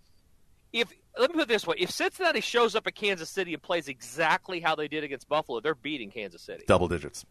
If 0.72 0.92
let 1.18 1.30
me 1.30 1.34
put 1.34 1.42
it 1.42 1.48
this 1.48 1.66
way: 1.66 1.76
if 1.78 1.90
Cincinnati 1.90 2.40
shows 2.40 2.76
up 2.76 2.86
at 2.86 2.94
Kansas 2.94 3.30
City 3.30 3.54
and 3.54 3.62
plays 3.62 3.88
exactly 3.88 4.60
how 4.60 4.74
they 4.74 4.88
did 4.88 5.04
against 5.04 5.28
Buffalo, 5.28 5.60
they're 5.60 5.74
beating 5.74 6.10
Kansas 6.10 6.42
City. 6.42 6.64
double 6.66 6.88
digits. 6.88 7.24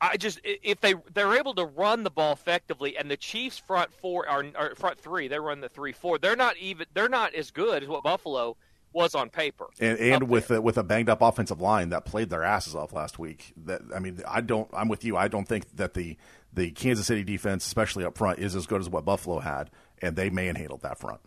I 0.00 0.16
just 0.16 0.40
if 0.42 0.80
they 0.80 0.94
they're 1.12 1.36
able 1.36 1.54
to 1.54 1.64
run 1.64 2.04
the 2.04 2.10
ball 2.10 2.32
effectively, 2.32 2.96
and 2.96 3.10
the 3.10 3.18
Chiefs 3.18 3.58
front 3.58 3.92
four 3.92 4.26
are 4.28 4.44
or 4.58 4.74
front 4.74 4.98
three, 4.98 5.28
they 5.28 5.38
run 5.38 5.60
the 5.60 5.68
three 5.68 5.92
four. 5.92 6.18
They're 6.18 6.36
not 6.36 6.56
even 6.56 6.86
they're 6.94 7.08
not 7.08 7.34
as 7.34 7.50
good 7.50 7.82
as 7.82 7.88
what 7.88 8.02
Buffalo 8.02 8.56
was 8.92 9.14
on 9.14 9.30
paper. 9.30 9.68
and 9.80 9.98
and 9.98 10.28
with 10.28 10.50
a, 10.50 10.60
with 10.60 10.76
a 10.76 10.82
banged 10.82 11.08
up 11.08 11.22
offensive 11.22 11.60
line 11.60 11.90
that 11.90 12.04
played 12.04 12.30
their 12.30 12.42
asses 12.42 12.74
off 12.74 12.92
last 12.92 13.18
week. 13.18 13.52
That 13.64 13.82
I 13.94 13.98
mean, 13.98 14.20
I 14.26 14.40
don't. 14.40 14.68
I'm 14.72 14.88
with 14.88 15.04
you. 15.04 15.16
I 15.16 15.28
don't 15.28 15.46
think 15.46 15.76
that 15.76 15.94
the 15.94 16.16
the 16.52 16.70
Kansas 16.70 17.06
City 17.06 17.22
defense, 17.22 17.66
especially 17.66 18.04
up 18.04 18.18
front, 18.18 18.38
is 18.38 18.56
as 18.56 18.66
good 18.66 18.80
as 18.80 18.88
what 18.88 19.04
Buffalo 19.04 19.38
had, 19.38 19.70
and 20.02 20.16
they 20.16 20.30
manhandled 20.30 20.82
that 20.82 20.98
front. 20.98 21.20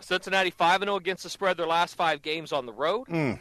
Cincinnati 0.00 0.50
five 0.50 0.82
and 0.82 0.88
zero 0.88 0.96
against 0.96 1.22
the 1.22 1.30
spread 1.30 1.56
their 1.56 1.66
last 1.66 1.94
five 1.94 2.22
games 2.22 2.52
on 2.52 2.66
the 2.66 2.72
road. 2.72 3.08
Mm. 3.08 3.40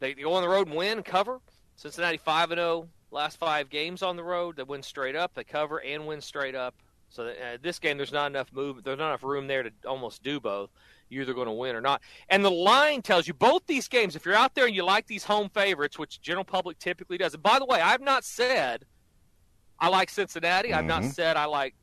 They, 0.00 0.14
they 0.14 0.22
go 0.22 0.34
on 0.34 0.42
the 0.42 0.48
road 0.48 0.68
and 0.68 0.76
win, 0.76 1.02
cover. 1.02 1.40
Cincinnati 1.76 2.18
five 2.18 2.50
and 2.50 2.58
zero 2.58 2.88
last 3.10 3.38
five 3.38 3.70
games 3.70 4.02
on 4.02 4.16
the 4.16 4.24
road. 4.24 4.56
They 4.56 4.62
win 4.62 4.82
straight 4.82 5.16
up. 5.16 5.34
They 5.34 5.44
cover 5.44 5.78
and 5.78 6.06
win 6.06 6.20
straight 6.20 6.54
up. 6.54 6.74
So 7.10 7.26
uh, 7.26 7.58
this 7.62 7.78
game, 7.78 7.96
there's 7.96 8.12
not 8.12 8.26
enough 8.30 8.52
move. 8.52 8.82
There's 8.84 8.98
not 8.98 9.08
enough 9.08 9.22
room 9.22 9.46
there 9.46 9.62
to 9.62 9.70
almost 9.86 10.22
do 10.22 10.40
both. 10.40 10.70
You're 11.08 11.22
either 11.22 11.34
going 11.34 11.46
to 11.46 11.52
win 11.52 11.74
or 11.74 11.80
not. 11.80 12.02
And 12.28 12.44
the 12.44 12.50
line 12.50 13.02
tells 13.02 13.26
you 13.26 13.34
both 13.34 13.66
these 13.66 13.88
games. 13.88 14.16
If 14.16 14.24
you're 14.24 14.34
out 14.34 14.54
there 14.54 14.66
and 14.66 14.74
you 14.74 14.84
like 14.84 15.06
these 15.06 15.24
home 15.24 15.48
favorites, 15.48 15.98
which 15.98 16.20
general 16.20 16.44
public 16.44 16.78
typically 16.78 17.18
does. 17.18 17.34
And 17.34 17.42
by 17.42 17.58
the 17.58 17.64
way, 17.64 17.80
I've 17.80 18.02
not 18.02 18.24
said 18.24 18.84
I 19.80 19.88
like 19.88 20.10
Cincinnati. 20.10 20.74
I've 20.74 20.84
not 20.84 21.04
said 21.04 21.36
I 21.36 21.44
like 21.44 21.74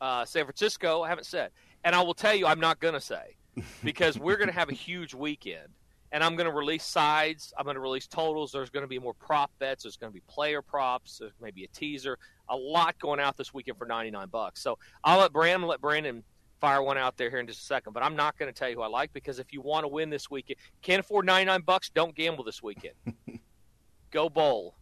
uh, 0.00 0.24
San 0.24 0.44
Francisco. 0.44 1.02
I 1.02 1.08
haven't 1.08 1.24
said. 1.24 1.50
And 1.82 1.94
I 1.94 2.00
will 2.02 2.14
tell 2.14 2.34
you, 2.34 2.46
I'm 2.46 2.60
not 2.60 2.80
going 2.80 2.94
to 2.94 3.00
say 3.00 3.36
because 3.82 4.18
we're 4.18 4.36
going 4.36 4.48
to 4.48 4.54
have 4.54 4.68
a 4.68 4.74
huge 4.74 5.14
weekend. 5.14 5.68
And 6.12 6.22
I'm 6.22 6.36
going 6.36 6.46
to 6.46 6.52
release 6.52 6.84
sides. 6.84 7.52
I'm 7.58 7.64
going 7.64 7.74
to 7.74 7.80
release 7.80 8.06
totals. 8.06 8.52
There's 8.52 8.70
going 8.70 8.84
to 8.84 8.88
be 8.88 9.00
more 9.00 9.14
prop 9.14 9.50
bets. 9.58 9.82
There's 9.82 9.96
going 9.96 10.12
to 10.12 10.14
be 10.14 10.22
player 10.28 10.62
props. 10.62 11.18
There's 11.18 11.32
maybe 11.40 11.64
a 11.64 11.68
teaser. 11.68 12.18
A 12.48 12.56
lot 12.56 12.96
going 13.00 13.18
out 13.18 13.36
this 13.36 13.52
weekend 13.52 13.78
for 13.78 13.86
99 13.86 14.28
bucks. 14.28 14.62
So 14.62 14.78
I'll 15.02 15.18
let 15.18 15.32
Brandon 15.32 15.68
let 15.68 15.80
Brandon 15.80 16.22
fire 16.64 16.82
one 16.82 16.96
out 16.96 17.16
there 17.18 17.28
here 17.30 17.40
in 17.40 17.46
just 17.46 17.60
a 17.60 17.64
second. 17.64 17.92
But 17.92 18.02
I'm 18.02 18.16
not 18.16 18.38
going 18.38 18.52
to 18.52 18.58
tell 18.58 18.68
you 18.70 18.76
who 18.76 18.82
I 18.82 18.86
like 18.86 19.12
because 19.12 19.38
if 19.38 19.52
you 19.52 19.60
want 19.60 19.84
to 19.84 19.88
win 19.88 20.08
this 20.08 20.30
weekend, 20.30 20.58
can't 20.82 21.00
afford 21.00 21.26
99 21.26 21.60
bucks. 21.62 21.90
Don't 21.90 22.14
gamble 22.14 22.42
this 22.44 22.62
weekend. 22.62 22.94
Go 24.10 24.28
bowl. 24.30 24.74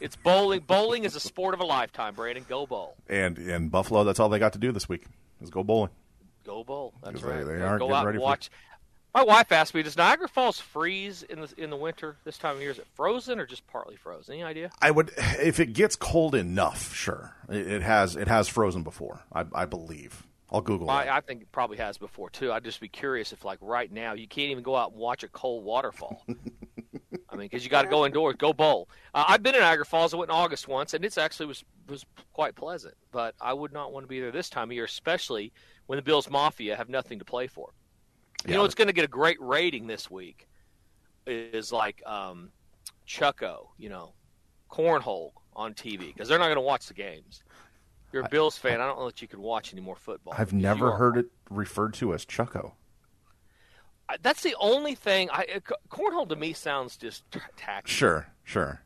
It's 0.00 0.16
bowling. 0.16 0.60
bowling 0.60 1.04
is 1.04 1.16
a 1.16 1.20
sport 1.20 1.54
of 1.54 1.60
a 1.60 1.64
lifetime, 1.64 2.14
Brandon. 2.14 2.44
Go 2.48 2.66
bowl. 2.66 2.94
And 3.08 3.38
in 3.38 3.68
Buffalo, 3.70 4.04
that's 4.04 4.20
all 4.20 4.28
they 4.28 4.38
got 4.38 4.52
to 4.52 4.58
do 4.58 4.70
this 4.72 4.88
week 4.88 5.04
is 5.40 5.48
go 5.50 5.64
bowling. 5.64 5.90
Go 6.44 6.62
bowl. 6.62 6.92
That's 7.02 7.22
right. 7.22 7.44
they 7.44 7.58
Yeah, 7.58 7.64
aren't 7.66 7.80
Go 7.80 7.92
out 7.94 8.04
ready 8.06 8.16
and 8.16 8.22
for- 8.22 8.26
watch. 8.26 8.50
My 9.12 9.24
wife 9.24 9.50
asked 9.50 9.74
me, 9.74 9.82
"Does 9.82 9.96
Niagara 9.96 10.28
Falls 10.28 10.60
freeze 10.60 11.24
in 11.24 11.40
the 11.40 11.52
in 11.56 11.70
the 11.70 11.76
winter 11.76 12.16
this 12.24 12.38
time 12.38 12.54
of 12.56 12.62
year? 12.62 12.70
Is 12.70 12.78
it 12.78 12.86
frozen 12.94 13.40
or 13.40 13.46
just 13.46 13.66
partly 13.66 13.96
frozen? 13.96 14.34
Any 14.34 14.44
idea?" 14.44 14.70
I 14.80 14.92
would, 14.92 15.10
if 15.40 15.58
it 15.58 15.72
gets 15.72 15.96
cold 15.96 16.36
enough, 16.36 16.94
sure. 16.94 17.34
It, 17.48 17.66
it 17.66 17.82
has 17.82 18.14
it 18.14 18.28
has 18.28 18.46
frozen 18.48 18.84
before, 18.84 19.22
I, 19.32 19.46
I 19.52 19.64
believe. 19.64 20.22
I'll 20.50 20.60
Google 20.60 20.94
it. 20.96 21.06
I, 21.06 21.16
I 21.18 21.20
think 21.20 21.42
it 21.42 21.52
probably 21.52 21.76
has 21.78 21.98
before 21.98 22.30
too. 22.30 22.52
I'd 22.52 22.64
just 22.64 22.80
be 22.80 22.88
curious 22.88 23.32
if, 23.32 23.44
like, 23.44 23.58
right 23.60 23.90
now 23.90 24.14
you 24.14 24.26
can't 24.28 24.50
even 24.50 24.62
go 24.64 24.76
out 24.76 24.90
and 24.92 25.00
watch 25.00 25.22
a 25.22 25.28
cold 25.28 25.64
waterfall. 25.64 26.24
I 27.28 27.36
mean, 27.36 27.46
because 27.46 27.62
you 27.64 27.70
got 27.70 27.82
to 27.82 27.88
go 27.88 28.04
indoors, 28.04 28.34
go 28.38 28.52
bowl. 28.52 28.88
Uh, 29.14 29.24
I've 29.28 29.42
been 29.42 29.54
in 29.54 29.60
Niagara 29.60 29.84
Falls. 29.86 30.12
I 30.12 30.16
went 30.16 30.30
in 30.30 30.36
August 30.36 30.66
once, 30.66 30.94
and 30.94 31.04
it's 31.04 31.16
actually 31.18 31.46
was 31.46 31.64
was 31.88 32.04
quite 32.32 32.56
pleasant. 32.56 32.94
But 33.12 33.34
I 33.40 33.52
would 33.52 33.72
not 33.72 33.92
want 33.92 34.04
to 34.04 34.08
be 34.08 34.20
there 34.20 34.32
this 34.32 34.50
time 34.50 34.70
of 34.70 34.74
year, 34.74 34.84
especially 34.84 35.52
when 35.86 35.96
the 35.96 36.02
Bills 36.02 36.28
Mafia 36.28 36.76
have 36.76 36.88
nothing 36.88 37.18
to 37.20 37.24
play 37.24 37.46
for. 37.46 37.72
You 38.46 38.54
Yeah, 38.54 38.56
know, 38.56 38.64
it's 38.64 38.74
going 38.74 38.88
to 38.88 38.94
get 38.94 39.04
a 39.04 39.08
great 39.08 39.40
rating 39.40 39.86
this 39.86 40.10
week. 40.10 40.48
Is 41.26 41.70
like 41.72 42.02
um, 42.06 42.52
Chucko, 43.06 43.68
you 43.78 43.88
know, 43.90 44.14
cornhole 44.70 45.32
on 45.54 45.74
TV 45.74 46.08
because 46.14 46.28
they're 46.28 46.38
not 46.38 46.46
going 46.46 46.56
to 46.56 46.62
watch 46.62 46.86
the 46.86 46.94
games. 46.94 47.44
You're 48.12 48.24
a 48.24 48.28
Bills 48.28 48.56
fan. 48.56 48.80
I 48.80 48.86
don't 48.86 48.98
know 48.98 49.06
that 49.06 49.22
you 49.22 49.28
can 49.28 49.40
watch 49.40 49.72
any 49.72 49.80
more 49.82 49.96
football. 49.96 50.34
I've 50.36 50.52
never 50.52 50.92
heard 50.92 51.16
it 51.16 51.26
referred 51.48 51.94
to 51.94 52.12
as 52.14 52.24
Chucko. 52.24 52.72
I- 54.08 54.16
That's 54.20 54.42
the 54.42 54.56
only 54.58 54.94
thing. 54.94 55.30
I 55.30 55.46
uh, 55.56 55.74
cornhole 55.90 56.28
to 56.28 56.36
me 56.36 56.52
sounds 56.52 56.96
just 56.96 57.24
tacky. 57.56 57.90
Sure, 57.90 58.26
sure. 58.44 58.82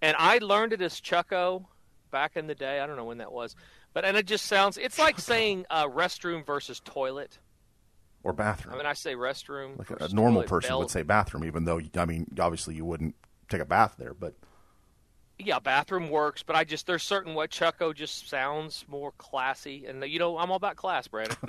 And 0.00 0.16
I 0.18 0.38
learned 0.38 0.72
it 0.72 0.82
as 0.82 1.00
Chucko 1.00 1.66
back 2.10 2.36
in 2.36 2.46
the 2.48 2.54
day. 2.54 2.80
I 2.80 2.86
don't 2.86 2.96
know 2.96 3.04
when 3.04 3.18
that 3.18 3.30
was, 3.32 3.54
but 3.94 4.04
and 4.04 4.16
it 4.16 4.26
just 4.26 4.46
sounds. 4.46 4.76
It's 4.76 4.98
like 4.98 5.20
saying 5.20 5.66
uh, 5.70 5.86
restroom 5.88 6.44
versus 6.44 6.80
toilet. 6.84 7.38
Or 8.24 8.32
bathroom. 8.32 8.74
I 8.74 8.78
mean, 8.78 8.86
I 8.86 8.92
say 8.92 9.14
restroom. 9.16 9.76
like 9.78 9.90
a, 9.90 10.04
a 10.04 10.08
normal 10.08 10.42
toilet, 10.42 10.48
person 10.48 10.68
bell- 10.68 10.78
would 10.80 10.90
say 10.90 11.02
bathroom, 11.02 11.44
even 11.44 11.64
though 11.64 11.80
I 11.96 12.04
mean, 12.04 12.26
obviously 12.38 12.74
you 12.76 12.84
wouldn't 12.84 13.14
take 13.48 13.60
a 13.60 13.64
bath 13.64 13.94
there, 13.98 14.14
but 14.14 14.34
Yeah, 15.44 15.58
bathroom 15.58 16.08
works, 16.08 16.42
but 16.42 16.56
I 16.56 16.64
just 16.64 16.86
there's 16.86 17.02
certain 17.02 17.34
what 17.34 17.50
Chucko 17.50 17.94
just 17.94 18.28
sounds 18.28 18.84
more 18.88 19.12
classy, 19.18 19.86
and 19.86 20.02
you 20.04 20.18
know 20.18 20.38
I'm 20.38 20.50
all 20.50 20.56
about 20.56 20.76
class, 20.76 21.08
Brandon. 21.08 21.36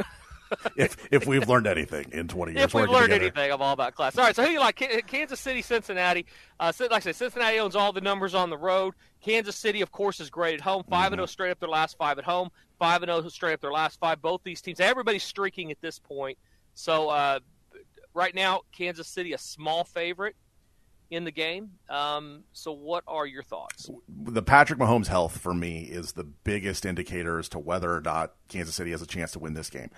if 0.75 0.97
if 1.11 1.25
we've 1.25 1.47
learned 1.47 1.67
anything 1.67 2.05
in 2.11 2.27
20 2.27 2.53
years 2.53 2.65
if 2.65 2.73
we've 2.73 2.89
learned 2.89 3.05
together. 3.05 3.25
anything, 3.25 3.51
I'm 3.51 3.61
all 3.61 3.73
about 3.73 3.95
class. 3.95 4.17
All 4.17 4.23
right, 4.23 4.35
so 4.35 4.41
who 4.41 4.49
do 4.49 4.53
you 4.53 4.59
like? 4.59 4.75
Kansas 5.07 5.39
City, 5.39 5.61
Cincinnati. 5.61 6.25
Uh, 6.59 6.71
like 6.79 6.91
I 6.91 6.99
said, 6.99 7.15
Cincinnati 7.15 7.59
owns 7.59 7.75
all 7.75 7.91
the 7.93 8.01
numbers 8.01 8.35
on 8.35 8.49
the 8.49 8.57
road. 8.57 8.93
Kansas 9.21 9.55
City, 9.55 9.81
of 9.81 9.91
course, 9.91 10.19
is 10.19 10.29
great 10.29 10.55
at 10.55 10.61
home. 10.61 10.83
5 10.89 11.13
and 11.13 11.19
zero 11.19 11.25
straight 11.25 11.51
up 11.51 11.59
their 11.59 11.69
last 11.69 11.97
five 11.97 12.17
at 12.17 12.25
home. 12.25 12.49
Five 12.79 13.03
and 13.03 13.09
zero 13.09 13.27
straight 13.29 13.53
up 13.53 13.61
their 13.61 13.71
last 13.71 13.99
five. 13.99 14.21
Both 14.21 14.41
these 14.43 14.61
teams, 14.61 14.79
everybody's 14.79 15.23
streaking 15.23 15.71
at 15.71 15.81
this 15.81 15.99
point. 15.99 16.37
So 16.73 17.09
uh, 17.09 17.39
right 18.13 18.35
now, 18.35 18.61
Kansas 18.71 19.07
City 19.07 19.33
a 19.33 19.37
small 19.37 19.83
favorite 19.83 20.35
in 21.13 21.23
the 21.23 21.31
game. 21.31 21.71
Um, 21.89 22.43
so 22.51 22.71
what 22.71 23.03
are 23.07 23.25
your 23.25 23.43
thoughts? 23.43 23.89
the 24.09 24.41
Patrick 24.41 24.79
Mahomes 24.79 25.07
health 25.07 25.37
for 25.37 25.53
me 25.53 25.83
is 25.83 26.13
the 26.13 26.23
biggest 26.23 26.85
indicator 26.85 27.39
as 27.39 27.49
to 27.49 27.59
whether 27.59 27.93
or 27.93 28.01
not 28.01 28.33
Kansas 28.47 28.75
City 28.75 28.91
has 28.91 29.01
a 29.01 29.07
chance 29.07 29.31
to 29.33 29.39
win 29.39 29.53
this 29.53 29.69
game. 29.69 29.89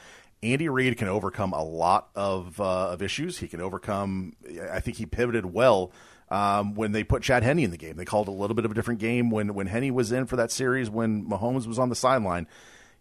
Andy 0.44 0.70
Reid 0.70 0.98
can 0.98 1.08
overcome 1.08 1.54
a 1.54 1.64
lot 1.64 2.10
of 2.16 2.60
uh, 2.60 2.90
of 2.90 3.02
issues. 3.02 3.40
He 3.40 3.48
can 3.48 3.62
overcome. 3.62 4.34
I 4.72 4.80
think 4.80 4.98
he 4.98 5.06
pivoted 5.06 5.46
well 5.46 5.92
um, 6.30 6.76
when 6.76 6.92
they 6.92 7.04
put 7.04 7.24
Chad 7.24 7.44
Henne 7.44 7.60
in 7.60 7.72
the 7.72 7.78
game. 7.78 7.96
They 7.96 8.06
called 8.06 8.28
a 8.28 8.32
little 8.32 8.56
bit 8.56 8.66
of 8.66 8.72
a 8.72 8.74
different 8.74 9.00
game 9.00 9.32
when 9.32 9.54
when 9.54 9.68
Henne 9.68 9.94
was 9.94 10.12
in 10.12 10.26
for 10.26 10.36
that 10.36 10.52
series. 10.52 10.90
When 10.90 11.26
Mahomes 11.26 11.66
was 11.66 11.80
on 11.80 11.90
the 11.90 11.96
sideline, 11.96 12.48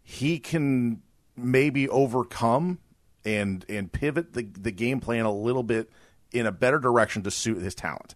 he 0.02 0.38
can 0.38 1.02
maybe 1.36 1.88
overcome 1.88 2.78
and 3.24 3.64
and 3.68 3.92
pivot 3.92 4.32
the 4.32 4.42
the 4.42 4.70
game 4.70 5.00
plan 5.00 5.24
a 5.24 5.32
little 5.32 5.62
bit 5.62 5.90
in 6.34 6.46
a 6.46 6.52
better 6.52 6.78
direction 6.78 7.22
to 7.22 7.30
suit 7.30 7.62
his 7.62 7.74
talent. 7.74 8.14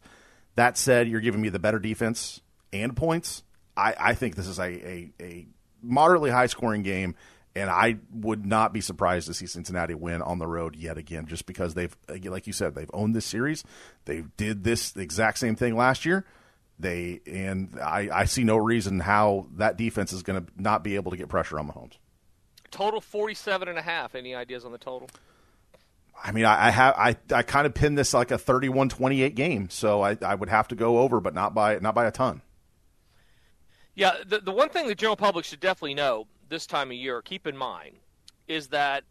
That 0.56 0.76
said, 0.76 1.08
you're 1.08 1.20
giving 1.20 1.40
me 1.40 1.48
the 1.48 1.60
better 1.60 1.78
defense 1.78 2.40
and 2.72 2.94
points. 2.96 3.44
I, 3.76 3.94
I 3.98 4.14
think 4.14 4.34
this 4.34 4.48
is 4.48 4.58
a, 4.58 4.64
a, 4.64 5.12
a 5.20 5.46
moderately 5.80 6.30
high 6.30 6.46
scoring 6.46 6.82
game, 6.82 7.14
and 7.54 7.70
I 7.70 7.98
would 8.12 8.44
not 8.44 8.72
be 8.72 8.80
surprised 8.80 9.28
to 9.28 9.34
see 9.34 9.46
Cincinnati 9.46 9.94
win 9.94 10.20
on 10.20 10.38
the 10.40 10.48
road 10.48 10.74
yet 10.74 10.98
again, 10.98 11.26
just 11.26 11.46
because 11.46 11.74
they've, 11.74 11.96
like 12.24 12.48
you 12.48 12.52
said, 12.52 12.74
they've 12.74 12.90
owned 12.92 13.14
this 13.14 13.24
series. 13.24 13.62
They 14.04 14.24
did 14.36 14.64
this 14.64 14.90
the 14.90 15.02
exact 15.02 15.38
same 15.38 15.54
thing 15.54 15.76
last 15.76 16.04
year. 16.04 16.26
They 16.80 17.20
and 17.26 17.76
I, 17.80 18.08
I 18.12 18.24
see 18.26 18.44
no 18.44 18.56
reason 18.56 19.00
how 19.00 19.46
that 19.56 19.76
defense 19.76 20.12
is 20.12 20.22
going 20.22 20.44
to 20.44 20.52
not 20.56 20.84
be 20.84 20.94
able 20.94 21.10
to 21.10 21.16
get 21.16 21.28
pressure 21.28 21.58
on 21.58 21.68
Mahomes. 21.68 21.98
Total 22.70 23.00
47 23.00 23.68
and 23.68 23.78
a 23.78 23.82
half. 23.82 24.14
Any 24.14 24.34
ideas 24.34 24.64
on 24.64 24.72
the 24.72 24.78
total? 24.78 25.08
I 26.24 26.32
mean, 26.32 26.44
I, 26.44 26.66
I 26.66 26.70
have 26.70 26.94
I, 26.96 27.16
I 27.32 27.42
kind 27.42 27.66
of 27.66 27.74
pinned 27.74 27.96
this 27.96 28.12
like 28.14 28.30
a 28.30 28.38
31-28 28.38 29.34
game, 29.34 29.70
so 29.70 30.02
I, 30.02 30.16
I 30.22 30.34
would 30.34 30.48
have 30.48 30.68
to 30.68 30.74
go 30.74 30.98
over, 30.98 31.20
but 31.20 31.34
not 31.34 31.54
by 31.54 31.78
not 31.78 31.94
by 31.94 32.06
a 32.06 32.10
ton. 32.10 32.42
Yeah, 33.94 34.12
the 34.26 34.38
the 34.38 34.52
one 34.52 34.68
thing 34.68 34.86
the 34.86 34.94
general 34.94 35.16
public 35.16 35.44
should 35.44 35.60
definitely 35.60 35.94
know 35.94 36.26
this 36.48 36.66
time 36.66 36.90
of 36.90 36.96
year, 36.96 37.20
keep 37.22 37.46
in 37.46 37.56
mind, 37.56 37.96
is 38.46 38.68
that 38.68 39.04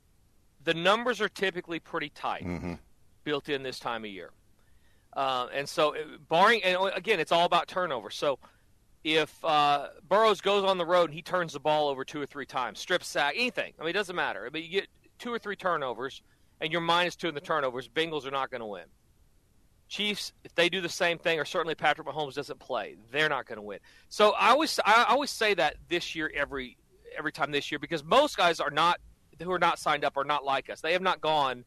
the 0.63 0.73
numbers 0.73 1.21
are 1.21 1.29
typically 1.29 1.79
pretty 1.79 2.09
tight, 2.09 2.45
Mm-hmm. 2.45 2.73
built 3.23 3.49
in 3.49 3.63
this 3.63 3.79
time 3.79 4.03
of 4.05 4.09
year. 4.11 4.31
Uh, 5.13 5.47
and 5.53 5.67
so, 5.67 5.95
barring, 6.29 6.63
and 6.63 6.77
again, 6.95 7.19
it's 7.19 7.31
all 7.31 7.45
about 7.45 7.67
turnover. 7.67 8.09
So, 8.09 8.37
if 9.03 9.43
uh, 9.43 9.87
Burrows 10.07 10.41
goes 10.41 10.63
on 10.63 10.77
the 10.77 10.85
road 10.85 11.05
and 11.05 11.13
he 11.13 11.21
turns 11.21 11.53
the 11.53 11.59
ball 11.59 11.87
over 11.89 12.03
two 12.05 12.21
or 12.21 12.25
three 12.25 12.45
times, 12.45 12.79
strip 12.79 13.03
sack, 13.03 13.33
anything, 13.35 13.73
I 13.79 13.83
mean, 13.83 13.89
it 13.91 13.93
doesn't 13.93 14.15
matter. 14.15 14.45
I 14.45 14.49
mean, 14.49 14.63
you 14.63 14.69
get 14.69 14.87
two 15.17 15.33
or 15.33 15.39
three 15.39 15.55
turnovers, 15.55 16.21
and 16.61 16.71
you're 16.71 16.81
minus 16.81 17.15
two 17.15 17.27
in 17.27 17.35
the 17.35 17.41
turnovers, 17.41 17.87
Bengals 17.87 18.25
are 18.25 18.31
not 18.31 18.49
going 18.49 18.61
to 18.61 18.67
win. 18.67 18.85
Chiefs, 19.87 20.33
if 20.43 20.53
they 20.55 20.67
do 20.67 20.81
the 20.81 20.89
same 20.89 21.17
thing, 21.17 21.39
or 21.39 21.45
certainly 21.45 21.75
Patrick 21.75 22.07
Mahomes 22.07 22.33
doesn't 22.33 22.59
play, 22.59 22.95
they're 23.11 23.29
not 23.29 23.45
going 23.45 23.57
to 23.57 23.61
win. 23.61 23.79
So 24.09 24.31
I 24.31 24.49
always, 24.49 24.79
I 24.85 25.05
always 25.07 25.31
say 25.31 25.53
that 25.53 25.75
this 25.87 26.13
year, 26.13 26.29
every 26.35 26.77
every 27.17 27.31
time 27.31 27.51
this 27.51 27.71
year, 27.71 27.79
because 27.79 28.03
most 28.03 28.37
guys 28.37 28.59
are 28.59 28.69
not 28.69 28.99
who 29.41 29.51
are 29.51 29.59
not 29.59 29.79
signed 29.79 30.03
up 30.03 30.17
are 30.17 30.23
not 30.23 30.43
like 30.43 30.69
us. 30.69 30.81
They 30.81 30.93
have 30.93 31.01
not 31.01 31.21
gone 31.21 31.63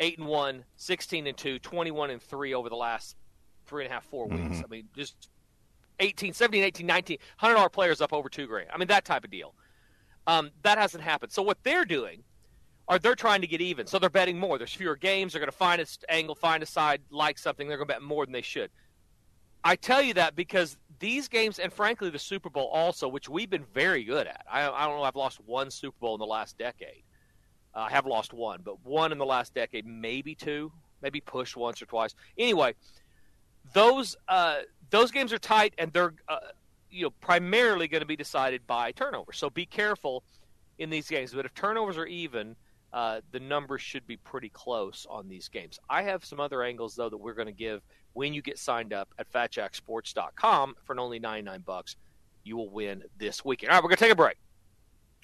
eight 0.00 0.18
and 0.18 0.26
one, 0.26 0.64
16 0.76 1.26
and 1.26 1.36
two, 1.36 1.58
21 1.58 2.10
and 2.10 2.22
three 2.22 2.54
over 2.54 2.68
the 2.68 2.76
last 2.76 3.16
three 3.66 3.84
and 3.84 3.90
a 3.90 3.94
half, 3.94 4.04
four 4.04 4.26
weeks. 4.28 4.58
I 4.62 4.68
mean, 4.68 4.88
just 4.96 5.28
18, 6.00 6.32
17, 6.32 6.62
18, 6.64 6.86
19, 6.86 7.18
hundred 7.36 7.54
dollar 7.54 7.68
players 7.68 8.00
up 8.00 8.12
over 8.12 8.28
two 8.28 8.46
grand. 8.46 8.68
I 8.72 8.78
mean, 8.78 8.88
that 8.88 9.04
type 9.04 9.24
of 9.24 9.30
deal. 9.30 9.54
Um, 10.26 10.50
that 10.62 10.78
hasn't 10.78 11.02
happened. 11.02 11.32
So 11.32 11.42
what 11.42 11.58
they're 11.62 11.84
doing 11.84 12.22
are 12.88 12.98
they're 12.98 13.14
trying 13.14 13.40
to 13.40 13.46
get 13.46 13.60
even. 13.60 13.86
So 13.86 13.98
they're 13.98 14.10
betting 14.10 14.38
more. 14.38 14.58
There's 14.58 14.74
fewer 14.74 14.96
games. 14.96 15.32
They're 15.32 15.40
going 15.40 15.50
to 15.50 15.56
find 15.56 15.80
a 15.80 15.86
angle, 16.08 16.34
find 16.34 16.62
a 16.62 16.66
side, 16.66 17.00
like 17.10 17.38
something. 17.38 17.68
They're 17.68 17.78
going 17.78 17.88
to 17.88 17.94
bet 17.94 18.02
more 18.02 18.26
than 18.26 18.32
they 18.32 18.42
should. 18.42 18.70
I 19.62 19.76
tell 19.76 20.02
you 20.02 20.14
that 20.14 20.36
because 20.36 20.76
these 20.98 21.26
games, 21.28 21.58
and 21.58 21.72
frankly, 21.72 22.10
the 22.10 22.18
Super 22.18 22.50
Bowl 22.50 22.68
also, 22.68 23.08
which 23.08 23.28
we've 23.28 23.48
been 23.48 23.64
very 23.72 24.04
good 24.04 24.26
at. 24.26 24.44
I, 24.50 24.68
I 24.68 24.86
don't 24.86 24.98
know. 24.98 25.02
I've 25.02 25.16
lost 25.16 25.40
one 25.46 25.70
Super 25.70 25.96
Bowl 26.00 26.14
in 26.14 26.18
the 26.18 26.26
last 26.26 26.58
decade. 26.58 27.02
Uh, 27.74 27.80
I 27.80 27.90
have 27.90 28.06
lost 28.06 28.32
one, 28.32 28.60
but 28.62 28.84
one 28.84 29.10
in 29.10 29.18
the 29.18 29.26
last 29.26 29.54
decade, 29.54 29.86
maybe 29.86 30.34
two, 30.34 30.70
maybe 31.02 31.20
pushed 31.20 31.56
once 31.56 31.80
or 31.80 31.86
twice. 31.86 32.14
Anyway, 32.38 32.74
those 33.72 34.16
uh, 34.28 34.58
those 34.90 35.10
games 35.10 35.32
are 35.32 35.38
tight, 35.38 35.74
and 35.78 35.92
they're 35.92 36.14
uh, 36.28 36.38
you 36.90 37.04
know 37.04 37.10
primarily 37.20 37.88
going 37.88 38.02
to 38.02 38.06
be 38.06 38.16
decided 38.16 38.66
by 38.66 38.92
turnovers. 38.92 39.38
So 39.38 39.50
be 39.50 39.66
careful 39.66 40.22
in 40.78 40.90
these 40.90 41.08
games. 41.08 41.32
But 41.32 41.46
if 41.46 41.54
turnovers 41.54 41.96
are 41.96 42.06
even, 42.06 42.54
uh, 42.94 43.20
the 43.32 43.40
numbers 43.40 43.82
should 43.82 44.06
be 44.06 44.16
pretty 44.16 44.48
close 44.48 45.04
on 45.10 45.28
these 45.28 45.48
games. 45.48 45.78
I 45.90 46.02
have 46.04 46.24
some 46.24 46.38
other 46.40 46.62
angles 46.62 46.94
though 46.94 47.10
that 47.10 47.16
we're 47.18 47.34
going 47.34 47.48
to 47.48 47.52
give 47.52 47.82
when 48.14 48.32
you 48.32 48.40
get 48.40 48.56
signed 48.58 48.92
up 48.94 49.08
at 49.18 49.30
FatJackSports.com 49.32 50.76
for 50.84 50.98
only 50.98 51.18
ninety 51.18 51.42
nine 51.42 51.60
bucks. 51.60 51.96
You 52.44 52.56
will 52.56 52.68
win 52.70 53.02
this 53.18 53.44
weekend. 53.44 53.70
All 53.70 53.76
right, 53.76 53.82
we're 53.82 53.88
going 53.88 53.96
to 53.96 54.04
take 54.04 54.12
a 54.12 54.16
break. 54.16 54.36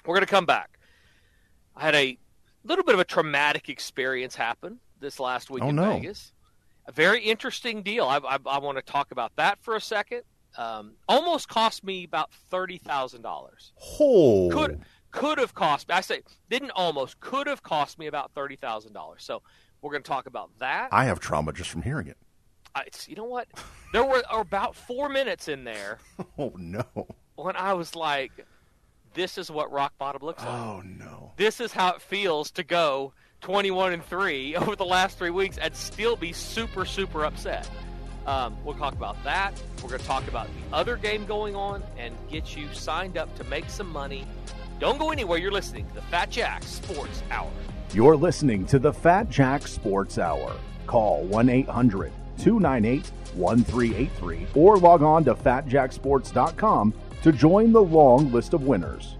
We're 0.05 0.15
going 0.15 0.27
to 0.27 0.31
come 0.31 0.47
back. 0.47 0.79
I 1.77 1.83
had 1.83 1.95
a 1.95 2.19
little 2.65 2.85
bit 2.85 2.95
of 2.95 3.01
a 3.01 3.05
traumatic 3.05 3.69
experience 3.69 4.35
happen 4.35 4.81
this 5.01 5.21
last 5.21 5.51
week 5.51 5.63
Oh, 5.63 5.69
in 5.69 5.77
no. 5.77 5.93
Vegas. 5.95 6.33
A 6.87 6.93
very 6.93 7.23
interesting 7.23 7.83
deal. 7.83 8.07
I, 8.07 8.19
I, 8.19 8.39
I 8.47 8.59
want 8.59 8.79
to 8.79 8.83
talk 8.83 9.13
about 9.13 9.37
that 9.37 9.63
for 9.63 9.77
a 9.77 9.81
second. 9.81 10.23
Um, 10.59 10.95
almost 11.09 11.49
cost 11.49 11.85
me 11.85 12.03
about 12.05 12.33
thirty 12.51 12.79
thousand 12.79 13.23
dollars. 13.23 13.73
Oh, 14.01 14.49
Could 14.51 14.81
could 15.11 15.39
have 15.39 15.55
cost 15.55 15.89
me. 15.89 15.95
I 15.95 16.01
say 16.01 16.23
didn't 16.49 16.73
almost 16.73 17.21
could 17.21 17.47
have 17.47 17.63
cost 17.63 17.99
me 17.99 18.07
about 18.07 18.33
thirty 18.33 18.57
thousand 18.57 18.93
dollars. 18.93 19.23
So 19.25 19.43
we're 19.83 19.91
going 19.91 20.03
to 20.03 20.09
talk 20.09 20.27
about 20.27 20.51
that. 20.59 20.89
I 20.93 21.05
have 21.05 21.21
trauma 21.21 21.53
just 21.53 21.71
from 21.71 21.83
hearing 21.83 22.07
it. 22.07 22.17
I, 22.75 22.85
you 23.07 23.17
know 23.17 23.25
what? 23.25 23.49
There 23.93 24.05
were 24.05 24.23
about 24.31 24.77
four 24.77 25.09
minutes 25.09 25.49
in 25.49 25.65
there 25.65 25.99
Oh 26.39 26.53
no! 26.57 26.85
when 27.35 27.57
I 27.57 27.75
was 27.75 27.97
like, 27.97 28.31
"This 29.15 29.39
is 29.39 29.51
what 29.51 29.73
rock 29.73 29.93
bottom 29.99 30.23
looks 30.23 30.45
like." 30.45 30.53
Oh 30.53 30.83
no! 30.85 31.33
this 31.37 31.61
is 31.61 31.73
how 31.73 31.93
it 31.93 32.03
feels 32.03 32.51
to 32.53 32.63
go 32.63 33.13
21 33.41 33.95
and 33.95 34.05
3 34.05 34.57
over 34.57 34.77
the 34.77 34.85
last 34.85 35.19
three 35.19 35.31
weeks 35.31 35.57
and 35.59 35.75
still 35.75 36.15
be 36.15 36.33
super 36.33 36.85
super 36.85 37.25
upset 37.25 37.69
um, 38.27 38.55
we'll 38.65 38.75
talk 38.75 38.93
about 38.93 39.17
that 39.25 39.53
we're 39.83 39.89
going 39.89 40.01
to 40.01 40.07
talk 40.07 40.29
about 40.29 40.47
the 40.49 40.77
other 40.77 40.97
game 40.97 41.25
going 41.25 41.57
on 41.57 41.83
and 41.97 42.15
get 42.31 42.55
you 42.55 42.69
signed 42.75 43.17
up 43.17 43.35
to 43.37 43.45
make 43.45 43.71
some 43.71 43.91
money 43.91 44.27
don't 44.81 44.99
go 44.99 45.11
anywhere 45.11 45.39
you're 45.39 45.53
listening 45.53 45.87
to 45.87 45.95
the 45.95 46.03
fat 46.03 46.31
jack 46.31 46.63
sports 46.65 47.23
hour 47.31 47.51
You're 47.93 48.17
listening 48.17 48.67
to 48.67 48.79
the 48.79 48.93
Fat 48.93 49.29
Jack 49.29 49.67
Sports 49.67 50.17
Hour. 50.19 50.53
Call 50.87 51.25
1 51.25 51.49
800 51.49 52.13
298 52.39 53.11
1383 53.35 54.47
or 54.55 54.77
log 54.79 55.03
on 55.03 55.25
to 55.25 55.35
fatjacksports.com 55.35 56.95
to 57.23 57.33
join 57.33 57.73
the 57.73 57.83
long 57.83 58.31
list 58.31 58.55
of 58.55 58.63
winners. 58.63 59.17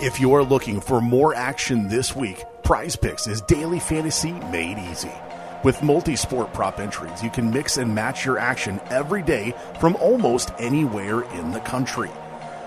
If 0.00 0.20
you're 0.20 0.42
looking 0.42 0.80
for 0.80 1.00
more 1.00 1.34
action 1.34 1.88
this 1.88 2.16
week, 2.16 2.42
Prize 2.64 2.96
Picks 2.96 3.28
is 3.28 3.40
daily 3.42 3.78
fantasy 3.78 4.32
made 4.32 4.78
easy. 4.90 5.12
With 5.62 5.82
multi 5.84 6.16
sport 6.16 6.52
prop 6.52 6.80
entries, 6.80 7.22
you 7.22 7.30
can 7.30 7.50
mix 7.50 7.76
and 7.76 7.94
match 7.94 8.24
your 8.26 8.38
action 8.38 8.80
every 8.90 9.22
day 9.22 9.54
from 9.78 9.94
almost 9.96 10.50
anywhere 10.58 11.22
in 11.32 11.52
the 11.52 11.60
country. 11.60 12.10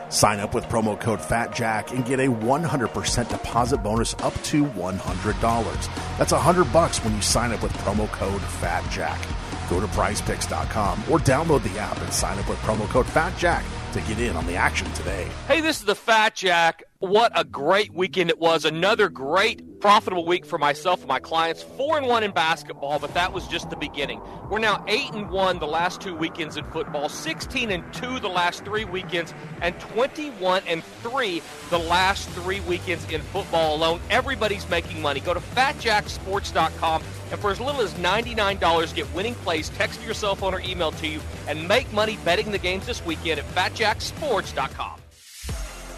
Sign 0.09 0.39
up 0.39 0.53
with 0.53 0.65
promo 0.65 0.99
code 0.99 1.19
FATJACK 1.19 1.91
and 1.91 2.05
get 2.05 2.19
a 2.19 2.27
100% 2.27 3.29
deposit 3.29 3.77
bonus 3.77 4.13
up 4.15 4.33
to 4.43 4.65
$100. 4.65 6.17
That's 6.17 6.31
100 6.31 6.73
bucks 6.73 7.03
when 7.03 7.15
you 7.15 7.21
sign 7.21 7.51
up 7.51 7.61
with 7.61 7.71
promo 7.73 8.11
code 8.11 8.41
FATJACK. 8.41 9.69
Go 9.69 9.79
to 9.79 9.87
prizepicks.com 9.87 10.99
or 11.09 11.19
download 11.19 11.63
the 11.63 11.79
app 11.79 11.99
and 12.01 12.11
sign 12.11 12.39
up 12.39 12.49
with 12.49 12.57
promo 12.59 12.87
code 12.89 13.05
FATJACK 13.05 13.63
to 13.93 14.01
get 14.01 14.19
in 14.19 14.35
on 14.35 14.45
the 14.45 14.55
action 14.55 14.91
today. 14.93 15.27
hey 15.47 15.61
this 15.61 15.79
is 15.79 15.85
the 15.85 15.95
fat 15.95 16.35
jack 16.35 16.83
what 16.99 17.31
a 17.33 17.45
great 17.45 17.93
weekend 17.93 18.29
it 18.29 18.39
was. 18.39 18.65
Another 18.65 19.07
great 19.07 19.79
profitable 19.79 20.25
week 20.25 20.45
for 20.45 20.57
myself 20.57 20.99
and 20.99 21.07
my 21.07 21.19
clients. 21.19 21.63
Four 21.63 21.97
and 21.97 22.05
one 22.05 22.23
in 22.23 22.31
basketball 22.31 22.99
but 22.99 23.13
that 23.13 23.31
was 23.31 23.47
just 23.47 23.69
the 23.69 23.77
beginning. 23.77 24.19
We're 24.49 24.59
now 24.59 24.83
eight 24.85 25.09
and 25.13 25.29
one 25.29 25.59
the 25.59 25.67
last 25.67 26.01
two 26.01 26.13
weekends 26.13 26.57
in 26.57 26.65
football 26.65 27.07
16 27.07 27.71
and 27.71 27.93
two 27.93 28.19
the 28.19 28.27
last 28.27 28.65
three 28.65 28.83
weekends 28.83 29.33
and 29.61 29.79
21 29.79 30.63
and 30.67 30.83
three 31.01 31.41
the 31.69 31.79
last 31.79 32.27
three 32.31 32.59
weekends 32.61 33.09
in 33.09 33.21
football 33.21 33.77
alone. 33.77 34.01
Everybody's 34.09 34.69
making 34.69 35.01
money. 35.01 35.21
Go 35.21 35.33
to 35.33 35.39
fatjacksports.com 35.39 37.01
and 37.31 37.39
for 37.39 37.51
as 37.51 37.61
little 37.61 37.79
as 37.79 37.93
$99 37.93 38.93
get 38.93 39.13
winning 39.13 39.35
plays. 39.35 39.69
Text 39.69 40.01
to 40.01 40.05
your 40.05 40.13
cell 40.13 40.35
phone 40.35 40.53
or 40.53 40.59
email 40.59 40.91
to 40.91 41.07
you 41.07 41.21
and 41.47 41.65
make 41.65 41.91
money 41.93 42.17
betting 42.25 42.51
the 42.51 42.59
games 42.59 42.85
this 42.85 43.05
weekend 43.05 43.39
at 43.39 43.45
fatjacksports.com 43.55 44.99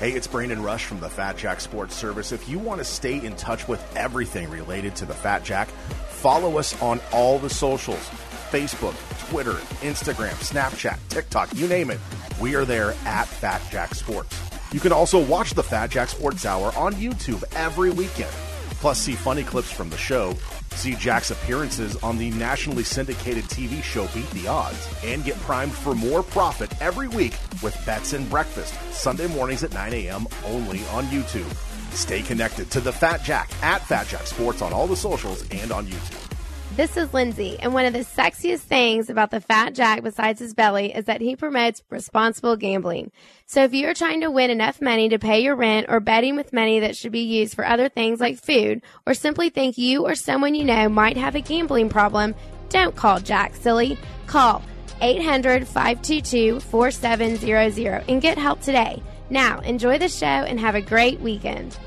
Hey, 0.01 0.13
it's 0.13 0.25
Brandon 0.25 0.63
Rush 0.63 0.85
from 0.85 0.99
the 0.99 1.07
Fat 1.07 1.37
Jack 1.37 1.61
Sports 1.61 1.95
Service. 1.95 2.31
If 2.31 2.49
you 2.49 2.57
want 2.57 2.79
to 2.79 2.83
stay 2.83 3.23
in 3.23 3.35
touch 3.35 3.67
with 3.67 3.79
everything 3.95 4.49
related 4.49 4.95
to 4.95 5.05
the 5.05 5.13
Fat 5.13 5.43
Jack, 5.43 5.67
follow 5.67 6.57
us 6.57 6.81
on 6.81 6.99
all 7.13 7.37
the 7.37 7.51
socials 7.51 8.09
Facebook, 8.49 8.95
Twitter, 9.29 9.53
Instagram, 9.83 10.33
Snapchat, 10.41 10.97
TikTok, 11.09 11.53
you 11.53 11.67
name 11.67 11.91
it. 11.91 11.99
We 12.41 12.55
are 12.55 12.65
there 12.65 12.95
at 13.05 13.27
Fat 13.27 13.61
Jack 13.69 13.93
Sports. 13.93 14.35
You 14.73 14.79
can 14.79 14.91
also 14.91 15.23
watch 15.23 15.53
the 15.53 15.61
Fat 15.61 15.91
Jack 15.91 16.09
Sports 16.09 16.47
Hour 16.47 16.73
on 16.75 16.95
YouTube 16.95 17.43
every 17.55 17.91
weekend. 17.91 18.33
Plus, 18.81 18.99
see 18.99 19.13
funny 19.13 19.43
clips 19.43 19.71
from 19.71 19.91
the 19.91 19.97
show, 19.97 20.35
see 20.71 20.95
Jack's 20.95 21.29
appearances 21.29 21.95
on 21.97 22.17
the 22.17 22.31
nationally 22.31 22.83
syndicated 22.83 23.43
TV 23.43 23.83
show 23.83 24.07
Beat 24.07 24.27
the 24.31 24.47
Odds, 24.47 24.89
and 25.05 25.23
get 25.23 25.35
primed 25.41 25.71
for 25.71 25.93
more 25.93 26.23
profit 26.23 26.73
every 26.81 27.07
week 27.07 27.37
with 27.61 27.79
Bets 27.85 28.13
and 28.13 28.27
Breakfast, 28.27 28.73
Sunday 28.91 29.27
mornings 29.27 29.63
at 29.63 29.71
9 29.71 29.93
a.m. 29.93 30.25
only 30.47 30.79
on 30.87 31.05
YouTube. 31.05 31.45
Stay 31.93 32.23
connected 32.23 32.71
to 32.71 32.81
the 32.81 32.91
Fat 32.91 33.23
Jack 33.23 33.51
at 33.61 33.85
Fat 33.85 34.07
Jack 34.07 34.25
Sports 34.25 34.63
on 34.63 34.73
all 34.73 34.87
the 34.87 34.95
socials 34.95 35.47
and 35.51 35.71
on 35.71 35.85
YouTube. 35.85 36.30
This 36.81 36.97
is 36.97 37.13
Lindsay, 37.13 37.59
and 37.59 37.75
one 37.75 37.85
of 37.85 37.93
the 37.93 37.99
sexiest 37.99 38.61
things 38.61 39.11
about 39.11 39.29
the 39.29 39.39
Fat 39.39 39.75
Jack 39.75 40.01
besides 40.01 40.39
his 40.39 40.55
belly 40.55 40.91
is 40.91 41.05
that 41.05 41.21
he 41.21 41.35
promotes 41.35 41.83
responsible 41.91 42.55
gambling. 42.55 43.11
So 43.45 43.63
if 43.63 43.71
you're 43.75 43.93
trying 43.93 44.21
to 44.21 44.31
win 44.31 44.49
enough 44.49 44.81
money 44.81 45.07
to 45.09 45.19
pay 45.19 45.41
your 45.41 45.55
rent 45.55 45.85
or 45.89 45.99
betting 45.99 46.35
with 46.35 46.53
money 46.53 46.79
that 46.79 46.95
should 46.95 47.11
be 47.11 47.19
used 47.19 47.53
for 47.53 47.67
other 47.67 47.87
things 47.87 48.19
like 48.19 48.39
food, 48.39 48.81
or 49.05 49.13
simply 49.13 49.51
think 49.51 49.77
you 49.77 50.07
or 50.07 50.15
someone 50.15 50.55
you 50.55 50.63
know 50.63 50.89
might 50.89 51.17
have 51.17 51.35
a 51.35 51.41
gambling 51.41 51.87
problem, 51.87 52.33
don't 52.69 52.95
call 52.95 53.19
Jack 53.19 53.55
Silly. 53.55 53.95
Call 54.25 54.63
800 55.01 55.67
522 55.67 56.61
4700 56.61 58.05
and 58.09 58.23
get 58.23 58.39
help 58.39 58.59
today. 58.59 59.03
Now, 59.29 59.59
enjoy 59.59 59.99
the 59.99 60.09
show 60.09 60.25
and 60.25 60.59
have 60.59 60.73
a 60.73 60.81
great 60.81 61.19
weekend. 61.19 61.77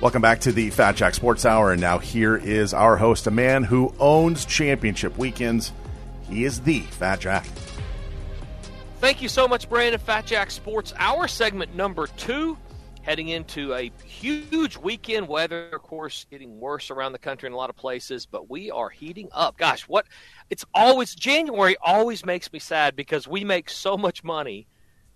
Welcome 0.00 0.20
back 0.20 0.40
to 0.40 0.52
the 0.52 0.70
Fat 0.70 0.96
Jack 0.96 1.14
Sports 1.14 1.46
Hour, 1.46 1.72
and 1.72 1.80
now 1.80 1.98
here 1.98 2.36
is 2.36 2.74
our 2.74 2.96
host, 2.96 3.26
a 3.26 3.30
man 3.30 3.64
who 3.64 3.94
owns 3.98 4.44
championship 4.44 5.16
weekends. 5.16 5.72
He 6.28 6.44
is 6.44 6.60
the 6.60 6.80
Fat 6.80 7.20
Jack. 7.20 7.46
Thank 9.00 9.22
you 9.22 9.28
so 9.28 9.48
much, 9.48 9.68
Brandon. 9.68 9.98
Fat 10.00 10.26
Jack 10.26 10.50
Sports 10.50 10.92
Hour 10.98 11.26
segment 11.28 11.74
number 11.74 12.06
two. 12.06 12.58
heading 13.02 13.28
into 13.28 13.74
a 13.74 13.90
huge 14.06 14.76
weekend. 14.78 15.28
Weather, 15.28 15.68
of 15.70 15.82
course, 15.82 16.24
getting 16.30 16.58
worse 16.58 16.90
around 16.90 17.12
the 17.12 17.18
country 17.18 17.46
in 17.46 17.52
a 17.52 17.56
lot 17.56 17.68
of 17.68 17.76
places, 17.76 18.24
but 18.26 18.48
we 18.48 18.70
are 18.70 18.88
heating 18.88 19.28
up. 19.32 19.58
Gosh, 19.58 19.82
what? 19.82 20.06
It's 20.48 20.64
always 20.74 21.14
January 21.14 21.76
always 21.82 22.24
makes 22.24 22.50
me 22.52 22.58
sad 22.58 22.96
because 22.96 23.28
we 23.28 23.44
make 23.44 23.68
so 23.68 23.98
much 23.98 24.24
money 24.24 24.66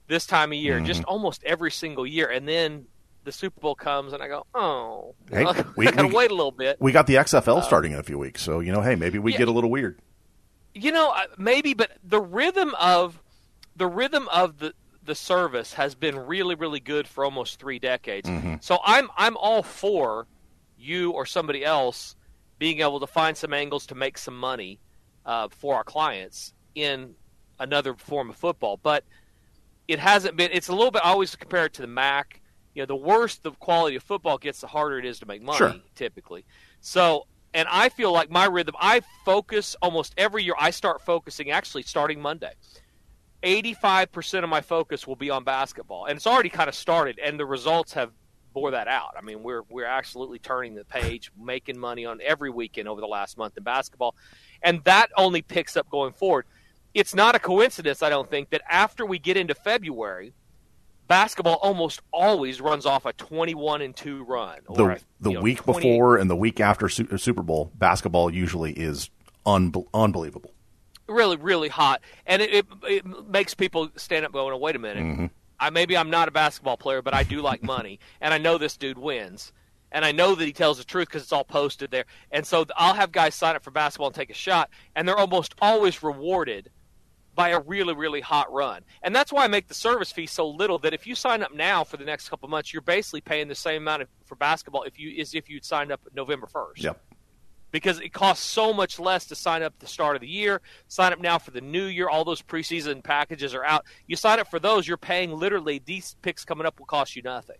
this 0.07 0.27
time 0.27 0.53
of 0.53 0.59
year, 0.59 0.77
Mm-hmm. 0.77 0.85
just 0.87 1.05
almost 1.05 1.43
every 1.45 1.71
single 1.71 2.07
year, 2.07 2.29
and 2.31 2.47
then 2.47 2.85
the 3.29 3.33
Super 3.33 3.61
Bowl 3.61 3.75
comes, 3.75 4.13
and 4.15 4.23
I 4.23 4.29
go, 4.29 4.47
oh, 4.55 5.15
Hey, 5.31 5.45
I 5.47 5.65
we- 5.77 5.85
gotta 5.87 6.09
we- 6.09 6.15
wait 6.15 6.31
a 6.31 6.35
little 6.35 6.51
bit. 6.51 6.79
We 6.81 6.93
got 6.93 7.07
the 7.07 7.17
XFL 7.17 7.63
starting 7.63 7.93
in 7.93 7.99
a 7.99 8.03
few 8.03 8.19
weeks, 8.19 8.43
so 8.43 8.61
you 8.61 8.73
know, 8.73 8.81
hey, 8.81 8.95
maybe 8.95 9.19
we 9.19 9.33
Yeah. 9.33 9.39
get 9.39 9.49
a 9.49 9.53
little 9.53 9.71
weird. 9.71 10.01
You 10.75 10.93
know, 10.93 11.15
maybe, 11.37 11.75
but 11.75 11.91
the 12.05 12.21
rhythm 12.21 12.75
of 12.81 13.21
the 13.77 13.87
rhythm 13.87 14.29
of 14.33 14.59
the 14.59 14.73
the 15.05 15.15
service 15.15 15.73
has 15.75 15.95
been 15.95 16.17
really, 16.19 16.55
really 16.55 16.81
good 16.81 17.09
for 17.09 17.25
almost 17.25 17.59
three 17.59 17.79
decades. 17.79 18.29
So 18.61 18.79
I'm 18.85 19.09
I'm 19.17 19.37
all 19.37 19.63
for 19.63 20.27
you 20.79 21.11
or 21.13 21.25
somebody 21.27 21.65
else 21.65 22.15
being 22.59 22.81
able 22.81 23.01
to 23.01 23.07
find 23.07 23.37
some 23.37 23.53
angles 23.55 23.87
to 23.87 23.95
make 23.95 24.19
some 24.19 24.39
money 24.39 24.79
uh, 25.27 25.49
for 25.51 25.75
our 25.77 25.85
clients 25.85 26.53
in 26.75 27.15
another 27.59 27.95
form 27.95 28.31
of 28.31 28.37
football, 28.37 28.79
but 28.83 29.05
it 29.89 29.99
hasn't 29.99 30.37
been. 30.37 30.51
It's 30.53 30.69
a 30.69 30.75
little 30.75 30.91
bit 30.91 31.03
I 31.05 31.09
always 31.11 31.35
compare 31.35 31.65
it 31.65 31.73
to 31.75 31.83
the 31.83 31.89
MAC. 31.89 32.41
You 32.79 32.83
know, 32.83 32.87
the 32.87 32.95
worse 32.97 33.35
the 33.39 33.51
quality 33.51 33.97
of 33.97 34.05
football 34.05 34.39
gets, 34.39 34.61
the 34.61 34.69
harder 34.69 35.01
it 35.01 35.05
is 35.05 35.19
to 35.19 35.27
make 35.27 35.43
money. 35.43 35.59
Sure. 35.59 35.75
Typically, 35.97 36.45
so 36.81 37.27
and 37.53 37.67
I 37.69 37.89
feel 37.89 38.13
like 38.13 38.31
my 38.31 38.45
rhythm. 38.45 38.77
I 38.79 39.01
focus 39.25 39.75
almost 39.83 40.15
every 40.17 40.45
year. 40.45 40.55
I 40.57 40.71
start 40.71 41.03
focusing 41.03 41.51
actually 41.51 41.83
starting 41.83 42.21
Monday. 42.21 42.53
85% 43.43 44.45
of 44.45 44.49
my 44.49 44.61
focus 44.61 45.09
will 45.09 45.17
be 45.17 45.29
on 45.31 45.43
basketball 45.43 46.07
and 46.07 46.17
it's 46.17 46.27
already 46.27 46.49
kind 46.49 46.69
of 46.69 46.75
started 46.75 47.19
and 47.19 47.39
the 47.39 47.47
results 47.47 47.93
have 47.93 48.11
bore 48.53 48.73
that 48.73 48.89
out 48.89 49.15
i 49.17 49.21
mean 49.21 49.45
we're 49.45 49.63
we're 49.71 49.85
absolutely 49.85 50.41
turning 50.41 50.75
the 50.75 50.85
page 50.85 51.31
making 51.39 51.79
money 51.79 52.05
on 52.05 52.19
every 52.21 52.51
weekend 52.51 52.89
over 52.89 53.01
the 53.01 53.07
last 53.07 53.39
month 53.39 53.57
in 53.57 53.63
basketball 53.63 54.17
and 54.65 54.83
that 54.83 55.11
only 55.17 55.41
picks 55.41 55.77
up 55.77 55.89
going 55.89 56.13
forward 56.13 56.47
it's 56.95 57.15
not 57.15 57.37
a 57.37 57.39
coincidence 57.39 58.03
i 58.03 58.11
don't 58.11 58.29
think 58.29 58.51
that 58.51 58.63
after 58.69 59.07
we 59.07 59.21
get 59.21 59.37
into 59.37 59.55
february 59.55 60.33
basketball 61.09 61.55
almost 61.55 62.01
always 62.13 62.61
runs 62.61 62.87
off 62.87 63.07
a 63.07 63.13
21 63.15 63.83
and 63.83 63.97
2 63.97 64.25
run 64.25 64.61
The 64.73 64.85
a, 64.85 64.99
the 65.21 65.33
know, 65.33 65.41
week 65.41 65.65
before 65.65 66.17
and 66.17 66.31
the 66.31 66.37
week 66.37 66.61
after 66.61 66.89
Super 66.89 67.43
Bowl, 67.43 67.73
basketball 67.75 68.33
usually 68.33 68.73
is 68.73 69.11
unbe- 69.45 69.87
unbelievable. 69.93 70.53
really, 71.09 71.37
really 71.37 71.69
hot, 71.69 72.03
and 72.27 72.43
it, 72.43 72.53
it, 72.53 72.67
it 72.85 73.29
makes 73.29 73.55
people 73.55 73.91
stand 73.97 74.25
up 74.25 74.33
going, 74.33 74.53
oh, 74.53 74.59
"Wait 74.59 74.77
a 74.77 74.79
minute, 74.79 75.03
mm-hmm. 75.03 75.27
I 75.59 75.71
maybe 75.71 75.97
I'm 75.97 76.11
not 76.11 76.29
a 76.29 76.31
basketball 76.31 76.77
player, 76.77 77.03
but 77.03 77.15
I 77.15 77.23
do 77.23 77.41
like 77.41 77.63
money, 77.63 77.99
and 78.21 78.33
I 78.33 78.39
know 78.39 78.59
this 78.59 78.77
dude 78.77 78.99
wins, 78.99 79.53
and 79.91 80.05
I 80.05 80.13
know 80.13 80.35
that 80.35 80.45
he 80.45 80.53
tells 80.53 80.79
the 80.79 80.85
truth 80.85 81.09
because 81.09 81.23
it's 81.23 81.33
all 81.33 81.45
posted 81.45 81.91
there, 81.91 82.05
and 82.31 82.47
so 82.47 82.67
I'll 82.77 82.95
have 82.95 83.11
guys 83.11 83.35
sign 83.35 83.57
up 83.57 83.65
for 83.65 83.71
basketball 83.71 84.09
and 84.09 84.15
take 84.15 84.31
a 84.31 84.35
shot, 84.35 84.71
and 84.95 85.09
they're 85.09 85.19
almost 85.19 85.55
always 85.61 86.03
rewarded." 86.03 86.71
By 87.39 87.51
a 87.51 87.61
really, 87.61 87.95
really 87.95 88.21
hot 88.21 88.53
run. 88.53 88.83
And 89.01 89.15
that's 89.15 89.33
why 89.33 89.45
I 89.45 89.47
make 89.47 89.69
the 89.69 89.75
service 89.75 90.11
fee 90.11 90.27
so 90.27 90.49
little 90.49 90.81
that 90.81 90.93
if 90.93 91.07
you 91.07 91.15
sign 91.15 91.45
up 91.45 91.55
now 91.55 91.85
for 91.85 91.97
the 91.97 92.05
next 92.05 92.29
couple 92.29 92.49
months, 92.49 92.73
you're 92.73 92.83
basically 92.83 93.21
paying 93.21 93.47
the 93.47 93.55
same 93.55 93.83
amount 93.83 94.03
of, 94.03 94.09
for 94.25 94.35
basketball 94.35 94.83
if 94.83 94.99
you 94.99 95.21
as 95.21 95.37
if 95.37 95.49
you'd 95.49 95.65
signed 95.65 95.93
up 95.93 96.01
November 96.13 96.49
1st 96.49 96.83
Yep. 96.83 97.01
because 97.71 98.01
it 98.01 98.13
costs 98.13 98.45
so 98.45 98.73
much 98.73 98.99
less 98.99 99.25
to 99.27 99.37
sign 99.37 99.63
up 99.63 99.73
at 99.75 99.79
the 99.79 99.87
start 99.87 100.17
of 100.17 100.21
the 100.21 100.27
year. 100.29 100.61
Sign 100.89 101.13
up 101.13 101.21
now 101.21 101.39
for 101.39 101.53
the 101.53 101.61
new 101.61 101.85
year. 101.85 102.09
All 102.09 102.25
those 102.25 102.43
preseason 102.43 103.05
packages 103.05 103.55
are 103.55 103.65
out. 103.65 103.85
You 104.09 104.17
sign 104.17 104.41
up 104.41 104.51
for 104.51 104.59
those, 104.59 104.89
you're 104.89 104.97
paying 104.97 105.31
literally 105.31 105.81
these 105.85 106.17
picks 106.23 106.45
coming 106.45 106.67
up 106.67 106.81
will 106.81 106.87
cost 106.87 107.15
you 107.15 107.23
nothing 107.23 107.59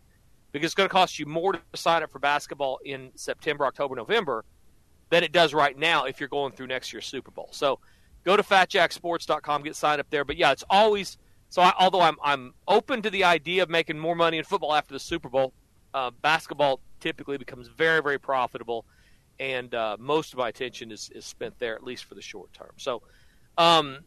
because 0.51 0.67
it's 0.67 0.75
going 0.75 0.89
to 0.89 0.93
cost 0.93 1.21
you 1.21 1.27
more 1.27 1.53
to 1.53 1.61
sign 1.77 2.03
up 2.03 2.11
for 2.11 2.19
basketball 2.19 2.81
in 2.85 3.13
September, 3.15 3.65
October, 3.65 3.95
November 3.95 4.45
than 5.11 5.23
it 5.23 5.31
does 5.31 5.55
right 5.55 5.79
now 5.79 6.05
if 6.07 6.19
you're 6.19 6.29
going 6.29 6.53
through 6.53 6.67
next 6.67 6.93
year's 6.93 7.07
Super 7.07 7.31
Bowl. 7.31 7.49
So 7.53 7.79
go 8.25 8.37
to 8.37 8.43
fatjacksports.com, 8.43 9.63
get 9.63 9.77
signed 9.77 10.01
up 10.01 10.11
there. 10.11 10.25
But 10.25 10.37
yeah, 10.37 10.53
it's 10.53 10.65
always 10.69 11.19
so. 11.49 11.63
I, 11.63 11.73
although 11.79 12.01
I'm 12.01 12.17
I'm 12.23 12.55
open 12.67 13.03
to 13.03 13.11
the 13.11 13.25
idea 13.25 13.63
of 13.63 13.71
making 13.71 13.99
more 13.99 14.15
money 14.15 14.39
in 14.39 14.45
football 14.45 14.75
after 14.75 14.95
the 14.95 15.01
Super 15.01 15.29
Bowl, 15.29 15.53
uh, 15.95 16.11
basketball 16.23 16.81
typically 17.01 17.39
becomes 17.39 17.69
very 17.69 18.03
very 18.03 18.19
profitable, 18.19 18.85
and 19.39 19.75
uh, 19.75 19.97
most 19.99 20.33
of 20.33 20.39
my 20.39 20.49
attention 20.49 20.91
is 20.91 21.11
is 21.15 21.25
spent 21.25 21.59
there 21.59 21.75
at 21.75 21.83
least 21.83 22.05
for 22.05 22.15
the 22.15 22.23
short 22.23 22.53
term. 22.53 22.73
So, 22.77 23.03
um, 23.57 24.01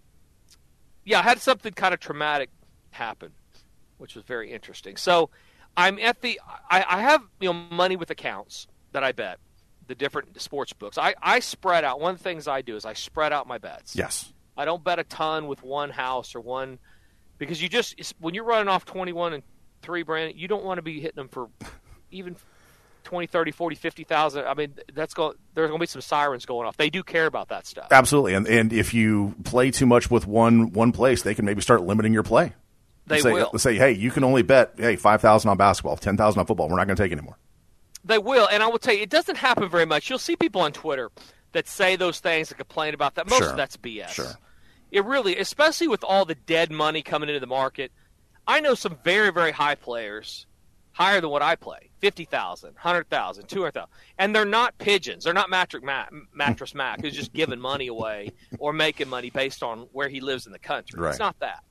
yeah, 1.03 1.19
I 1.19 1.23
had 1.23 1.39
something 1.39 1.73
kind 1.73 1.93
of 1.93 1.99
traumatic 1.99 2.49
happen, 2.91 3.31
which 3.97 4.15
was 4.15 4.23
very 4.25 4.51
interesting. 4.51 4.97
So, 4.97 5.29
I'm 5.75 5.99
at 5.99 6.21
the 6.21 6.39
I, 6.69 6.85
I 6.87 7.01
have 7.01 7.23
you 7.39 7.51
know 7.51 7.53
money 7.53 7.95
with 7.95 8.09
accounts 8.09 8.67
that 8.91 9.03
I 9.03 9.11
bet 9.11 9.39
the 9.91 9.95
different 9.95 10.39
sports 10.41 10.71
books. 10.71 10.97
I, 10.97 11.15
I 11.21 11.41
spread 11.41 11.83
out. 11.83 11.99
One 11.99 12.13
of 12.13 12.17
the 12.17 12.23
things 12.23 12.47
I 12.47 12.61
do 12.61 12.77
is 12.77 12.85
I 12.85 12.93
spread 12.93 13.33
out 13.33 13.45
my 13.45 13.57
bets. 13.57 13.93
Yes. 13.93 14.31
I 14.55 14.63
don't 14.63 14.81
bet 14.81 14.99
a 14.99 15.03
ton 15.03 15.47
with 15.47 15.63
one 15.63 15.89
house 15.89 16.33
or 16.33 16.39
one 16.39 16.79
because 17.37 17.61
you 17.61 17.67
just 17.67 18.15
when 18.19 18.33
you're 18.33 18.45
running 18.45 18.69
off 18.69 18.85
21 18.85 19.33
and 19.33 19.43
3 19.81 20.03
brand 20.03 20.35
you 20.37 20.47
don't 20.47 20.63
want 20.63 20.77
to 20.77 20.81
be 20.81 21.01
hitting 21.01 21.15
them 21.15 21.27
for 21.27 21.49
even 22.11 22.37
20, 23.03 23.27
30, 23.27 23.51
40, 23.51 23.75
50,000. 23.75 24.45
I 24.45 24.53
mean, 24.53 24.75
that's 24.93 25.13
going 25.13 25.33
there's 25.55 25.67
going 25.67 25.79
to 25.79 25.83
be 25.83 25.87
some 25.87 26.01
sirens 26.01 26.45
going 26.45 26.67
off. 26.67 26.77
They 26.77 26.89
do 26.89 27.03
care 27.03 27.25
about 27.25 27.49
that 27.49 27.67
stuff. 27.67 27.87
Absolutely. 27.91 28.33
And 28.33 28.47
and 28.47 28.71
if 28.71 28.93
you 28.93 29.35
play 29.43 29.71
too 29.71 29.85
much 29.85 30.09
with 30.09 30.25
one 30.25 30.71
one 30.71 30.93
place, 30.93 31.21
they 31.23 31.35
can 31.35 31.43
maybe 31.43 31.61
start 31.61 31.81
limiting 31.81 32.13
your 32.13 32.23
play. 32.23 32.53
They 33.07 33.19
say, 33.19 33.33
will. 33.33 33.51
Say, 33.57 33.75
hey, 33.75 33.91
you 33.91 34.09
can 34.11 34.23
only 34.23 34.43
bet 34.43 34.75
hey 34.77 34.95
five 34.95 35.19
thousand 35.19 35.49
on 35.49 35.57
basketball, 35.57 35.97
ten 35.97 36.15
thousand 36.15 36.39
on 36.39 36.45
football. 36.45 36.69
We're 36.69 36.77
not 36.77 36.87
going 36.87 36.95
to 36.95 37.03
take 37.03 37.11
anymore. 37.11 37.37
They 38.03 38.17
will, 38.17 38.47
and 38.51 38.63
I 38.63 38.67
will 38.67 38.79
tell 38.79 38.93
you, 38.93 39.01
it 39.01 39.09
doesn't 39.09 39.37
happen 39.37 39.69
very 39.69 39.85
much. 39.85 40.09
You'll 40.09 40.19
see 40.19 40.35
people 40.35 40.61
on 40.61 40.71
Twitter 40.71 41.11
that 41.51 41.67
say 41.67 41.95
those 41.95 42.19
things 42.19 42.49
and 42.49 42.57
complain 42.57 42.93
about 42.93 43.15
that. 43.15 43.29
Most 43.29 43.39
Sure. 43.39 43.49
of 43.51 43.57
that's 43.57 43.77
BS. 43.77 44.09
Sure. 44.09 44.31
It 44.91 45.05
really, 45.05 45.37
especially 45.37 45.87
with 45.87 46.03
all 46.03 46.25
the 46.25 46.35
dead 46.35 46.71
money 46.71 47.01
coming 47.01 47.29
into 47.29 47.39
the 47.39 47.47
market. 47.47 47.91
I 48.47 48.59
know 48.59 48.73
some 48.73 48.97
very, 49.03 49.31
very 49.31 49.51
high 49.51 49.75
players, 49.75 50.47
higher 50.93 51.21
than 51.21 51.29
what 51.29 51.41
I 51.41 51.55
play 51.55 51.91
50,000, 51.99 52.73
100,000, 52.73 53.47
200,000. 53.47 53.89
And 54.17 54.35
they're 54.35 54.45
not 54.45 54.77
pigeons. 54.79 55.23
They're 55.23 55.33
not 55.33 55.49
Mattress 55.49 55.83
Mac, 55.83 56.09
Mattress 56.33 56.73
Mac 56.73 57.01
who's 57.01 57.13
just 57.15 57.31
giving 57.33 57.59
money 57.59 57.87
away 57.87 58.31
or 58.59 58.73
making 58.73 59.07
money 59.07 59.29
based 59.29 59.61
on 59.63 59.87
where 59.91 60.09
he 60.09 60.19
lives 60.19 60.47
in 60.47 60.51
the 60.51 60.59
country. 60.59 60.99
Right. 60.99 61.11
It's 61.11 61.19
not 61.19 61.39
that. 61.39 61.63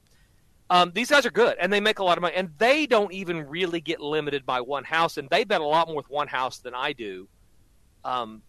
Um, 0.71 0.93
these 0.95 1.11
guys 1.11 1.27
are 1.27 1.31
good, 1.33 1.57
and 1.61 1.73
they 1.73 1.81
make 1.81 1.99
a 1.99 2.05
lot 2.05 2.17
of 2.17 2.23
money, 2.23 2.37
and 2.37 2.51
they 2.59 2.87
don't 2.87 3.13
even 3.13 3.49
really 3.49 3.81
get 3.81 4.01
limited 4.01 4.47
by 4.47 4.61
one 4.61 4.85
house, 4.85 5.17
and 5.17 5.29
they 5.29 5.43
bet 5.43 5.61
a 5.61 5.65
lot 5.65 5.89
more 5.89 5.97
with 5.97 6.09
one 6.09 6.29
house 6.29 6.59
than 6.59 6.75
I 6.75 6.93
do. 6.93 7.29
Um, 8.05 8.43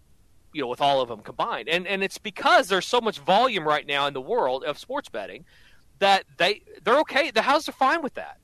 you 0.53 0.61
know, 0.61 0.67
with 0.67 0.81
all 0.81 1.01
of 1.01 1.09
them 1.09 1.21
combined, 1.21 1.67
and 1.67 1.87
and 1.87 2.03
it's 2.03 2.19
because 2.19 2.67
there's 2.67 2.85
so 2.85 3.01
much 3.01 3.19
volume 3.19 3.67
right 3.67 3.87
now 3.87 4.05
in 4.05 4.13
the 4.13 4.21
world 4.21 4.63
of 4.63 4.77
sports 4.77 5.09
betting 5.09 5.45
that 5.99 6.25
they 6.37 6.61
they're 6.83 6.99
okay. 6.99 7.31
The 7.31 7.41
houses 7.41 7.69
are 7.69 7.73
fine 7.73 8.03
with 8.03 8.13
that 8.15 8.37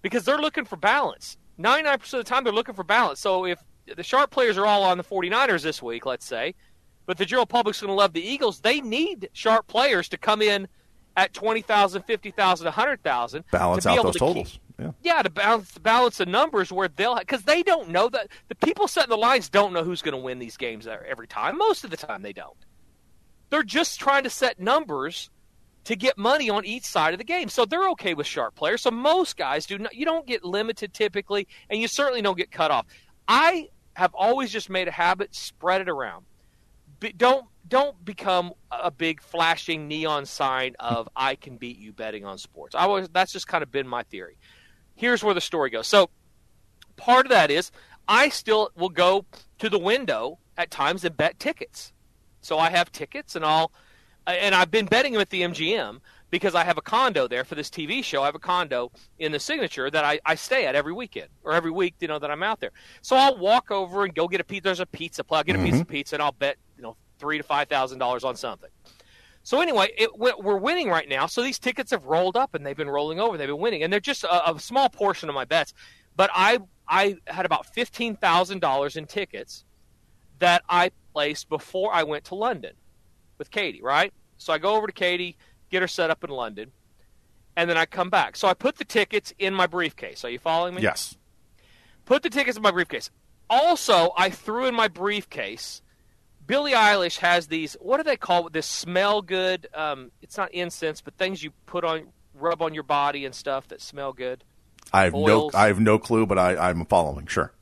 because 0.00 0.24
they're 0.24 0.38
looking 0.38 0.64
for 0.64 0.76
balance. 0.76 1.36
Ninety 1.58 1.82
nine 1.82 1.98
percent 1.98 2.20
of 2.20 2.26
the 2.26 2.30
time, 2.30 2.44
they're 2.44 2.52
looking 2.52 2.74
for 2.74 2.84
balance. 2.84 3.20
So 3.20 3.44
if 3.44 3.62
the 3.96 4.02
sharp 4.02 4.30
players 4.30 4.56
are 4.56 4.66
all 4.66 4.84
on 4.84 4.98
the 4.98 5.04
49ers 5.04 5.62
this 5.62 5.82
week, 5.82 6.06
let's 6.06 6.26
say, 6.26 6.54
but 7.06 7.18
the 7.18 7.24
general 7.24 7.46
public's 7.46 7.80
going 7.80 7.88
to 7.88 7.94
love 7.94 8.12
the 8.12 8.22
Eagles, 8.22 8.60
they 8.60 8.80
need 8.80 9.28
sharp 9.32 9.66
players 9.66 10.08
to 10.10 10.18
come 10.18 10.42
in 10.42 10.68
at 11.16 11.32
20,000, 11.32 12.02
50,000, 12.02 12.64
100,000 12.64 13.44
Balance 13.50 13.82
to 13.82 13.88
be 13.88 13.92
out 13.92 13.94
able 13.94 14.04
those 14.04 14.12
to 14.14 14.18
totals. 14.18 14.52
Keep, 14.52 14.60
yeah. 14.78 14.90
yeah, 15.02 15.22
to 15.22 15.30
balance 15.30 15.76
balance 15.78 16.18
the 16.18 16.26
numbers 16.26 16.70
where 16.70 16.86
they'll 16.86 17.16
because 17.16 17.42
they 17.42 17.64
don't 17.64 17.88
know 17.88 18.08
that 18.08 18.28
the 18.46 18.54
people 18.54 18.86
setting 18.86 19.10
the 19.10 19.16
lines 19.16 19.48
don't 19.48 19.72
know 19.72 19.82
who's 19.82 20.02
going 20.02 20.12
to 20.12 20.20
win 20.20 20.38
these 20.38 20.56
games 20.56 20.86
every 20.86 21.26
time. 21.26 21.58
Most 21.58 21.82
of 21.82 21.90
the 21.90 21.96
time, 21.96 22.22
they 22.22 22.32
don't. 22.32 22.56
They're 23.50 23.64
just 23.64 23.98
trying 23.98 24.22
to 24.22 24.30
set 24.30 24.60
numbers 24.60 25.30
to 25.84 25.96
get 25.96 26.16
money 26.18 26.50
on 26.50 26.64
each 26.64 26.84
side 26.84 27.14
of 27.14 27.18
the 27.18 27.24
game. 27.24 27.48
So 27.48 27.64
they're 27.64 27.88
okay 27.90 28.14
with 28.14 28.26
sharp 28.26 28.54
players. 28.54 28.82
So 28.82 28.90
most 28.90 29.36
guys 29.36 29.66
do 29.66 29.78
not. 29.78 29.94
You 29.94 30.04
don't 30.04 30.26
get 30.26 30.44
limited 30.44 30.94
typically, 30.94 31.48
and 31.68 31.80
you 31.80 31.88
certainly 31.88 32.22
don't 32.22 32.36
get 32.36 32.52
cut 32.52 32.70
off. 32.70 32.86
I 33.26 33.70
have 33.94 34.14
always 34.14 34.52
just 34.52 34.70
made 34.70 34.86
a 34.86 34.92
habit 34.92 35.34
spread 35.34 35.80
it 35.80 35.88
around. 35.88 36.24
Don't 37.16 37.46
don't 37.66 38.02
become 38.04 38.52
a 38.70 38.90
big 38.90 39.20
flashing 39.20 39.88
neon 39.88 40.26
sign 40.26 40.74
of 40.80 41.08
I 41.16 41.34
can 41.34 41.56
beat 41.56 41.78
you 41.78 41.92
betting 41.92 42.24
on 42.24 42.38
sports. 42.38 42.74
I 42.74 42.86
was 42.86 43.08
that's 43.10 43.32
just 43.32 43.48
kind 43.48 43.62
of 43.62 43.70
been 43.70 43.86
my 43.86 44.02
theory. 44.04 44.36
Here's 44.94 45.22
where 45.22 45.34
the 45.34 45.40
story 45.40 45.70
goes. 45.70 45.86
So 45.86 46.10
part 46.96 47.26
of 47.26 47.30
that 47.30 47.50
is 47.50 47.70
I 48.08 48.30
still 48.30 48.70
will 48.76 48.88
go 48.88 49.26
to 49.58 49.68
the 49.68 49.78
window 49.78 50.38
at 50.56 50.70
times 50.70 51.04
and 51.04 51.16
bet 51.16 51.38
tickets. 51.38 51.92
So 52.40 52.58
I 52.58 52.70
have 52.70 52.90
tickets 52.90 53.36
and 53.36 53.44
I'll 53.44 53.70
and 54.26 54.54
I've 54.54 54.70
been 54.70 54.86
betting 54.86 55.12
them 55.12 55.22
at 55.22 55.30
the 55.30 55.42
MGM 55.42 56.00
because 56.30 56.54
I 56.54 56.64
have 56.64 56.76
a 56.78 56.82
condo 56.82 57.28
there 57.28 57.44
for 57.44 57.54
this 57.54 57.70
TV 57.70 58.04
show. 58.04 58.22
I 58.22 58.26
have 58.26 58.34
a 58.34 58.40
condo 58.40 58.92
in 59.18 59.32
the 59.32 59.40
signature 59.40 59.90
that 59.90 60.04
I, 60.04 60.20
I 60.26 60.34
stay 60.34 60.66
at 60.66 60.74
every 60.74 60.92
weekend 60.92 61.28
or 61.42 61.52
every 61.52 61.70
week, 61.70 61.94
you 62.00 62.08
know, 62.08 62.18
that 62.18 62.30
I'm 62.30 62.42
out 62.42 62.60
there. 62.60 62.72
So 63.00 63.16
I'll 63.16 63.38
walk 63.38 63.70
over 63.70 64.04
and 64.04 64.14
go 64.14 64.28
get 64.28 64.40
a 64.40 64.44
pizza. 64.44 64.64
There's 64.64 64.80
a 64.80 64.86
pizza 64.86 65.24
plug, 65.24 65.46
get 65.46 65.56
a 65.56 65.58
piece 65.58 65.74
of 65.74 65.80
mm-hmm. 65.80 65.90
pizza, 65.90 66.16
and 66.16 66.22
I'll 66.22 66.32
bet, 66.32 66.56
three 67.18 67.38
to 67.38 67.44
five 67.44 67.68
thousand 67.68 67.98
dollars 67.98 68.24
on 68.24 68.36
something. 68.36 68.70
So 69.42 69.60
anyway, 69.60 69.90
it, 69.96 70.10
we're 70.18 70.58
winning 70.58 70.90
right 70.90 71.08
now. 71.08 71.24
So 71.26 71.42
these 71.42 71.58
tickets 71.58 71.90
have 71.90 72.04
rolled 72.04 72.36
up 72.36 72.54
and 72.54 72.66
they've 72.66 72.76
been 72.76 72.90
rolling 72.90 73.18
over. 73.18 73.38
They've 73.38 73.48
been 73.48 73.58
winning, 73.58 73.82
and 73.82 73.92
they're 73.92 73.98
just 73.98 74.24
a, 74.24 74.50
a 74.50 74.60
small 74.60 74.90
portion 74.90 75.28
of 75.28 75.34
my 75.34 75.46
bets. 75.46 75.72
But 76.16 76.30
I 76.34 76.58
I 76.86 77.16
had 77.26 77.46
about 77.46 77.66
fifteen 77.66 78.14
thousand 78.16 78.60
dollars 78.60 78.96
in 78.96 79.06
tickets 79.06 79.64
that 80.38 80.62
I 80.68 80.90
placed 81.14 81.48
before 81.48 81.92
I 81.94 82.02
went 82.02 82.24
to 82.24 82.34
London 82.34 82.72
with 83.38 83.50
Katie. 83.50 83.80
Right. 83.80 84.12
So 84.36 84.52
I 84.52 84.58
go 84.58 84.76
over 84.76 84.86
to 84.86 84.92
Katie, 84.92 85.36
get 85.70 85.80
her 85.82 85.88
set 85.88 86.10
up 86.10 86.22
in 86.24 86.30
London, 86.30 86.70
and 87.56 87.70
then 87.70 87.78
I 87.78 87.86
come 87.86 88.10
back. 88.10 88.36
So 88.36 88.48
I 88.48 88.54
put 88.54 88.76
the 88.76 88.84
tickets 88.84 89.32
in 89.38 89.54
my 89.54 89.66
briefcase. 89.66 90.24
Are 90.24 90.30
you 90.30 90.38
following 90.38 90.74
me? 90.74 90.82
Yes. 90.82 91.16
Put 92.04 92.22
the 92.22 92.30
tickets 92.30 92.56
in 92.56 92.62
my 92.62 92.70
briefcase. 92.70 93.10
Also, 93.50 94.12
I 94.16 94.28
threw 94.28 94.66
in 94.66 94.74
my 94.74 94.88
briefcase. 94.88 95.80
Billie 96.48 96.72
Eilish 96.72 97.18
has 97.18 97.46
these. 97.46 97.76
What 97.80 97.98
do 97.98 98.02
they 98.02 98.16
call? 98.16 98.48
This 98.50 98.66
smell 98.66 99.22
good. 99.22 99.68
Um, 99.74 100.10
it's 100.22 100.36
not 100.36 100.52
incense, 100.52 101.00
but 101.00 101.14
things 101.16 101.42
you 101.44 101.52
put 101.66 101.84
on, 101.84 102.08
rub 102.34 102.60
on 102.62 102.74
your 102.74 102.82
body 102.82 103.24
and 103.24 103.32
stuff 103.34 103.68
that 103.68 103.80
smell 103.80 104.12
good. 104.12 104.42
I 104.92 105.04
have 105.04 105.14
Oils. 105.14 105.52
no 105.52 105.58
I 105.58 105.66
have 105.68 105.78
no 105.78 105.98
clue, 106.00 106.26
but 106.26 106.38
I, 106.38 106.56
I'm 106.56 106.84
following. 106.86 107.26
Sure. 107.26 107.52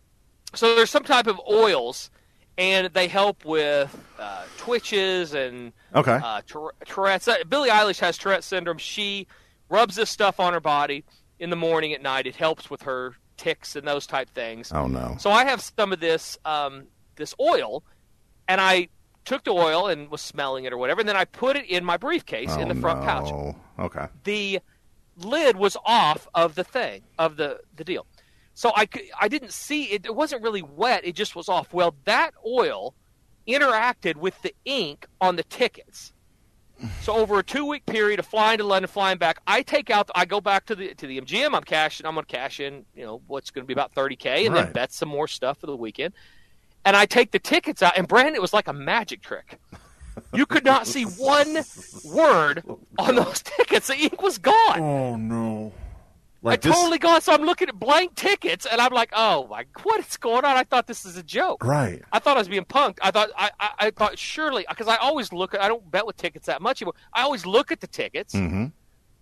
So 0.54 0.74
there's 0.76 0.88
some 0.90 1.02
type 1.04 1.26
of 1.26 1.38
oils, 1.50 2.10
and 2.56 2.86
they 2.94 3.08
help 3.08 3.44
with 3.44 3.94
uh, 4.18 4.44
twitches 4.56 5.34
and 5.34 5.72
Okay. 5.94 6.18
uh, 6.22 6.40
Tour- 6.46 6.72
Tourette's. 6.86 7.28
Billie 7.48 7.68
Eilish 7.68 7.98
has 8.00 8.16
Tourette's 8.16 8.46
syndrome. 8.46 8.78
She 8.78 9.26
rubs 9.68 9.96
this 9.96 10.08
stuff 10.08 10.38
on 10.40 10.52
her 10.52 10.60
body 10.60 11.04
in 11.40 11.50
the 11.50 11.56
morning 11.56 11.92
at 11.92 12.00
night. 12.00 12.26
It 12.26 12.36
helps 12.36 12.70
with 12.70 12.82
her 12.82 13.16
ticks 13.36 13.74
and 13.76 13.86
those 13.86 14.06
type 14.06 14.30
things. 14.30 14.70
oh 14.72 14.86
no. 14.86 15.16
So 15.18 15.30
I 15.30 15.44
have 15.44 15.60
some 15.60 15.92
of 15.92 15.98
this 16.00 16.38
um, 16.44 16.84
this 17.16 17.34
oil, 17.40 17.82
and 18.48 18.60
I 18.60 18.88
took 19.24 19.44
the 19.44 19.50
oil 19.50 19.88
and 19.88 20.08
was 20.10 20.20
smelling 20.20 20.64
it 20.64 20.72
or 20.72 20.78
whatever, 20.78 21.00
and 21.00 21.08
then 21.08 21.16
I 21.16 21.24
put 21.24 21.56
it 21.56 21.64
in 21.66 21.84
my 21.84 21.96
briefcase 21.96 22.54
in 22.56 22.70
Oh, 22.70 22.74
the 22.74 22.80
front 22.80 23.02
pouch. 23.02 23.30
no. 23.30 23.56
Okay. 23.78 24.06
The 24.24 24.60
lid 25.18 25.56
was 25.56 25.76
off 25.84 26.28
of 26.34 26.54
the 26.54 26.64
thing 26.64 27.02
of 27.18 27.36
the 27.36 27.60
the 27.76 27.84
deal, 27.84 28.06
so 28.54 28.72
I 28.76 28.88
I 29.20 29.28
didn't 29.28 29.52
see 29.52 29.84
it. 29.92 30.06
It 30.06 30.14
wasn't 30.14 30.42
really 30.42 30.62
wet. 30.62 31.04
It 31.04 31.14
just 31.14 31.34
was 31.34 31.48
off. 31.48 31.72
Well, 31.72 31.94
that 32.04 32.32
oil 32.46 32.94
interacted 33.48 34.16
with 34.16 34.40
the 34.42 34.54
ink 34.64 35.06
on 35.20 35.36
the 35.36 35.42
tickets. 35.44 36.12
So 37.00 37.14
over 37.14 37.38
a 37.38 37.42
two 37.42 37.64
week 37.64 37.86
period 37.86 38.18
of 38.18 38.26
flying 38.26 38.58
to 38.58 38.64
London, 38.64 38.86
flying 38.88 39.16
back, 39.16 39.40
I 39.46 39.62
take 39.62 39.88
out, 39.88 40.10
I 40.14 40.26
go 40.26 40.42
back 40.42 40.66
to 40.66 40.74
the 40.74 40.94
to 40.96 41.06
the 41.06 41.18
MGM. 41.20 41.54
I'm 41.54 41.62
cashing. 41.62 42.04
I'm 42.06 42.12
going 42.14 42.26
to 42.26 42.30
cash 42.36 42.60
in, 42.60 42.84
you 42.94 43.02
know, 43.06 43.22
what's 43.28 43.50
going 43.50 43.62
to 43.62 43.66
be 43.66 43.72
about 43.72 43.94
30k, 43.94 44.46
and 44.46 44.54
then 44.54 44.72
bet 44.72 44.92
some 44.92 45.08
more 45.08 45.26
stuff 45.26 45.58
for 45.58 45.66
the 45.66 45.76
weekend. 45.76 46.12
And 46.86 46.96
I 46.96 47.04
take 47.04 47.32
the 47.32 47.38
tickets 47.38 47.82
out, 47.82 47.92
and 47.98 48.08
Brandon, 48.08 48.34
it 48.36 48.40
was 48.40 48.54
like 48.54 48.68
a 48.68 48.72
magic 48.72 49.20
trick. 49.20 49.58
You 50.32 50.46
could 50.46 50.64
not 50.64 50.86
see 50.86 51.02
one 51.02 51.58
word 52.04 52.62
on 52.98 53.16
those 53.16 53.42
tickets. 53.44 53.88
The 53.88 53.96
ink 53.96 54.22
was 54.22 54.38
gone. 54.38 54.80
Oh 54.80 55.16
no. 55.16 55.72
I 56.44 56.48
Like 56.50 56.60
this. 56.62 56.74
totally 56.74 56.98
gone. 56.98 57.20
So 57.22 57.32
I'm 57.34 57.42
looking 57.42 57.68
at 57.68 57.78
blank 57.78 58.14
tickets, 58.14 58.66
and 58.70 58.80
I'm 58.80 58.92
like, 58.92 59.10
"Oh 59.14 59.46
my, 59.48 59.64
what 59.82 59.98
is 60.00 60.16
going 60.16 60.44
on?" 60.44 60.56
I 60.56 60.62
thought 60.62 60.86
this 60.86 61.04
is 61.04 61.16
a 61.16 61.22
joke. 61.22 61.64
Right. 61.64 62.02
I 62.12 62.18
thought 62.20 62.36
I 62.36 62.40
was 62.40 62.48
being 62.48 62.64
punked. 62.64 62.98
I 63.02 63.10
thought 63.10 63.30
I, 63.36 63.50
I, 63.58 63.70
I 63.78 63.90
thought 63.90 64.16
surely 64.18 64.64
because 64.68 64.86
I 64.86 64.96
always 64.96 65.32
look 65.32 65.54
at 65.54 65.60
I 65.60 65.66
don't 65.68 65.90
bet 65.90 66.06
with 66.06 66.16
tickets 66.16 66.46
that 66.46 66.62
much 66.62 66.80
anymore. 66.80 66.94
I 67.12 67.22
always 67.22 67.44
look 67.44 67.72
at 67.72 67.80
the 67.80 67.88
tickets. 67.88 68.32
Mm-hmm. 68.32 68.66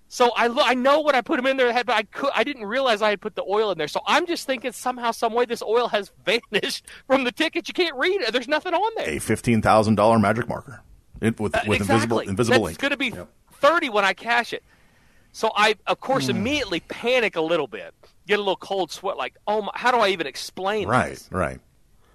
So 0.09 0.31
I 0.37 0.47
lo- 0.47 0.63
I 0.65 0.75
know 0.75 1.01
when 1.01 1.15
I 1.17 1.23
put 1.23 1.37
them 1.37 1.47
in 1.47 1.57
there, 1.57 1.73
but 1.85 1.91
I 1.91 2.03
could 2.05 2.31
I 2.35 2.45
didn't 2.45 2.67
realize 2.67 3.03
I 3.03 3.11
had 3.11 3.21
put 3.21 3.35
the 3.35 3.43
oil 3.49 3.73
in 3.73 3.79
there. 3.79 3.89
So 3.89 4.01
I'm 4.07 4.27
just 4.27 4.47
thinking 4.47 4.71
somehow, 4.73 5.11
some 5.11 5.33
way, 5.33 5.45
this 5.45 5.63
oil 5.63 5.89
has 5.89 6.13
vanished 6.25 6.87
from 7.07 7.25
the 7.25 7.33
ticket. 7.33 7.67
You 7.69 7.75
can't 7.75 7.97
read 7.97 8.21
it. 8.21 8.33
There's 8.33 8.47
nothing 8.49 8.75
on 8.75 8.93
there. 8.97 9.09
A 9.09 9.19
fifteen 9.19 9.61
thousand 9.63 9.97
dollar 9.97 10.19
magic 10.19 10.49
marker, 10.49 10.83
it, 11.21 11.41
with 11.41 11.55
with 11.67 11.81
invisible 11.81 12.19
Uh, 12.19 12.21
exactly. 12.21 12.27
invisible 12.29 12.65
That's 12.67 12.73
ink. 12.75 12.79
going 12.81 12.91
to 12.91 12.97
be 12.97 13.13
thirty 13.55 13.89
when 13.89 14.05
I 14.05 14.13
cash 14.13 14.53
it. 14.53 14.63
So 15.33 15.51
I, 15.57 15.75
of 15.89 15.99
course, 15.99 16.29
immediately 16.29 16.79
panic 16.81 17.35
a 17.35 17.41
little 17.41 17.67
bit, 17.67 17.93
get 18.29 18.35
a 18.39 18.43
little 18.43 18.55
cold 18.55 18.93
sweat. 18.93 19.17
Like, 19.17 19.35
oh, 19.49 19.63
my, 19.63 19.73
how 19.75 19.91
do 19.91 19.97
I 19.99 20.11
even 20.11 20.29
explain 20.29 20.87
Right. 20.87 21.11
this? 21.11 21.29
Right. 21.33 21.41
Right. 21.49 21.61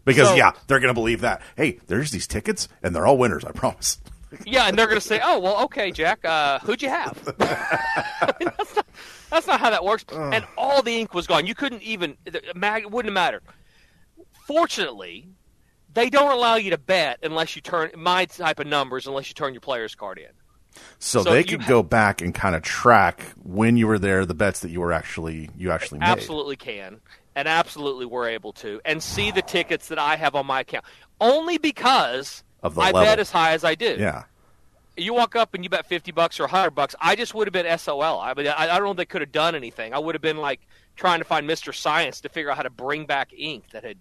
Because 0.06 0.30
So- 0.30 0.36
yeah, 0.36 0.54
they're 0.67 0.80
gonna 0.80 0.93
believe 0.93 1.19
that. 1.21 1.41
Hey, 1.58 1.80
there's 1.88 2.12
these 2.12 2.28
tickets, 2.28 2.69
and 2.82 2.95
they're 2.95 3.06
all 3.06 3.17
winners. 3.17 3.43
I 3.43 3.52
promise. 3.52 3.99
Yeah, 4.46 4.68
and 4.68 4.78
they're 4.78 4.86
going 4.88 5.00
to 5.00 5.06
say, 5.06 5.20
"Oh, 5.24 5.39
well, 5.39 5.63
okay, 5.65 5.92
Jack, 5.92 6.24
uh, 6.24 6.60
who'd 6.60 6.82
you 6.82 6.89
have?" 6.89 7.18
I 7.39 8.34
mean, 8.39 8.52
that's, 8.58 8.76
not, 8.76 8.86
that's 9.30 9.48
not 9.48 9.60
how 9.60 9.70
that 9.72 9.84
works. 9.84 10.06
And 10.12 10.46
all 10.58 10.82
the 10.82 10.96
ink 11.00 11.13
was 11.13 11.28
gone. 11.28 11.46
You 11.48 11.56
couldn't 11.56 11.82
even. 11.84 12.18
Mag 12.56 12.84
it 12.84 12.92
wouldn't 12.92 13.10
have 13.10 13.13
mattered. 13.13 13.44
Fortunately, 14.46 15.30
they 15.94 16.10
don't 16.10 16.32
allow 16.32 16.56
you 16.56 16.72
to 16.72 16.78
bet 16.78 17.20
unless 17.24 17.56
you 17.56 17.62
turn 17.62 17.92
my 17.96 18.26
type 18.26 18.60
of 18.60 18.68
numbers 18.68 19.08
unless 19.08 19.28
you 19.30 19.34
turn 19.34 19.54
your 19.54 19.62
player's 19.62 19.96
card 19.96 20.18
in. 20.18 20.28
So, 21.00 21.24
So 21.24 21.32
they 21.32 21.44
could 21.44 21.62
ha- 21.62 21.68
go 21.70 21.84
back 21.84 22.22
and 22.22 22.34
kind 22.34 22.56
of 22.56 22.62
track 22.62 23.22
when 23.44 23.76
you 23.78 23.88
were 23.88 24.00
there, 24.00 24.26
the 24.26 24.36
bets 24.36 24.60
that 24.62 24.70
you 24.70 24.80
were 24.82 24.94
actually 24.94 25.50
you 25.58 25.72
actually 25.72 26.00
made. 26.00 26.08
Absolutely 26.08 26.56
can, 26.56 27.00
and 27.36 27.48
absolutely 27.48 28.06
were 28.06 28.28
able 28.28 28.54
to, 28.54 28.80
and 28.86 29.02
see 29.02 29.32
the 29.32 29.42
tickets 29.42 29.88
that 29.88 30.00
I 30.00 30.15
have 30.15 30.36
on 30.36 30.46
my 30.46 30.62
account 30.62 30.86
only 31.20 31.58
because 31.58 32.44
Of 32.63 32.76
the 32.76 32.82
I 32.82 32.86
level. 32.91 33.02
bet 33.02 33.19
as 33.19 33.32
high 33.32 33.54
as 33.54 33.63
I 33.63 33.76
do. 33.76 33.95
Yeah. 34.00 34.24
you 34.98 35.13
walk 35.13 35.36
up 35.36 35.54
and 35.54 35.63
you 35.63 35.69
bet 35.69 35.86
50 35.86 36.12
bucks 36.12 36.39
or 36.39 36.43
100 36.43 36.72
bucks 36.72 36.93
i 37.00 37.15
just 37.15 37.34
would 37.34 37.48
have 37.48 37.54
been 37.54 37.78
sol 37.78 38.02
i 38.19 38.34
mean 38.34 38.48
i, 38.48 38.63
I 38.63 38.67
don't 38.78 38.84
know 38.84 38.91
if 38.91 38.98
they 38.98 39.06
could 39.06 39.22
have 39.22 39.32
done 39.32 39.56
anything 39.56 39.93
i 39.93 39.98
would 40.00 40.13
have 40.13 40.22
been 40.22 40.36
like 40.38 40.60
trying 40.98 41.19
to 41.19 41.24
find 41.26 41.48
mr 41.50 41.74
science 41.74 42.19
to 42.22 42.28
figure 42.30 42.52
out 42.52 42.58
how 42.58 42.63
to 42.63 42.69
bring 42.69 43.06
back 43.06 43.32
ink 43.38 43.69
that 43.72 43.86
had 43.86 43.98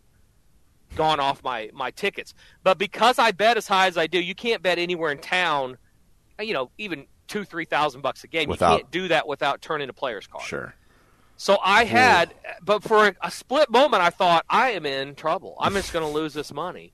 gone 0.97 1.21
off 1.21 1.45
my 1.45 1.71
my 1.73 1.93
tickets 1.93 2.35
but 2.65 2.79
because 2.79 3.17
i 3.21 3.31
bet 3.31 3.57
as 3.57 3.69
high 3.69 3.87
as 3.87 3.97
i 3.97 4.09
do 4.09 4.19
you 4.19 4.35
can't 4.35 4.61
bet 4.61 4.77
anywhere 4.79 5.13
in 5.13 5.19
town 5.19 5.79
you 6.41 6.53
know 6.53 6.69
even 6.79 7.07
two 7.29 7.45
three 7.45 7.65
thousand 7.67 8.01
bucks 8.01 8.25
a 8.25 8.27
game 8.27 8.49
Without- 8.49 8.73
you 8.73 8.79
can't 8.79 8.91
do 8.91 9.07
that 9.09 9.29
without 9.29 9.61
turning 9.63 9.89
a 9.89 9.93
player's 9.93 10.27
card 10.27 10.45
Sure. 10.45 10.75
so 11.37 11.59
I 11.63 11.85
had, 11.85 12.35
but 12.61 12.83
for 12.83 13.07
a, 13.09 13.15
a 13.23 13.31
split 13.31 13.71
moment, 13.71 14.03
I 14.03 14.11
thought 14.11 14.45
I 14.51 14.71
am 14.71 14.85
in 14.85 15.15
trouble. 15.15 15.55
I'm 15.61 15.75
just 15.75 15.93
going 15.93 16.05
to 16.05 16.11
lose 16.13 16.35
this 16.35 16.53
money. 16.53 16.93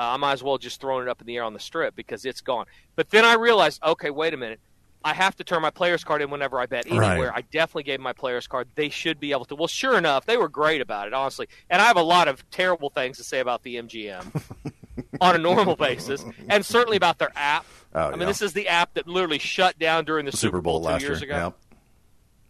Uh, 0.00 0.14
I 0.14 0.16
might 0.16 0.32
as 0.32 0.42
well 0.42 0.56
just 0.56 0.80
throw 0.80 1.00
it 1.00 1.08
up 1.08 1.20
in 1.20 1.26
the 1.26 1.36
air 1.36 1.44
on 1.44 1.52
the 1.52 1.60
strip 1.60 1.94
because 1.94 2.24
it's 2.24 2.40
gone. 2.40 2.64
But 2.96 3.10
then 3.10 3.26
I 3.26 3.34
realized, 3.34 3.82
okay, 3.82 4.08
wait 4.08 4.32
a 4.32 4.38
minute. 4.38 4.58
I 5.04 5.12
have 5.12 5.36
to 5.36 5.44
turn 5.44 5.60
my 5.60 5.68
player's 5.68 6.04
card 6.04 6.22
in 6.22 6.30
whenever 6.30 6.58
I 6.58 6.64
bet 6.64 6.86
anywhere. 6.86 7.28
Right. 7.28 7.32
I 7.34 7.40
definitely 7.42 7.82
gave 7.82 8.00
my 8.00 8.14
player's 8.14 8.46
card. 8.46 8.68
They 8.76 8.88
should 8.88 9.20
be 9.20 9.32
able 9.32 9.44
to. 9.46 9.56
Well, 9.56 9.66
sure 9.66 9.98
enough, 9.98 10.24
they 10.24 10.38
were 10.38 10.48
great 10.48 10.80
about 10.80 11.06
it, 11.06 11.12
honestly. 11.12 11.48
And 11.68 11.82
I 11.82 11.86
have 11.86 11.98
a 11.98 12.02
lot 12.02 12.28
of 12.28 12.48
terrible 12.50 12.88
things 12.88 13.18
to 13.18 13.24
say 13.24 13.40
about 13.40 13.62
the 13.62 13.76
MGM 13.76 14.42
on 15.20 15.34
a 15.34 15.38
normal 15.38 15.76
basis, 15.76 16.24
and 16.48 16.64
certainly 16.64 16.96
about 16.96 17.18
their 17.18 17.32
app. 17.36 17.66
Oh, 17.94 18.00
I 18.00 18.10
mean, 18.12 18.20
yeah. 18.20 18.26
this 18.26 18.40
is 18.40 18.54
the 18.54 18.68
app 18.68 18.94
that 18.94 19.06
literally 19.06 19.38
shut 19.38 19.78
down 19.78 20.06
during 20.06 20.24
the, 20.24 20.32
Super 20.32 20.62
Bowl 20.62 20.80
two 20.80 20.86
last 20.86 21.02
years 21.02 21.20
year. 21.20 21.30
ago. 21.30 21.44
Yep. 21.44 21.56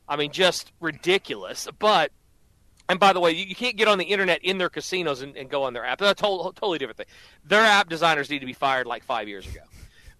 I 0.09 0.17
mean, 0.17 0.31
just 0.31 0.71
ridiculous. 0.81 1.67
But, 1.81 2.13
and 2.91 2.99
by 2.99 3.13
the 3.13 3.21
way, 3.21 3.31
you, 3.31 3.45
you 3.45 3.55
can't 3.55 3.77
get 3.77 3.87
on 3.87 3.99
the 3.99 4.05
internet 4.05 4.43
in 4.43 4.59
their 4.59 4.69
casinos 4.69 5.23
and, 5.23 5.37
and 5.37 5.49
go 5.49 5.63
on 5.63 5.73
their 5.75 5.85
app. 5.85 6.01
That's 6.01 6.21
a 6.21 6.25
to- 6.25 6.53
totally 6.57 6.79
different 6.79 6.97
thing. 6.97 7.07
Their 7.45 7.63
app 7.63 7.89
designers 7.89 8.29
need 8.29 8.41
to 8.41 8.47
be 8.47 8.53
fired 8.53 8.87
like 8.87 9.05
five 9.05 9.29
years 9.29 9.47
ago. 9.47 9.61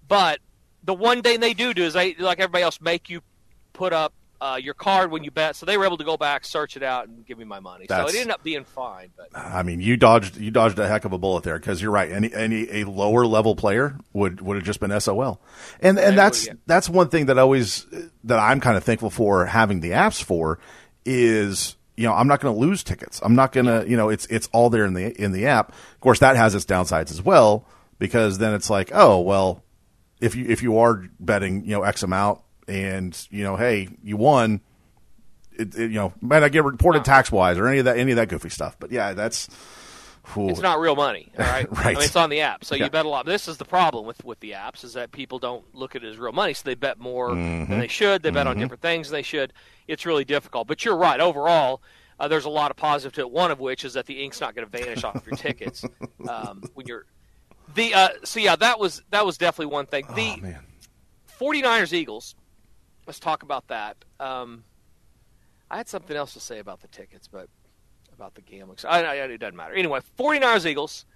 But 0.07 0.39
the 0.85 0.95
one 0.95 1.23
thing 1.23 1.41
they 1.41 1.53
do 1.53 1.75
do 1.75 1.83
is 1.83 1.95
they, 1.95 2.15
like 2.15 2.39
everybody 2.39 2.63
else, 2.63 2.81
make 2.81 3.11
you 3.11 3.23
put 3.73 3.93
up 3.93 4.15
uh, 4.41 4.59
your 4.63 4.75
card 4.75 5.11
when 5.11 5.25
you 5.25 5.33
bet. 5.33 5.57
So 5.57 5.67
they 5.67 5.77
were 5.77 5.85
able 5.85 5.97
to 5.99 6.05
go 6.05 6.17
back, 6.17 6.45
search 6.45 6.77
it 6.77 6.85
out, 6.85 7.09
and 7.09 7.27
give 7.27 7.39
me 7.39 7.45
my 7.45 7.59
money. 7.59 7.87
That's- 7.89 8.09
so 8.09 8.17
it 8.17 8.21
ended 8.21 8.35
up 8.35 8.45
being 8.45 8.63
fine. 8.63 9.11
But 9.17 9.29
I 9.35 9.65
mean, 9.65 9.81
you 9.81 9.97
dodged 9.97 10.37
you 10.37 10.53
dodged 10.53 10.79
a 10.79 10.87
heck 10.87 11.05
of 11.05 11.13
a 11.13 11.19
bullet 11.19 11.43
there 11.43 11.59
because 11.59 11.83
you're 11.83 11.91
right. 11.91 12.11
Any 12.11 12.33
any 12.33 12.83
a 12.83 12.85
lower 12.85 13.27
level 13.27 13.57
player 13.57 13.99
would 14.13 14.41
would 14.41 14.57
have 14.57 14.65
just 14.65 14.79
been 14.79 14.99
SOL, 15.01 15.41
and 15.81 15.99
and 15.99 16.17
that's 16.17 16.47
yeah. 16.47 16.53
that's 16.67 16.89
one 16.89 17.09
thing 17.09 17.27
that 17.27 17.37
I 17.37 17.43
always 17.43 17.85
that 18.25 18.39
I'm 18.39 18.61
kind 18.61 18.77
of 18.77 18.85
thankful 18.85 19.11
for 19.11 19.45
having 19.47 19.81
the 19.81 19.91
apps 19.91 20.23
for 20.23 20.61
is 21.05 21.77
you 21.97 22.05
know 22.07 22.13
I'm 22.13 22.29
not 22.29 22.41
going 22.41 22.55
to 22.55 22.61
lose 22.61 22.83
tickets. 22.83 23.21
I'm 23.23 23.35
not 23.35 23.53
going 23.53 23.67
to 23.67 23.89
you 23.89 23.97
know 23.97 24.09
it's 24.09 24.27
it's 24.27 24.49
all 24.53 24.71
there 24.71 24.85
in 24.85 24.95
the 24.95 25.21
in 25.21 25.33
the 25.33 25.47
app. 25.47 25.71
Of 25.71 26.01
course, 26.01 26.19
that 26.21 26.37
has 26.37 26.55
its 26.55 26.65
downsides 26.65 27.11
as 27.11 27.23
well 27.23 27.67
because 27.99 28.39
then 28.39 28.55
it's 28.55 28.71
like 28.71 28.91
oh 28.95 29.21
well 29.21 29.63
if 30.21 30.35
you 30.35 30.47
if 30.49 30.63
you 30.63 30.79
are 30.79 31.05
betting 31.19 31.65
you 31.65 31.73
know 31.73 31.83
X 31.83 32.03
amount 32.03 32.41
and 32.69 33.27
you 33.31 33.45
know 33.45 33.57
hey 33.57 33.89
you 34.03 34.17
won. 34.17 34.61
It, 35.53 35.75
it, 35.75 35.91
you 35.91 35.97
know, 35.97 36.15
might 36.23 36.39
not 36.39 36.53
get 36.53 36.65
reported 36.65 37.05
tax 37.05 37.31
wise 37.31 37.59
or 37.59 37.67
any 37.69 37.81
of 37.81 37.85
that, 37.85 37.99
any 37.99 38.13
of 38.13 38.17
that 38.17 38.29
goofy 38.31 38.49
stuff. 38.49 38.77
But 38.79 38.93
yeah, 38.93 39.13
that's 39.13 39.47
Ooh. 40.37 40.49
it's 40.49 40.61
not 40.61 40.79
real 40.81 40.97
money, 40.97 41.31
all 41.39 41.45
right? 41.45 41.71
Right. 41.71 41.87
I 41.87 41.93
mean, 41.95 42.03
it's 42.03 42.17
on 42.17 42.31
the 42.31 42.41
app, 42.41 42.65
so 42.65 42.75
Yeah. 42.75 42.85
you 42.85 42.91
bet 42.91 43.05
a 43.07 43.09
lot. 43.09 43.27
This 43.27 43.49
is 43.49 43.57
the 43.59 43.65
problem 43.65 44.07
with 44.07 44.25
with 44.25 44.41
the 44.41 44.53
apps 44.53 44.85
is 44.85 44.93
that 44.95 45.13
people 45.13 45.39
don't 45.39 45.65
look 45.75 45.95
at 45.97 46.03
it 46.05 46.09
as 46.09 46.19
real 46.19 46.33
money, 46.33 46.55
so 46.55 46.63
they 46.65 46.75
bet 46.75 46.99
more 46.99 47.31
than 47.31 47.79
they 47.81 47.89
should. 47.89 48.23
They 48.23 48.31
bet 48.31 48.47
on 48.47 48.59
different 48.59 48.83
things 48.83 49.09
than 49.09 49.19
they 49.19 49.23
should. 49.23 49.53
It's 49.89 50.05
really 50.07 50.25
difficult. 50.25 50.67
But 50.69 50.85
you're 50.85 50.97
right. 50.97 51.21
Overall, 51.21 51.83
uh, 52.19 52.29
there's 52.29 52.45
a 52.45 52.51
lot 52.51 52.71
of 52.71 52.77
positive 52.77 53.13
to 53.15 53.21
it. 53.23 53.31
One 53.31 53.51
of 53.51 53.61
which 53.61 53.85
is 53.85 53.95
that 53.95 54.07
the 54.07 54.23
ink's 54.23 54.41
not 54.41 54.55
going 54.55 54.69
to 54.69 54.79
vanish 54.79 55.05
off 55.05 55.23
your 55.27 55.37
tickets 55.37 55.85
um, 56.29 56.63
when 56.75 56.87
you're 56.87 57.07
the. 57.75 57.95
Uh, 57.95 58.09
so 58.25 58.41
yeah, 58.41 58.57
that 58.57 58.79
was 58.79 59.03
that 59.11 59.25
was 59.27 59.37
definitely 59.39 59.73
one 59.73 59.87
thing. 59.87 60.05
The 60.15 60.35
Oh, 60.39 60.41
man. 60.43 60.61
49ers 61.41 61.93
Eagles. 61.93 62.35
Let's 63.07 63.19
talk 63.19 63.43
about 63.43 63.69
that. 63.69 63.97
Um, 64.21 64.65
I 65.71 65.77
had 65.79 65.89
something 65.89 66.17
else 66.17 66.33
to 66.35 66.41
say 66.41 66.59
about 66.59 66.81
the 66.83 66.89
tickets, 66.89 67.29
but 67.29 67.49
about 68.21 68.35
the 68.35 68.43
gambling. 68.43 68.79
I, 68.87 69.03
I, 69.03 69.15
it 69.15 69.39
doesn't 69.39 69.57
matter. 69.57 69.75
Anyway, 69.75 70.01
49ers 70.19 70.67
Eagles. 70.67 71.07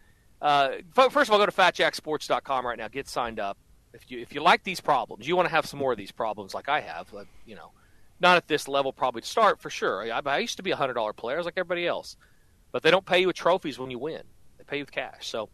Uh, 0.40 0.70
first 0.92 1.28
of 1.28 1.30
all, 1.30 1.38
go 1.38 1.46
to 1.46 1.52
fatjacksports.com 1.52 2.66
right 2.66 2.78
now. 2.78 2.88
Get 2.88 3.08
signed 3.08 3.38
up. 3.38 3.58
If 3.92 4.10
you 4.10 4.18
if 4.20 4.34
you 4.34 4.42
like 4.42 4.64
these 4.64 4.80
problems, 4.80 5.28
you 5.28 5.36
want 5.36 5.46
to 5.48 5.54
have 5.54 5.66
some 5.66 5.78
more 5.78 5.92
of 5.92 5.98
these 5.98 6.10
problems 6.10 6.52
like 6.52 6.68
I 6.68 6.80
have. 6.80 7.12
Like, 7.12 7.28
you 7.46 7.54
know, 7.54 7.70
not 8.20 8.36
at 8.36 8.48
this 8.48 8.66
level 8.66 8.92
probably 8.92 9.20
to 9.20 9.26
start 9.26 9.60
for 9.60 9.70
sure. 9.70 10.10
I, 10.12 10.20
I 10.24 10.38
used 10.38 10.56
to 10.56 10.62
be 10.62 10.72
a 10.72 10.76
hundred 10.76 10.94
dollar 10.94 11.12
player. 11.12 11.36
I 11.36 11.38
was 11.38 11.44
like 11.44 11.54
everybody 11.56 11.86
else. 11.86 12.16
but 12.72 12.82
they 12.82 12.90
don't 12.90 13.06
pay 13.06 13.20
you 13.20 13.28
with 13.28 13.36
trophies 13.36 13.78
when 13.78 13.90
you 13.90 14.00
win. 14.00 14.22
They 14.58 14.64
pay 14.64 14.78
you 14.78 14.82
with 14.82 14.90
cash. 14.90 15.28
So, 15.28 15.48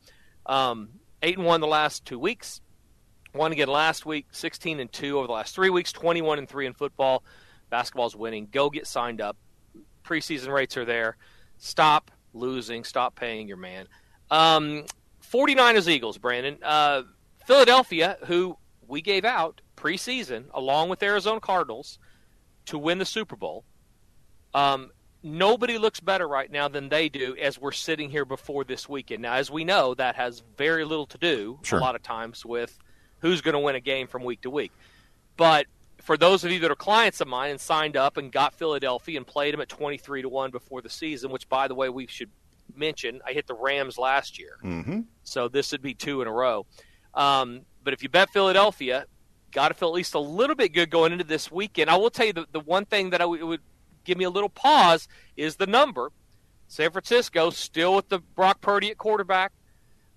um, 0.46 0.88
eight 1.22 1.36
and 1.36 1.46
one 1.46 1.60
the 1.60 1.66
last 1.66 2.06
two 2.06 2.18
weeks. 2.18 2.62
Won 3.34 3.52
again 3.52 3.68
last 3.68 4.06
week, 4.06 4.26
16 4.32 4.80
and 4.80 4.90
two 4.90 5.18
over 5.18 5.26
the 5.26 5.32
last 5.34 5.54
three 5.54 5.70
weeks, 5.70 5.92
21 5.92 6.38
and 6.38 6.48
three 6.48 6.66
in 6.66 6.72
football. 6.72 7.22
Basketball's 7.68 8.16
winning. 8.16 8.48
Go 8.50 8.70
get 8.70 8.86
signed 8.86 9.20
up. 9.20 9.36
Preseason 10.02 10.52
rates 10.52 10.76
are 10.76 10.84
there. 10.84 11.16
Stop 11.60 12.10
losing. 12.34 12.82
Stop 12.84 13.14
paying 13.14 13.46
your 13.46 13.56
man. 13.58 13.86
Um, 14.30 14.84
49ers 15.32 15.86
Eagles, 15.88 16.18
Brandon. 16.18 16.58
Uh, 16.62 17.02
Philadelphia, 17.46 18.16
who 18.26 18.56
we 18.88 19.00
gave 19.02 19.24
out 19.24 19.60
preseason, 19.76 20.44
along 20.52 20.88
with 20.88 21.02
Arizona 21.02 21.38
Cardinals, 21.40 21.98
to 22.66 22.78
win 22.78 22.98
the 22.98 23.04
Super 23.04 23.36
Bowl. 23.36 23.64
Um, 24.54 24.90
nobody 25.22 25.78
looks 25.78 26.00
better 26.00 26.26
right 26.26 26.50
now 26.50 26.66
than 26.68 26.88
they 26.88 27.08
do 27.08 27.36
as 27.40 27.58
we're 27.60 27.72
sitting 27.72 28.10
here 28.10 28.24
before 28.24 28.64
this 28.64 28.88
weekend. 28.88 29.22
Now, 29.22 29.34
as 29.34 29.50
we 29.50 29.64
know, 29.64 29.94
that 29.94 30.16
has 30.16 30.42
very 30.56 30.84
little 30.84 31.06
to 31.06 31.18
do 31.18 31.58
Sure. 31.62 31.78
a 31.78 31.82
lot 31.82 31.94
of 31.94 32.02
times 32.02 32.44
with 32.44 32.76
who's 33.18 33.40
going 33.42 33.52
to 33.52 33.58
win 33.60 33.74
a 33.76 33.80
game 33.80 34.06
from 34.06 34.24
week 34.24 34.40
to 34.42 34.50
week. 34.50 34.72
But 35.36 35.66
for 36.02 36.16
those 36.16 36.44
of 36.44 36.50
you 36.50 36.58
that 36.60 36.70
are 36.70 36.76
clients 36.76 37.20
of 37.20 37.28
mine 37.28 37.50
and 37.50 37.60
signed 37.60 37.96
up 37.96 38.16
and 38.16 38.32
got 38.32 38.54
Philadelphia 38.54 39.16
and 39.16 39.26
played 39.26 39.54
them 39.54 39.60
at 39.60 39.68
23 39.68 40.22
to 40.22 40.28
1 40.28 40.50
before 40.50 40.82
the 40.82 40.90
season, 40.90 41.30
which, 41.30 41.48
by 41.48 41.68
the 41.68 41.74
way, 41.74 41.88
we 41.88 42.06
should 42.06 42.30
mention, 42.74 43.20
I 43.26 43.32
hit 43.32 43.46
the 43.46 43.54
Rams 43.54 43.98
last 43.98 44.38
year. 44.38 44.58
Mm-hmm. 44.64 45.00
So 45.22 45.48
this 45.48 45.72
would 45.72 45.82
be 45.82 45.94
two 45.94 46.22
in 46.22 46.28
a 46.28 46.32
row. 46.32 46.66
Um, 47.14 47.62
but 47.82 47.92
if 47.92 48.02
you 48.02 48.08
bet 48.08 48.30
Philadelphia, 48.30 49.06
got 49.52 49.68
to 49.68 49.74
feel 49.74 49.88
at 49.88 49.94
least 49.94 50.14
a 50.14 50.20
little 50.20 50.56
bit 50.56 50.72
good 50.72 50.90
going 50.90 51.12
into 51.12 51.24
this 51.24 51.50
weekend. 51.50 51.90
I 51.90 51.96
will 51.96 52.10
tell 52.10 52.26
you 52.26 52.32
the, 52.32 52.46
the 52.52 52.60
one 52.60 52.84
thing 52.84 53.10
that 53.10 53.20
I 53.20 53.24
w- 53.24 53.46
would 53.46 53.60
give 54.04 54.16
me 54.16 54.24
a 54.24 54.30
little 54.30 54.48
pause 54.48 55.08
is 55.36 55.56
the 55.56 55.66
number. 55.66 56.12
San 56.68 56.90
Francisco 56.90 57.50
still 57.50 57.96
with 57.96 58.08
the 58.08 58.20
Brock 58.20 58.60
Purdy 58.60 58.90
at 58.90 58.98
quarterback, 58.98 59.52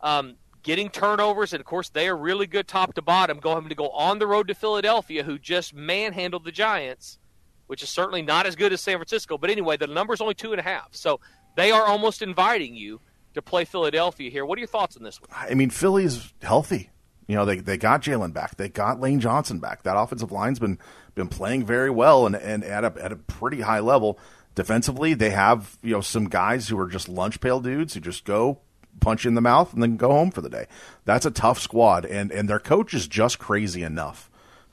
um, 0.02 0.36
getting 0.64 0.90
turnovers, 0.90 1.54
and 1.54 1.60
of 1.60 1.66
course 1.66 1.90
they 1.90 2.08
are 2.08 2.18
really 2.18 2.48
good 2.48 2.68
top 2.68 2.94
to 2.96 3.02
bottom. 3.02 3.40
Going 3.40 3.70
to 3.70 3.76
go 3.76 3.90
on 3.90 4.20
the 4.20 4.28
road 4.28 4.48
to 4.48 4.56
Philadelphia, 4.56 5.24
who 5.24 5.38
just 5.38 5.74
manhandled 5.74 6.46
the 6.46 6.52
Giants, 6.52 7.20
which 7.68 7.84
is 7.84 7.90
certainly 7.90 8.22
not 8.22 8.46
as 8.46 8.56
good 8.56 8.74
as 8.74 8.82
San 8.82 8.98
Francisco. 8.98 9.38
But 9.38 9.50
anyway, 9.50 9.78
the 9.78 9.88
number's 9.88 10.22
only 10.22 10.34
two 10.34 10.52
and 10.52 10.60
a 10.60 10.64
half, 10.64 10.90
so 10.92 11.20
they 11.56 11.72
are 11.72 11.86
almost 11.86 12.22
inviting 12.22 12.76
you 12.76 13.02
to 13.34 13.42
play 13.42 13.66
Philadelphia 13.66 14.30
here. 14.30 14.46
What 14.46 14.58
are 14.58 14.62
your 14.62 14.68
thoughts 14.68 14.98
on 14.98 15.04
this 15.04 15.20
one? 15.22 15.30
I 15.34 15.54
mean, 15.54 15.70
Philly's 15.70 16.34
healthy. 16.42 16.90
You 17.28 17.36
know, 17.36 17.46
they 17.46 17.60
they 17.60 17.78
got 17.78 18.02
Jalen 18.02 18.34
back. 18.34 18.58
They 18.58 18.70
got 18.70 19.00
Lane 19.00 19.20
Johnson 19.20 19.60
back. 19.60 19.84
That 19.84 19.98
offensive 19.98 20.32
line's 20.32 20.60
been 20.60 20.78
been 21.16 21.30
playing 21.30 21.66
very 21.66 21.90
well 21.90 22.26
and, 22.26 22.36
and 22.36 22.64
at 22.64 22.84
a 22.84 22.94
at 23.02 23.12
a 23.12 23.16
pretty 23.16 23.62
high 23.62 23.80
level. 23.80 24.20
Defensively, 24.56 25.16
they 25.16 25.32
have, 25.32 25.78
you 25.82 25.92
know, 25.92 26.02
some 26.02 26.30
guys 26.30 26.68
who 26.68 26.78
are 26.78 26.88
just 26.88 27.10
lunch 27.10 27.40
pail 27.40 27.60
dudes 27.60 27.96
who 27.96 28.00
just 28.00 28.24
go 28.24 28.60
punch 29.04 29.24
you 29.26 29.30
in 29.30 29.36
the 29.36 29.42
mouth 29.42 29.74
and 29.74 29.82
then 29.82 29.98
go 29.98 30.10
home 30.10 30.32
for 30.32 30.42
the 30.42 30.50
day. 30.50 30.68
That's 31.06 31.26
a 31.26 31.32
tough 31.32 31.60
squad 31.60 32.06
and, 32.06 32.32
and 32.32 32.50
their 32.50 32.60
coach 32.60 32.94
is 32.94 33.08
just 33.08 33.40
crazy 33.40 33.84
enough 33.84 34.30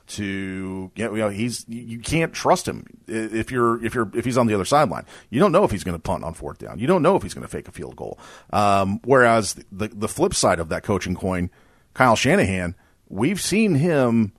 to 0.07 0.91
you 0.95 1.09
know, 1.09 1.29
he's 1.29 1.65
you 1.69 1.99
can't 1.99 2.33
trust 2.33 2.67
him 2.67 2.85
if 3.07 3.49
you're 3.49 3.83
if 3.83 3.95
you're 3.95 4.11
if 4.13 4.25
he's 4.25 4.37
on 4.37 4.47
the 4.47 4.53
other 4.53 4.65
sideline. 4.65 5.05
You 5.29 5.39
don't 5.39 5.51
know 5.51 5.63
if 5.63 5.71
he's 5.71 5.83
going 5.83 5.95
to 5.95 6.01
punt 6.01 6.23
on 6.23 6.33
fourth 6.33 6.57
down. 6.57 6.79
You 6.79 6.87
don't 6.87 7.01
know 7.01 7.15
if 7.15 7.23
he's 7.23 7.33
going 7.33 7.43
to 7.45 7.51
fake 7.51 7.67
a 7.67 7.71
field 7.71 7.95
goal. 7.95 8.19
Um, 8.51 8.99
whereas 9.05 9.55
the 9.71 9.87
the 9.87 10.07
flip 10.07 10.33
side 10.33 10.59
of 10.59 10.69
that 10.69 10.83
coaching 10.83 11.15
coin, 11.15 11.49
Kyle 11.93 12.15
Shanahan, 12.15 12.75
we've 13.07 13.41
seen 13.41 13.75
him 13.75 14.33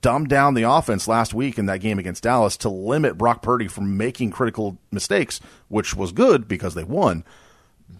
dumb 0.00 0.26
down 0.26 0.54
the 0.54 0.62
offense 0.62 1.08
last 1.08 1.34
week 1.34 1.58
in 1.58 1.66
that 1.66 1.80
game 1.80 1.98
against 1.98 2.22
Dallas 2.22 2.56
to 2.58 2.68
limit 2.68 3.18
Brock 3.18 3.42
Purdy 3.42 3.68
from 3.68 3.96
making 3.96 4.30
critical 4.30 4.78
mistakes, 4.90 5.40
which 5.68 5.94
was 5.94 6.12
good 6.12 6.48
because 6.48 6.74
they 6.74 6.84
won. 6.84 7.24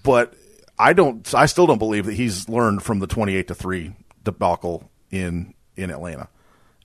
But 0.02 0.34
I 0.78 0.92
don't 0.92 1.34
I 1.34 1.46
still 1.46 1.66
don't 1.66 1.78
believe 1.78 2.06
that 2.06 2.14
he's 2.14 2.48
learned 2.48 2.82
from 2.82 3.00
the 3.00 3.06
28 3.06 3.48
to 3.48 3.54
3 3.54 3.92
debacle 4.24 4.90
in 5.10 5.54
in 5.76 5.90
Atlanta. 5.90 6.28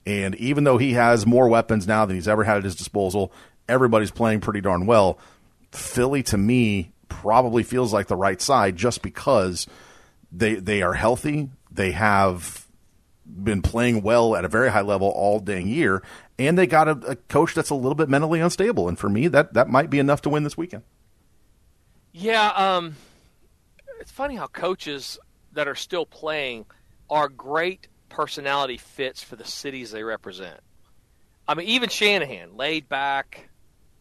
And 0.06 0.34
even 0.36 0.64
though 0.64 0.78
he 0.78 0.92
has 0.92 1.26
more 1.26 1.48
weapons 1.48 1.86
now 1.86 2.04
than 2.04 2.16
he's 2.16 2.28
ever 2.28 2.44
had 2.44 2.58
at 2.58 2.64
his 2.64 2.74
disposal, 2.74 3.32
everybody's 3.68 4.10
playing 4.10 4.40
pretty 4.40 4.60
darn 4.60 4.86
well. 4.86 5.18
Philly 5.72 6.22
to 6.24 6.36
me 6.36 6.92
probably 7.08 7.62
feels 7.62 7.92
like 7.92 8.06
the 8.06 8.16
right 8.16 8.40
side 8.40 8.76
just 8.76 9.02
because 9.02 9.66
they 10.30 10.54
they 10.54 10.82
are 10.82 10.94
healthy. 10.94 11.50
They 11.70 11.92
have 11.92 12.66
been 13.26 13.62
playing 13.62 14.02
well 14.02 14.36
at 14.36 14.44
a 14.44 14.48
very 14.48 14.70
high 14.70 14.82
level 14.82 15.08
all 15.08 15.40
dang 15.40 15.66
year, 15.66 16.02
and 16.38 16.58
they 16.58 16.66
got 16.66 16.88
a, 16.88 16.92
a 17.08 17.16
coach 17.16 17.54
that's 17.54 17.70
a 17.70 17.74
little 17.74 17.94
bit 17.94 18.08
mentally 18.08 18.40
unstable. 18.40 18.88
And 18.88 18.98
for 18.98 19.08
me, 19.08 19.28
that 19.28 19.54
that 19.54 19.68
might 19.68 19.90
be 19.90 19.98
enough 19.98 20.22
to 20.22 20.28
win 20.28 20.44
this 20.44 20.56
weekend. 20.56 20.82
Yeah, 22.12 22.48
um, 22.50 22.96
it's 24.04 24.12
funny 24.12 24.36
how 24.36 24.46
coaches 24.46 25.18
that 25.54 25.66
are 25.66 25.74
still 25.74 26.04
playing 26.04 26.66
are 27.08 27.26
great 27.26 27.88
personality 28.10 28.76
fits 28.76 29.22
for 29.22 29.34
the 29.34 29.46
cities 29.46 29.92
they 29.92 30.02
represent. 30.02 30.60
I 31.48 31.54
mean, 31.54 31.68
even 31.68 31.88
Shanahan, 31.88 32.54
laid 32.54 32.86
back, 32.86 33.48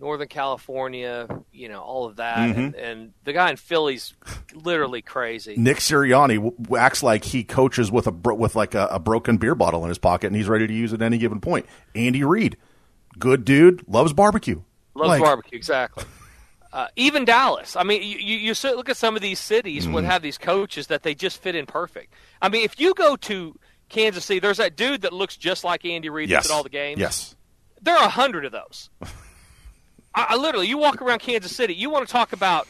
Northern 0.01 0.27
California, 0.27 1.29
you 1.53 1.69
know, 1.69 1.79
all 1.79 2.05
of 2.05 2.17
that, 2.17 2.49
mm-hmm. 2.49 2.59
and, 2.59 2.75
and 2.75 3.13
the 3.23 3.31
guy 3.31 3.49
in 3.49 3.55
Philly's 3.55 4.13
literally 4.53 5.01
crazy. 5.01 5.55
Nick 5.55 5.77
Sirianni 5.77 6.77
acts 6.77 7.01
like 7.01 7.23
he 7.23 7.45
coaches 7.45 7.89
with 7.89 8.05
a 8.05 8.11
bro- 8.11 8.35
with 8.35 8.57
like 8.57 8.75
a, 8.75 8.87
a 8.91 8.99
broken 8.99 9.37
beer 9.37 9.55
bottle 9.55 9.83
in 9.83 9.87
his 9.87 9.99
pocket, 9.99 10.27
and 10.27 10.35
he's 10.35 10.49
ready 10.49 10.67
to 10.67 10.73
use 10.73 10.91
it 10.91 11.01
at 11.01 11.05
any 11.05 11.17
given 11.17 11.39
point. 11.39 11.65
Andy 11.95 12.25
Reid, 12.25 12.57
good 13.17 13.45
dude, 13.45 13.87
loves 13.87 14.11
barbecue. 14.11 14.63
Loves 14.95 15.07
Like, 15.07 15.21
barbecue, 15.21 15.55
exactly. 15.55 16.03
Uh, 16.74 16.88
even 16.95 17.24
Dallas. 17.24 17.76
I 17.76 17.84
mean, 17.84 18.01
you, 18.01 18.17
you, 18.17 18.38
you 18.38 18.76
look 18.76 18.89
at 18.89 18.97
some 18.97 19.15
of 19.15 19.21
these 19.21 19.39
cities 19.39 19.84
Mm-hmm. 19.86 19.93
would 19.93 20.03
have 20.05 20.24
these 20.24 20.39
coaches 20.39 20.88
that 20.88 21.03
they 21.03 21.13
just 21.13 21.39
fit 21.41 21.53
in 21.55 21.67
perfect. 21.67 22.11
I 22.41 22.49
mean, 22.49 22.63
if 22.65 22.80
you 22.80 22.95
go 22.95 23.15
to 23.15 23.55
Kansas 23.89 24.26
City, 24.26 24.39
there's 24.39 24.57
that 24.57 24.76
dude 24.76 25.01
that 25.03 25.13
looks 25.13 25.38
just 25.38 25.63
like 25.63 25.86
Andy 25.86 26.09
Reid 26.09 26.30
Yes. 26.30 26.45
at 26.45 26.51
all 26.51 26.63
the 26.63 26.69
games. 26.69 26.99
Yes. 26.99 27.36
There 27.82 27.95
are 27.95 28.05
a 28.05 28.09
hundred 28.09 28.45
of 28.45 28.51
those. 28.51 28.89
I, 30.15 30.28
I 30.30 30.36
literally, 30.36 30.67
you 30.67 30.78
walk 30.80 31.01
around 31.01 31.19
Kansas 31.19 31.55
City, 31.55 31.76
you 31.76 31.89
want 31.91 32.07
to 32.07 32.11
talk 32.11 32.34
about 32.34 32.67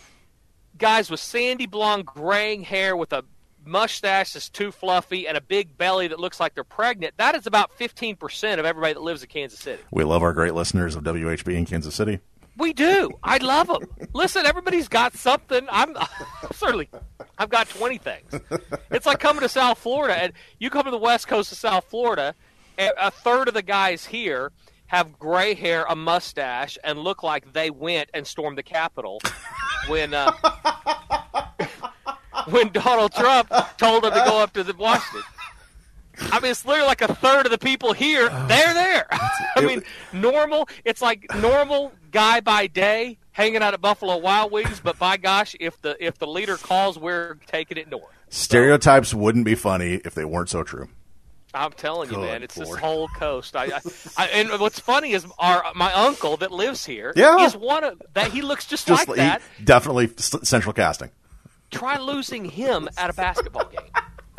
guys 0.78 1.10
with 1.10 1.20
sandy 1.22 1.66
blonde, 1.66 2.06
graying 2.06 2.64
hair 2.64 2.98
with 2.98 3.14
a 3.14 3.24
mustache 3.66 4.34
that's 4.34 4.50
too 4.50 4.72
fluffy 4.74 5.26
and 5.28 5.38
a 5.38 5.42
big 5.42 5.78
belly 5.78 6.08
that 6.10 6.20
looks 6.20 6.40
like 6.42 6.54
they're 6.56 6.66
pregnant. 6.66 7.14
That 7.18 7.36
is 7.36 7.48
about 7.48 7.72
15% 7.80 8.60
of 8.60 8.66
everybody 8.66 8.94
that 8.94 9.02
lives 9.02 9.24
in 9.24 9.30
Kansas 9.30 9.60
City. 9.60 9.82
We 9.92 10.04
love 10.04 10.22
our 10.24 10.34
great 10.34 10.54
listeners 10.54 10.96
of 10.96 11.04
WHB 11.04 11.56
in 11.56 11.66
Kansas 11.66 11.96
City. 11.96 12.20
We 12.58 12.74
do. 12.74 13.12
I 13.24 13.38
love 13.38 13.68
them. 13.68 13.84
Listen, 14.14 14.46
everybody's 14.46 14.88
got 14.88 15.14
something. 15.16 15.68
I'm 15.72 15.96
certainly, 16.54 16.90
I've 17.38 17.50
got 17.50 17.70
20 17.70 17.98
things. 17.98 18.40
It's 18.92 19.06
like 19.06 19.20
coming 19.20 19.42
to 19.42 19.50
South 19.50 19.80
Florida, 19.80 20.16
and 20.16 20.34
you 20.60 20.70
come 20.70 20.86
to 20.86 20.92
the 20.92 20.98
west 20.98 21.28
coast 21.28 21.52
of 21.52 21.58
South 21.58 21.86
Florida, 21.86 22.36
a 22.78 22.90
a 23.00 23.12
third 23.12 23.48
of 23.48 23.54
the 23.54 23.62
guys 23.62 24.06
here 24.06 24.52
have 24.88 25.18
gray 25.18 25.56
hair, 25.56 25.86
a 25.90 25.96
mustache, 25.96 26.78
and 26.84 27.00
look 27.00 27.24
like 27.24 27.52
they 27.54 27.72
went 27.72 28.10
and 28.14 28.28
stormed 28.28 28.58
the 28.58 28.64
Capitol 28.64 29.20
when 29.88 30.14
uh, 30.14 30.32
when 32.50 32.72
Donald 32.72 33.12
Trump 33.14 33.52
told 33.78 34.04
them 34.04 34.14
to 34.14 34.24
go 34.28 34.40
up 34.40 34.54
to 34.54 34.64
the 34.64 34.74
Washington. 34.76 35.24
I 36.20 36.40
mean, 36.40 36.52
it's 36.52 36.64
literally 36.64 36.88
like 36.88 37.02
a 37.02 37.16
third 37.16 37.48
of 37.48 37.52
the 37.52 37.58
people 37.58 37.94
here. 37.94 38.30
They're 38.48 38.74
there. 38.74 39.08
I 39.56 39.62
mean, 39.62 39.82
normal. 40.12 40.70
It's 40.86 41.02
like 41.02 41.26
normal 41.38 41.92
guy 42.14 42.40
by 42.40 42.68
day 42.68 43.18
hanging 43.34 43.62
out 43.62 43.74
at 43.74 43.82
Buffalo 43.82 44.16
Wild 44.18 44.52
Wings, 44.54 44.80
but 44.82 44.98
by 44.98 45.18
gosh, 45.18 45.56
if 45.60 45.82
the 45.82 45.98
if 46.04 46.18
the 46.20 46.28
leader 46.28 46.56
calls, 46.56 46.98
we're 46.98 47.36
taking 47.48 47.78
it 47.78 47.90
north. 47.90 48.06
Stereotypes 48.30 49.14
wouldn't 49.14 49.44
be 49.46 49.56
funny 49.56 49.96
if 50.06 50.16
they 50.16 50.24
weren't 50.26 50.50
so 50.50 50.64
true. 50.64 50.88
I'm 51.56 51.72
telling 51.72 52.10
you, 52.12 52.18
man, 52.18 52.42
it's 52.42 52.58
Lord. 52.58 52.70
this 52.70 52.78
whole 52.80 53.08
coast. 53.10 53.56
I, 53.56 53.66
I, 53.66 53.80
I, 54.18 54.28
and 54.30 54.60
what's 54.60 54.80
funny 54.80 55.12
is 55.12 55.24
our 55.38 55.64
my 55.76 55.94
uncle 55.94 56.36
that 56.38 56.52
lives 56.52 56.84
here 56.86 57.14
Yeah. 57.16 57.46
is 57.46 57.56
one 57.56 57.84
of 57.84 58.02
that. 58.16 58.32
He 58.32 58.42
looks 58.42 58.66
just, 58.66 58.88
Just 58.88 59.08
like 59.08 59.18
that. 59.18 59.42
definitely 59.64 60.10
central 60.18 60.74
casting. 60.74 61.12
Try 61.70 61.98
losing 62.00 62.46
him 62.46 62.90
at 62.98 63.10
a 63.12 63.14
basketball 63.14 63.66
game. 63.66 63.82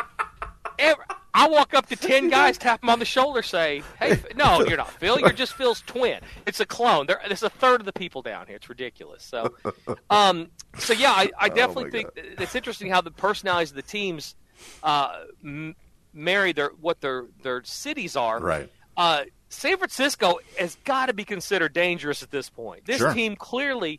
Ever, 0.78 1.04
I 1.36 1.48
walk 1.48 1.74
up 1.74 1.86
to 1.88 1.96
ten 1.96 2.28
guys, 2.30 2.56
tap 2.56 2.80
them 2.80 2.90
on 2.90 2.98
the 3.00 3.04
shoulder, 3.04 3.42
say, 3.42 3.82
"Hey, 3.98 4.18
no, 4.36 4.64
you're 4.68 4.76
not 4.76 4.90
Phil. 4.92 5.18
You're 5.18 5.32
just 5.32 5.54
Phil's 5.54 5.82
twin. 5.86 6.20
It's 6.46 6.60
a 6.60 6.66
clone. 6.66 7.06
There, 7.06 7.20
there's 7.26 7.42
a 7.42 7.50
third 7.50 7.80
of 7.80 7.86
the 7.86 7.92
people 7.92 8.22
down 8.22 8.46
here. 8.46 8.56
It's 8.56 8.68
ridiculous." 8.68 9.24
So, 9.24 9.54
um, 10.10 10.48
so 10.78 10.92
yeah, 10.92 11.10
I, 11.10 11.30
I 11.38 11.48
definitely 11.48 11.84
my 11.84 11.90
think 11.90 12.08
it's 12.14 12.54
interesting 12.54 12.90
how 12.90 13.00
the 13.00 13.10
personalities 13.10 13.70
of 13.70 13.76
the 13.76 13.82
teams 13.82 14.36
uh, 14.82 15.24
m- 15.42 15.74
marry 16.12 16.52
their 16.52 16.70
what 16.80 17.00
their 17.00 17.26
their 17.42 17.62
cities 17.64 18.14
are. 18.16 18.38
Right. 18.40 18.70
Uh, 18.96 19.24
San 19.48 19.76
Francisco 19.76 20.38
has 20.58 20.76
got 20.84 21.06
to 21.06 21.12
be 21.14 21.24
considered 21.24 21.72
dangerous 21.72 22.22
at 22.22 22.30
this 22.30 22.48
point. 22.50 22.84
This 22.86 22.98
Sure. 22.98 23.12
team 23.14 23.34
clearly, 23.36 23.98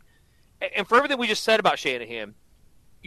and 0.76 0.86
for 0.86 0.96
everything 0.96 1.18
we 1.18 1.26
just 1.26 1.44
said 1.44 1.60
about 1.60 1.78
Shanahan, 1.78 2.34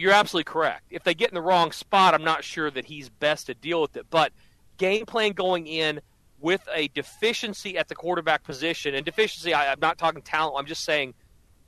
you're 0.00 0.12
absolutely 0.12 0.50
correct. 0.50 0.84
If 0.90 1.04
they 1.04 1.12
get 1.12 1.28
in 1.28 1.34
the 1.34 1.42
wrong 1.42 1.72
spot, 1.72 2.14
I'm 2.14 2.24
not 2.24 2.42
sure 2.42 2.70
that 2.70 2.86
he's 2.86 3.10
best 3.10 3.46
to 3.46 3.54
deal 3.54 3.82
with 3.82 3.96
it. 3.96 4.06
But 4.08 4.32
game 4.78 5.04
plan 5.04 5.32
going 5.32 5.66
in 5.66 6.00
with 6.40 6.66
a 6.74 6.88
deficiency 6.88 7.76
at 7.76 7.88
the 7.88 7.94
quarterback 7.94 8.42
position, 8.42 8.94
and 8.94 9.04
deficiency, 9.04 9.52
I, 9.52 9.70
I'm 9.70 9.80
not 9.80 9.98
talking 9.98 10.22
talent. 10.22 10.56
I'm 10.58 10.64
just 10.64 10.84
saying 10.84 11.12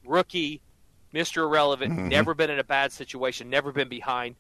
rookie 0.05 0.63
Mr. 1.15 1.43
Irrelevant, 1.43 1.93
mm-hmm. 1.93 2.09
never 2.09 2.33
been 2.33 2.49
in 2.49 2.59
a 2.59 2.65
bad 2.65 2.91
situation, 2.91 3.51
never 3.51 3.71
been 3.71 3.91
behind. 3.91 4.35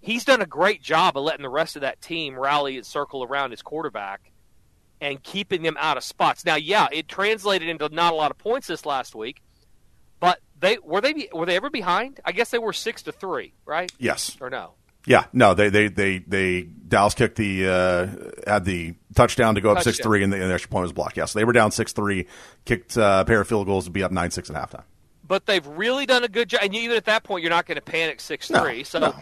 He's 0.00 0.24
done 0.24 0.40
a 0.40 0.46
great 0.46 0.80
job 0.80 1.16
of 1.16 1.24
letting 1.24 1.42
the 1.42 1.48
rest 1.48 1.74
of 1.74 1.82
that 1.82 2.00
team 2.00 2.38
rally 2.38 2.76
and 2.76 2.86
circle 2.86 3.24
around 3.24 3.50
his 3.50 3.62
quarterback 3.62 4.30
and 5.00 5.20
keeping 5.24 5.62
them 5.62 5.76
out 5.80 5.96
of 5.96 6.04
spots. 6.04 6.44
Now, 6.44 6.54
yeah, 6.54 6.86
it 6.92 7.08
translated 7.08 7.68
into 7.68 7.88
not 7.88 8.12
a 8.12 8.16
lot 8.16 8.30
of 8.30 8.38
points 8.38 8.68
this 8.68 8.86
last 8.86 9.16
week, 9.16 9.42
but 10.20 10.38
they 10.64 10.78
were 10.82 11.00
they 11.00 11.28
were 11.32 11.46
they 11.46 11.56
ever 11.56 11.70
behind? 11.70 12.20
I 12.24 12.32
guess 12.32 12.50
they 12.50 12.58
were 12.58 12.72
six 12.72 13.02
to 13.02 13.12
three, 13.12 13.52
right? 13.66 13.92
Yes. 13.98 14.36
Or 14.40 14.50
no? 14.50 14.72
Yeah, 15.06 15.26
no, 15.34 15.52
they 15.52 15.68
they 15.68 15.88
they 15.88 16.18
they 16.18 16.62
Dallas 16.62 17.12
kicked 17.12 17.36
the 17.36 17.68
uh, 17.68 18.50
had 18.50 18.64
the 18.64 18.94
touchdown 19.14 19.54
to 19.56 19.60
go 19.60 19.70
up 19.72 19.82
six 19.82 20.00
three, 20.00 20.24
and 20.24 20.32
the, 20.32 20.40
and 20.40 20.50
the 20.50 20.54
extra 20.54 20.70
point 20.70 20.84
was 20.84 20.92
blocked. 20.94 21.18
Yeah, 21.18 21.26
so 21.26 21.38
they 21.38 21.44
were 21.44 21.52
down 21.52 21.72
six 21.72 21.92
three, 21.92 22.26
kicked 22.64 22.96
uh, 22.96 23.18
a 23.20 23.24
pair 23.26 23.42
of 23.42 23.46
field 23.46 23.66
goals 23.66 23.84
to 23.84 23.90
be 23.90 24.02
up 24.02 24.12
nine 24.12 24.30
six 24.30 24.48
at 24.48 24.56
halftime. 24.56 24.84
but 25.26 25.46
they've 25.46 25.66
really 25.66 26.06
done 26.06 26.24
a 26.24 26.28
good 26.28 26.48
job. 26.48 26.60
And 26.62 26.74
even 26.74 26.96
at 26.96 27.06
that 27.06 27.24
point, 27.24 27.42
you're 27.42 27.50
not 27.50 27.66
going 27.66 27.76
to 27.76 27.82
panic 27.82 28.20
six 28.20 28.48
three. 28.48 28.84
So, 28.84 28.98
no. 28.98 29.14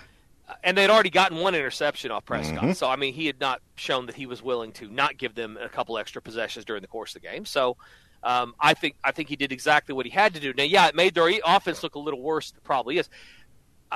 and 0.62 0.76
they'd 0.76 0.90
already 0.90 1.10
gotten 1.10 1.38
one 1.38 1.54
interception 1.54 2.10
off 2.10 2.24
Prescott. 2.24 2.58
Mm-hmm. 2.58 2.72
So, 2.72 2.88
I 2.88 2.96
mean, 2.96 3.14
he 3.14 3.26
had 3.26 3.40
not 3.40 3.60
shown 3.74 4.06
that 4.06 4.14
he 4.14 4.26
was 4.26 4.42
willing 4.42 4.72
to 4.72 4.88
not 4.88 5.16
give 5.16 5.34
them 5.34 5.58
a 5.60 5.68
couple 5.68 5.98
extra 5.98 6.20
possessions 6.20 6.64
during 6.64 6.82
the 6.82 6.88
course 6.88 7.14
of 7.14 7.22
the 7.22 7.28
game. 7.28 7.44
So, 7.44 7.76
um, 8.22 8.54
I 8.60 8.74
think 8.74 8.96
I 9.02 9.12
think 9.12 9.28
he 9.28 9.36
did 9.36 9.52
exactly 9.52 9.94
what 9.94 10.06
he 10.06 10.12
had 10.12 10.34
to 10.34 10.40
do. 10.40 10.52
Now, 10.56 10.64
yeah, 10.64 10.88
it 10.88 10.94
made 10.94 11.14
their 11.14 11.30
offense 11.44 11.82
look 11.82 11.94
a 11.94 11.98
little 11.98 12.22
worse. 12.22 12.50
than 12.50 12.58
It 12.58 12.64
probably 12.64 12.98
is. 12.98 13.08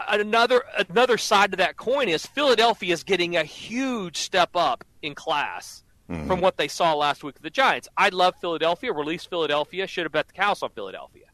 Another 0.09 0.63
another 0.91 1.17
side 1.17 1.53
to 1.53 1.57
that 1.59 1.77
coin 1.77 2.09
is 2.09 2.27
Philadelphia 2.27 2.93
is 2.93 3.03
getting 3.03 3.37
a 3.37 3.45
huge 3.45 4.19
step 4.19 4.51
up 4.55 4.85
in 5.03 5.15
class 5.15 5.83
from 6.27 6.41
what 6.41 6.57
they 6.57 6.69
saw 6.69 6.95
last 6.95 7.25
week 7.25 7.35
with 7.35 7.43
the 7.43 7.51
Giants. 7.51 7.89
I 7.97 8.11
love 8.11 8.35
Philadelphia. 8.41 8.93
Release 8.93 9.25
Philadelphia. 9.25 9.87
Should 9.87 10.05
have 10.05 10.13
bet 10.13 10.29
the 10.29 10.41
house 10.41 10.63
on 10.63 10.71
Philadelphia. 10.71 11.25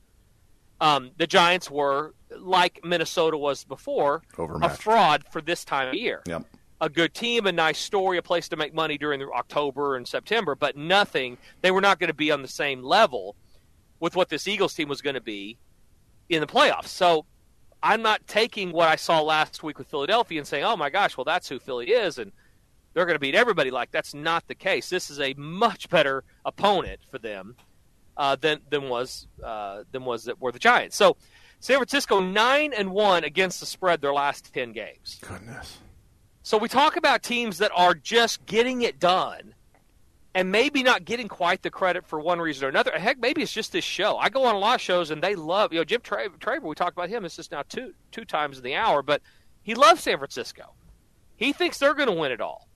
Um, 0.81 1.11
the 1.17 1.27
Giants 1.27 1.71
were 1.71 2.15
like 2.39 2.81
Minnesota 2.83 3.37
was 3.37 3.65
before, 3.65 4.23
a 4.63 4.69
fraud 4.71 5.25
for 5.31 5.43
this 5.43 5.65
time 5.65 5.89
of 5.89 5.95
year. 5.95 6.23
Yep. 6.27 6.45
A 6.83 6.91
good 6.91 7.15
team, 7.15 7.47
a 7.47 7.53
nice 7.53 7.79
story, 7.79 8.19
a 8.19 8.23
place 8.23 8.49
to 8.49 8.57
make 8.57 8.75
money 8.75 8.99
during 8.99 9.23
October 9.23 9.97
and 9.97 10.07
September, 10.07 10.55
but 10.55 10.77
nothing. 10.77 11.39
They 11.63 11.71
were 11.71 11.81
not 11.81 11.99
going 11.99 12.09
to 12.09 12.15
be 12.15 12.31
on 12.31 12.43
the 12.43 12.49
same 12.49 12.83
level 12.83 13.37
with 14.01 14.17
what 14.17 14.29
this 14.29 14.49
Eagles 14.49 14.75
team 14.75 14.89
was 14.89 15.01
going 15.01 15.15
to 15.15 15.21
be 15.21 15.59
in 16.29 16.41
the 16.41 16.47
playoffs. 16.47 16.89
So 16.89 17.25
I'm 17.83 18.03
not 18.03 18.27
taking 18.27 18.73
what 18.73 18.89
I 18.89 18.97
saw 18.97 19.21
last 19.21 19.63
week 19.63 19.79
with 19.79 19.87
Philadelphia 19.87 20.41
and 20.41 20.47
saying, 20.47 20.65
"Oh 20.65 20.77
my 20.77 20.91
gosh, 20.91 21.17
well 21.17 21.25
that's 21.25 21.49
who 21.49 21.61
Philly 21.61 21.91
is," 21.93 22.19
and 22.19 22.33
they're 22.95 23.07
going 23.07 23.15
to 23.15 23.21
beat 23.21 23.37
everybody. 23.37 23.71
Like 23.71 23.93
that's 23.93 24.13
not 24.13 24.47
the 24.49 24.55
case. 24.57 24.91
This 24.91 25.09
is 25.09 25.21
a 25.21 25.35
much 25.35 25.89
better 25.89 26.25
opponent 26.45 26.99
for 27.11 27.19
them 27.19 27.55
uh, 28.17 28.37
than 28.37 28.61
than 28.71 28.89
was 28.89 29.29
uh, 29.43 29.85
than 29.93 30.05
was 30.05 30.25
that 30.25 30.41
were 30.41 30.51
the 30.51 30.59
Giants. 30.59 30.97
So 30.97 31.17
San 31.61 31.77
Francisco 31.77 32.21
nine 32.21 32.73
and 32.73 32.91
one 32.91 33.23
against 33.23 33.61
the 33.61 33.67
spread 33.67 34.01
their 34.01 34.13
last 34.13 34.53
ten 34.53 34.73
games. 34.73 35.21
Goodness. 35.21 35.79
So 36.43 36.59
we 36.59 36.69
talk 36.69 36.97
about 36.97 37.23
teams 37.23 37.59
that 37.59 37.71
are 37.75 37.95
just 37.95 38.45
getting 38.47 38.83
it 38.83 38.99
done 38.99 39.55
and 40.35 40.51
maybe 40.51 40.83
not 40.83 41.05
getting 41.05 41.29
quite 41.29 41.63
the 41.63 41.71
credit 41.71 42.07
for 42.07 42.19
one 42.19 42.41
reason 42.41 42.65
or 42.65 42.69
another. 42.69 42.91
Heck, 42.99 43.21
maybe 43.21 43.43
it's 43.43 43.53
just 43.53 43.73
this 43.73 43.85
show. 43.85 44.17
I 44.17 44.29
go 44.29 44.45
on 44.45 44.55
a 44.55 44.59
lot 44.59 44.77
of 44.77 44.81
shows 44.81 45.11
and 45.11 45.23
they 45.23 45.35
love, 45.35 45.73
you 45.73 45.79
know, 45.79 45.85
Jim 45.85 46.01
Tra- 46.01 46.29
Traver, 46.31 46.63
we 46.63 46.75
talked 46.75 46.97
about 46.97 47.09
him. 47.11 47.23
This 47.23 47.39
is 47.39 47.51
now 47.51 47.63
two 47.69 47.95
two 48.11 48.25
times 48.25 48.57
in 48.57 48.65
the 48.65 48.75
hour, 48.75 49.03
but 49.03 49.23
he 49.63 49.75
loves 49.75 50.03
San 50.03 50.19
Francisco. 50.19 50.73
He 51.37 51.53
thinks 51.53 51.79
they're 51.79 51.95
going 51.95 52.09
to 52.09 52.15
win 52.15 52.33
it 52.33 52.41
all. 52.41 52.69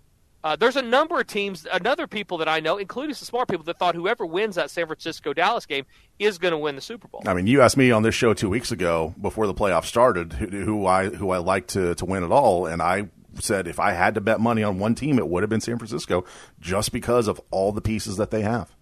Uh, 0.44 0.54
there's 0.54 0.76
a 0.76 0.82
number 0.82 1.18
of 1.18 1.26
teams, 1.26 1.66
another 1.72 2.06
people 2.06 2.38
that 2.38 2.46
I 2.46 2.60
know, 2.60 2.76
including 2.76 3.14
some 3.14 3.26
smart 3.26 3.48
people, 3.48 3.64
that 3.64 3.80
thought 3.80 3.96
whoever 3.96 4.24
wins 4.24 4.54
that 4.54 4.70
San 4.70 4.86
Francisco 4.86 5.32
Dallas 5.32 5.66
game 5.66 5.86
is 6.20 6.38
going 6.38 6.52
to 6.52 6.58
win 6.58 6.76
the 6.76 6.80
Super 6.80 7.08
Bowl. 7.08 7.22
I 7.26 7.34
mean, 7.34 7.48
you 7.48 7.62
asked 7.62 7.76
me 7.76 7.90
on 7.90 8.04
this 8.04 8.14
show 8.14 8.32
two 8.32 8.48
weeks 8.48 8.70
ago 8.70 9.12
before 9.20 9.48
the 9.48 9.54
playoffs 9.54 9.86
started 9.86 10.34
who, 10.34 10.46
who 10.46 10.86
I 10.86 11.08
who 11.08 11.30
I 11.30 11.38
like 11.38 11.66
to 11.68 11.96
to 11.96 12.04
win 12.04 12.22
it 12.22 12.30
all, 12.30 12.66
and 12.66 12.80
I 12.80 13.08
said 13.40 13.66
if 13.66 13.78
I 13.78 13.92
had 13.92 14.14
to 14.14 14.20
bet 14.20 14.40
money 14.40 14.62
on 14.62 14.78
one 14.78 14.94
team, 14.94 15.18
it 15.18 15.28
would 15.28 15.42
have 15.42 15.50
been 15.50 15.60
San 15.60 15.78
Francisco, 15.78 16.24
just 16.60 16.92
because 16.92 17.28
of 17.28 17.40
all 17.50 17.72
the 17.72 17.80
pieces 17.80 18.16
that 18.16 18.30
they 18.30 18.42
have. 18.42 18.74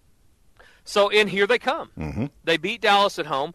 So 0.83 1.09
in 1.09 1.27
here 1.27 1.47
they 1.47 1.59
come. 1.59 2.29
They 2.43 2.57
beat 2.57 2.81
Dallas 2.81 3.17
at 3.19 3.25
home. 3.25 3.53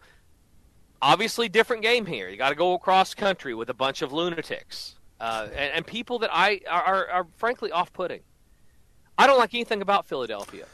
Obviously, 1.03 1.48
different 1.48 1.82
game 1.82 2.07
here. 2.07 2.28
You 2.28 2.36
got 2.36 2.51
to 2.51 2.55
go 2.55 2.74
across 2.74 3.14
country 3.14 3.55
with 3.55 3.70
a 3.70 3.74
bunch 3.74 4.03
of 4.03 4.12
lunatics 4.12 4.96
uh, 5.20 5.48
and, 5.55 5.72
and 5.74 5.86
people 5.86 6.18
that 6.20 6.30
I 6.32 6.61
are, 6.68 6.82
are, 6.82 7.11
are 7.11 7.26
frankly 7.36 7.70
off-putting. 7.70 8.20
I 9.16 9.26
don't 9.26 9.38
like 9.38 9.55
anything 9.55 9.82
about 9.82 10.07
Philadelphia. 10.07 10.64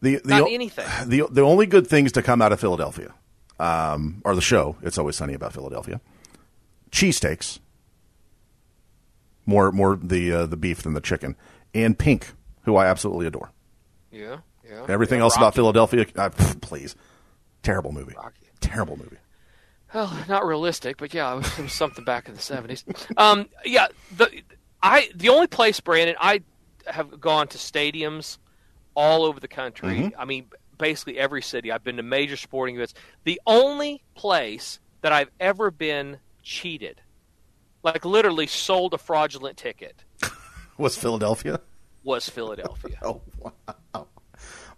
The, 0.00 0.16
the 0.24 0.28
Not 0.28 0.50
anything. 0.50 0.86
The 1.06 1.26
the 1.30 1.42
only 1.42 1.66
good 1.66 1.86
things 1.86 2.12
to 2.12 2.22
come 2.22 2.40
out 2.40 2.52
of 2.52 2.60
Philadelphia, 2.60 3.14
um, 3.58 4.22
or 4.24 4.34
the 4.34 4.40
show. 4.40 4.76
It's 4.82 4.98
always 4.98 5.16
sunny 5.16 5.34
about 5.34 5.52
Philadelphia. 5.52 6.00
Cheesesteaks. 6.90 7.58
More 9.48 9.72
more 9.72 9.96
the 9.96 10.30
uh, 10.30 10.46
the 10.46 10.58
beef 10.58 10.82
than 10.82 10.92
the 10.92 11.00
chicken, 11.00 11.34
and 11.72 11.98
Pink, 11.98 12.34
who 12.64 12.76
I 12.76 12.86
absolutely 12.86 13.26
adore. 13.26 13.50
Yeah, 14.12 14.40
yeah. 14.62 14.84
Everything 14.86 15.20
yeah, 15.20 15.24
else 15.24 15.38
about 15.38 15.54
Philadelphia, 15.54 16.02
uh, 16.16 16.28
pff, 16.28 16.60
please, 16.60 16.94
terrible 17.62 17.90
movie. 17.90 18.12
Rocky. 18.14 18.50
Terrible 18.60 18.98
movie. 18.98 19.16
Well, 19.94 20.14
not 20.28 20.44
realistic, 20.44 20.98
but 20.98 21.14
yeah, 21.14 21.32
it 21.32 21.36
was, 21.36 21.58
it 21.58 21.62
was 21.62 21.72
something 21.72 22.04
back 22.04 22.28
in 22.28 22.34
the 22.34 22.42
seventies. 22.42 22.84
Um, 23.16 23.48
yeah, 23.64 23.86
the 24.18 24.28
I 24.82 25.08
the 25.14 25.30
only 25.30 25.46
place, 25.46 25.80
Brandon, 25.80 26.16
I 26.20 26.42
have 26.86 27.18
gone 27.18 27.48
to 27.48 27.56
stadiums 27.56 28.36
all 28.94 29.24
over 29.24 29.40
the 29.40 29.48
country. 29.48 30.12
I 30.18 30.26
mean, 30.26 30.48
basically 30.76 31.18
every 31.18 31.40
city. 31.40 31.72
I've 31.72 31.84
been 31.84 31.96
to 31.96 32.02
major 32.02 32.36
sporting 32.36 32.74
events. 32.74 32.92
The 33.24 33.40
only 33.46 34.02
place 34.14 34.78
that 35.00 35.12
I've 35.12 35.30
ever 35.40 35.70
been 35.70 36.18
cheated, 36.42 37.00
like 37.82 38.04
literally 38.04 38.46
sold 38.46 38.94
a 38.94 38.98
fraudulent 38.98 39.56
ticket, 39.56 40.04
Was 40.78 40.96
Philadelphia? 40.96 41.60
was 42.04 42.28
Philadelphia. 42.28 42.96
Oh 43.02 43.20
wow, 43.38 44.06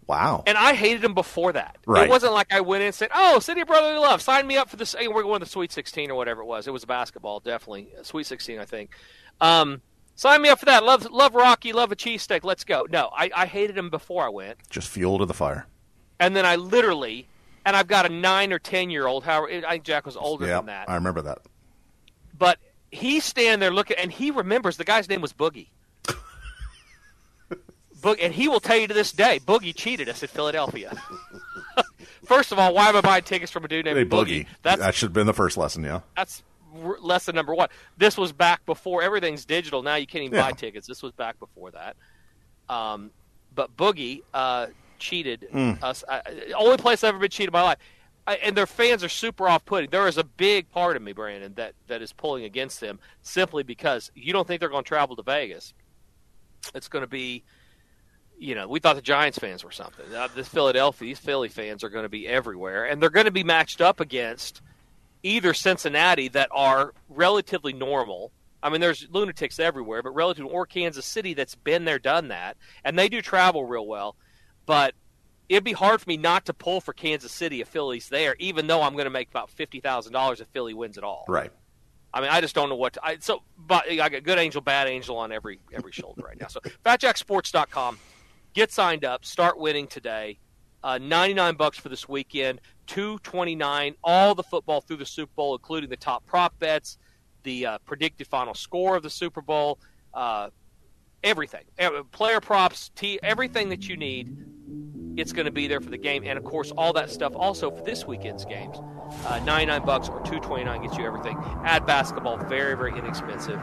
wow. 0.07 0.43
And 0.47 0.59
I 0.59 0.75
hated 0.75 1.03
them 1.03 1.15
before 1.15 1.53
that. 1.53 1.77
Right. 1.87 2.05
It 2.05 2.11
wasn't 2.11 2.33
like 2.33 2.53
I 2.53 2.61
went 2.61 2.81
in 2.83 2.87
and 2.87 2.95
said, 2.95 3.11
"Oh, 3.15 3.39
City 3.39 3.61
of 3.61 3.69
Brotherly 3.69 3.99
Love, 3.99 4.21
sign 4.23 4.47
me 4.47 4.57
up 4.57 4.69
for 4.69 4.77
this." 4.77 4.95
We're 4.99 5.23
going 5.23 5.41
to 5.41 5.45
the 5.45 5.51
Sweet 5.51 5.71
16 5.73 6.11
or 6.11 6.15
whatever 6.17 6.43
it 6.43 6.47
was. 6.47 6.67
It 6.67 6.73
was 6.73 6.85
basketball, 6.85 7.41
definitely 7.41 7.89
Sweet 8.03 8.27
16, 8.27 8.59
I 8.59 8.65
think. 8.65 8.91
Um, 9.41 9.81
sign 10.17 10.43
me 10.43 10.49
up 10.49 10.59
for 10.59 10.67
that. 10.67 10.83
Love, 10.85 11.07
love 11.11 11.35
Rocky, 11.35 11.73
love 11.73 11.93
a 11.93 11.97
cheesesteak. 11.97 12.43
Let's 12.45 12.65
go. 12.65 12.87
No, 12.91 13.11
I, 13.17 13.31
I 13.35 13.47
hated 13.47 13.77
him 13.79 13.91
before 13.91 14.25
I 14.25 14.29
went, 14.29 14.59
Just 14.71 14.89
fuel 14.89 15.19
to 15.19 15.27
the 15.27 15.35
fire. 15.35 15.67
and 16.19 16.35
then 16.35 16.45
I 16.45 16.57
literally, 16.57 17.29
and 17.65 17.77
I've 17.77 17.87
got 17.89 18.07
a 18.07 18.09
nine 18.09 18.53
or 18.53 18.59
ten 18.59 18.91
year 18.91 19.07
old. 19.07 19.23
However, 19.25 19.49
I 19.67 19.73
think 19.73 19.85
Jack 19.85 20.07
was 20.07 20.17
older 20.17 20.47
yeah, 20.47 20.57
than 20.57 20.67
that, 20.67 20.91
I 20.91 20.95
remember 20.97 21.23
that. 21.23 21.39
but 22.37 22.59
he's 22.91 23.25
standing 23.25 23.61
there 23.61 23.71
looking, 23.71 23.97
and 23.99 24.11
he 24.13 24.31
remembers 24.31 24.77
the 24.77 24.85
guy's 24.85 25.09
name 25.09 25.21
was 25.21 25.33
Boogie. 25.33 25.69
Boog- 28.01 28.19
and 28.23 28.33
he 28.33 28.49
will 28.49 28.61
tell 28.61 28.77
you 28.79 28.87
to 28.87 28.95
this 28.95 29.13
day, 29.13 29.41
Boogie 29.45 29.75
cheated 29.75 30.09
us 30.09 30.23
at 30.23 30.31
Philadelphia. 30.31 30.93
First 32.25 32.51
of 32.53 32.59
all, 32.59 32.73
why 32.73 32.89
am 32.89 32.97
I 32.97 33.01
buying 33.03 33.23
tickets 33.25 33.51
from 33.53 33.65
a 33.65 33.69
dude 33.69 33.85
named 33.85 33.99
Hey, 33.99 34.05
Boogie? 34.05 34.47
Boogie. 34.47 34.47
That 34.63 34.95
should 34.95 35.07
have 35.09 35.13
been 35.13 35.27
the 35.27 35.35
first 35.35 35.57
lesson. 35.57 35.83
Yeah. 35.85 36.01
that's 36.17 36.43
r- 36.83 36.97
lesson 37.01 37.35
number 37.35 37.55
one. 37.55 37.69
This 37.99 38.17
was 38.17 38.33
back 38.33 38.65
before 38.67 39.03
everything's 39.03 39.45
digital. 39.45 39.83
Now 39.83 39.97
you 39.97 40.07
can't 40.07 40.25
even 40.25 40.39
buy 40.39 40.53
tickets. 40.53 40.87
This 40.87 41.03
was 41.03 41.13
back 41.13 41.39
before 41.41 41.73
that. 41.73 41.97
Um, 42.69 43.11
but 43.55 43.77
Boogie 43.77 44.23
uh, 44.33 44.69
cheated 44.99 45.49
Hmm. 45.51 45.73
us. 45.83 46.05
I- 46.09 46.53
only 46.57 46.77
place 46.79 47.03
I've 47.05 47.09
ever 47.11 47.19
been 47.19 47.31
cheated 47.31 47.49
in 47.49 47.53
my 47.53 47.63
life. 47.63 47.79
And 48.43 48.57
their 48.57 48.67
fans 48.67 49.03
are 49.03 49.09
super 49.09 49.49
off-putting. 49.49 49.91
There 49.91 50.07
is 50.07 50.19
a 50.19 50.25
big 50.25 50.71
part 50.71 50.97
of 50.97 51.03
me, 51.03 51.13
Brandon, 51.13 51.55
that, 51.55 51.75
that 51.89 52.03
is 52.03 52.13
pulling 52.13 52.45
against 52.45 52.81
them 52.81 53.01
simply 53.23 53.63
because 53.63 54.11
you 54.15 54.33
don't 54.33 54.47
think 54.47 54.61
they're 54.61 54.69
going 54.69 54.85
to 54.85 54.89
travel 54.89 55.17
to 55.17 55.23
Vegas. 55.23 55.75
It's 56.75 56.89
going 56.89 57.03
to 57.03 57.09
be, 57.09 57.43
you 58.39 58.55
know, 58.55 58.69
we 58.69 58.79
thought 58.81 58.97
the 58.97 59.03
Giants 59.03 59.39
fans 59.39 59.65
were 59.65 59.71
something. 59.71 60.15
Uh, 60.15 60.29
this 60.35 60.49
Philadelphia, 60.49 61.09
these 61.09 61.19
Philly 61.19 61.49
fans 61.49 61.83
are 61.83 61.89
going 61.89 62.05
to 62.05 62.11
be 62.11 62.29
everywhere, 62.29 62.85
and 62.85 63.03
they're 63.03 63.11
going 63.11 63.27
to 63.27 63.33
be 63.33 63.45
matched 63.45 63.81
up 63.81 64.01
against 64.01 64.61
either 65.23 65.53
Cincinnati 65.53 66.29
that 66.29 66.49
are 66.53 66.95
relatively 67.09 67.73
normal. 67.73 68.33
I 68.63 68.69
mean, 68.69 68.81
there's 68.81 69.09
lunatics 69.11 69.59
everywhere, 69.59 70.03
but 70.03 70.15
relative 70.15 70.47
or 70.47 70.67
Kansas 70.67 71.07
City 71.07 71.35
that's 71.35 71.55
been 71.55 71.85
there, 71.85 71.99
done 71.99 72.29
that, 72.29 72.57
and 72.85 72.99
they 72.99 73.09
do 73.09 73.23
travel 73.23 73.65
real 73.65 73.87
well. 73.87 74.17
But 74.67 74.95
it'd 75.51 75.65
be 75.65 75.73
hard 75.73 76.01
for 76.01 76.09
me 76.09 76.17
not 76.17 76.47
to 76.47 76.55
pull 76.55 76.81
for 76.81 76.95
Kansas 76.95 77.33
City 77.33 77.61
if 77.61 77.69
Philly's 77.69 78.09
there, 78.09 78.37
even 78.39 78.69
though 78.69 78.81
I'm 78.83 78.93
going 78.93 79.05
to 79.05 79.11
make 79.11 79.29
about 79.29 79.51
fifty 79.51 79.81
thousand 79.81 80.15
dollars 80.15 80.41
if 80.41 80.47
Philly 80.49 80.73
wins 80.73 80.97
at 80.97 81.05
all. 81.05 81.27
Right. 81.29 81.53
I 82.15 82.21
mean, 82.21 82.31
I 82.31 82.41
just 82.41 82.55
don't 82.55 82.69
know 82.69 82.77
what. 82.77 82.95
To, 82.95 83.05
I, 83.05 83.19
so, 83.21 83.43
but 83.59 83.89
I 83.89 84.09
got 84.09 84.23
good 84.25 84.39
angel, 84.39 84.61
bad 84.63 84.89
angel 84.89 85.19
on 85.19 85.33
every 85.33 85.61
every 85.73 85.93
shoulder 85.93 86.23
right 86.23 86.41
now. 86.41 86.47
So, 86.47 86.61
FatJackSports.com. 86.87 87.99
Get 88.55 88.73
signed 88.73 89.05
up. 89.05 89.25
Start 89.25 89.59
winning 89.59 89.87
today. 89.87 90.39
Uh, 90.83 90.99
Ninety 90.99 91.35
nine 91.35 91.57
bucks 91.57 91.79
for 91.79 91.89
this 91.89 92.09
weekend. 92.09 92.61
Two 92.87 93.19
twenty 93.19 93.55
nine. 93.55 93.95
All 94.03 94.35
the 94.35 94.43
football 94.43 94.81
through 94.81 94.97
the 94.97 95.07
Super 95.07 95.33
Bowl, 95.37 95.55
including 95.55 95.91
the 95.91 95.97
top 95.97 96.25
prop 96.27 96.59
bets, 96.59 96.97
the 97.43 97.67
uh, 97.67 97.79
predicted 97.85 98.27
final 98.27 98.55
score 98.55 98.97
of 98.97 99.03
the 99.03 99.11
Super 99.11 99.43
Bowl, 99.43 99.79
uh, 100.15 100.49
everything, 101.23 101.65
player 102.13 102.41
props, 102.41 102.91
t- 102.95 103.21
everything 103.23 103.69
that 103.69 103.89
you 103.89 103.97
need. 103.97 104.37
It's 105.17 105.33
going 105.33 105.47
to 105.47 105.53
be 105.53 105.67
there 105.67 105.81
for 105.81 105.91
the 105.91 105.99
game, 105.99 106.23
and 106.25 106.39
of 106.39 106.45
course, 106.45 106.71
all 106.73 106.93
that 106.93 107.11
stuff 107.11 107.35
also 107.35 107.71
for 107.71 107.83
this 107.83 108.07
weekend's 108.07 108.45
games. 108.45 108.77
Uh, 109.27 109.41
99 109.45 109.85
bucks 109.85 110.09
or 110.09 110.19
229 110.21 110.83
gets 110.83 110.97
you 110.97 111.05
everything. 111.05 111.37
Add 111.65 111.85
basketball, 111.85 112.37
very, 112.37 112.77
very 112.77 112.97
inexpensive. 112.97 113.61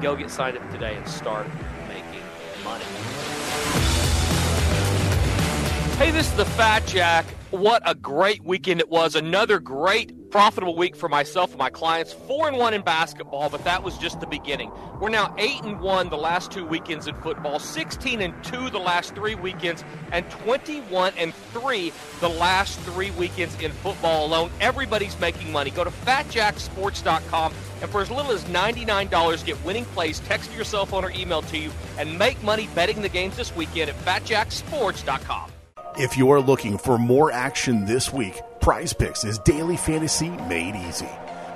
Go 0.00 0.14
get 0.14 0.30
signed 0.30 0.58
up 0.58 0.70
today 0.70 0.94
and 0.96 1.08
start 1.08 1.46
making 1.88 2.22
money. 2.62 2.84
Hey, 5.96 6.10
this 6.10 6.28
is 6.28 6.36
the 6.36 6.44
Fat 6.44 6.86
Jack. 6.86 7.24
What 7.50 7.82
a 7.86 7.94
great 7.94 8.42
weekend 8.44 8.80
it 8.80 8.90
was. 8.90 9.14
Another 9.14 9.60
great 9.60 10.12
profitable 10.32 10.74
week 10.74 10.96
for 10.96 11.10
myself 11.10 11.50
and 11.50 11.58
my 11.58 11.68
clients. 11.70 12.14
Four 12.14 12.48
and 12.48 12.56
one 12.56 12.72
in 12.72 12.80
basketball, 12.80 13.50
but 13.50 13.62
that 13.64 13.82
was 13.84 13.96
just 13.98 14.18
the 14.18 14.26
beginning. 14.26 14.72
We're 14.98 15.10
now 15.10 15.32
eight 15.38 15.62
and 15.62 15.78
one 15.78 16.08
the 16.08 16.16
last 16.16 16.50
two 16.50 16.64
weekends 16.64 17.06
in 17.06 17.14
football, 17.16 17.58
16 17.58 18.20
and 18.22 18.42
two 18.42 18.70
the 18.70 18.78
last 18.78 19.14
three 19.14 19.34
weekends, 19.34 19.84
and 20.10 20.28
21 20.30 21.12
and 21.18 21.34
three 21.52 21.92
the 22.20 22.30
last 22.30 22.80
three 22.80 23.10
weekends 23.12 23.54
in 23.60 23.70
football 23.70 24.26
alone. 24.26 24.50
Everybody's 24.60 25.18
making 25.20 25.52
money. 25.52 25.70
Go 25.70 25.84
to 25.84 25.90
fatjacksports.com 25.90 27.52
and 27.82 27.90
for 27.90 28.00
as 28.00 28.10
little 28.10 28.32
as 28.32 28.44
$99, 28.44 29.44
get 29.44 29.62
winning 29.64 29.84
plays 29.86 30.20
text 30.20 30.50
to 30.50 30.56
your 30.56 30.64
cell 30.64 30.86
phone 30.86 31.04
or 31.04 31.10
email 31.10 31.42
to 31.42 31.58
you 31.58 31.70
and 31.98 32.18
make 32.18 32.42
money 32.42 32.68
betting 32.74 33.02
the 33.02 33.08
games 33.08 33.36
this 33.36 33.54
weekend 33.54 33.90
at 33.90 33.96
fatjacksports.com. 34.04 35.50
If 35.98 36.16
you're 36.16 36.40
looking 36.40 36.78
for 36.78 36.96
more 36.96 37.30
action 37.30 37.84
this 37.84 38.10
week, 38.10 38.40
Prize 38.60 38.94
Picks 38.94 39.24
is 39.24 39.38
daily 39.40 39.76
fantasy 39.76 40.30
made 40.30 40.74
easy. 40.74 41.08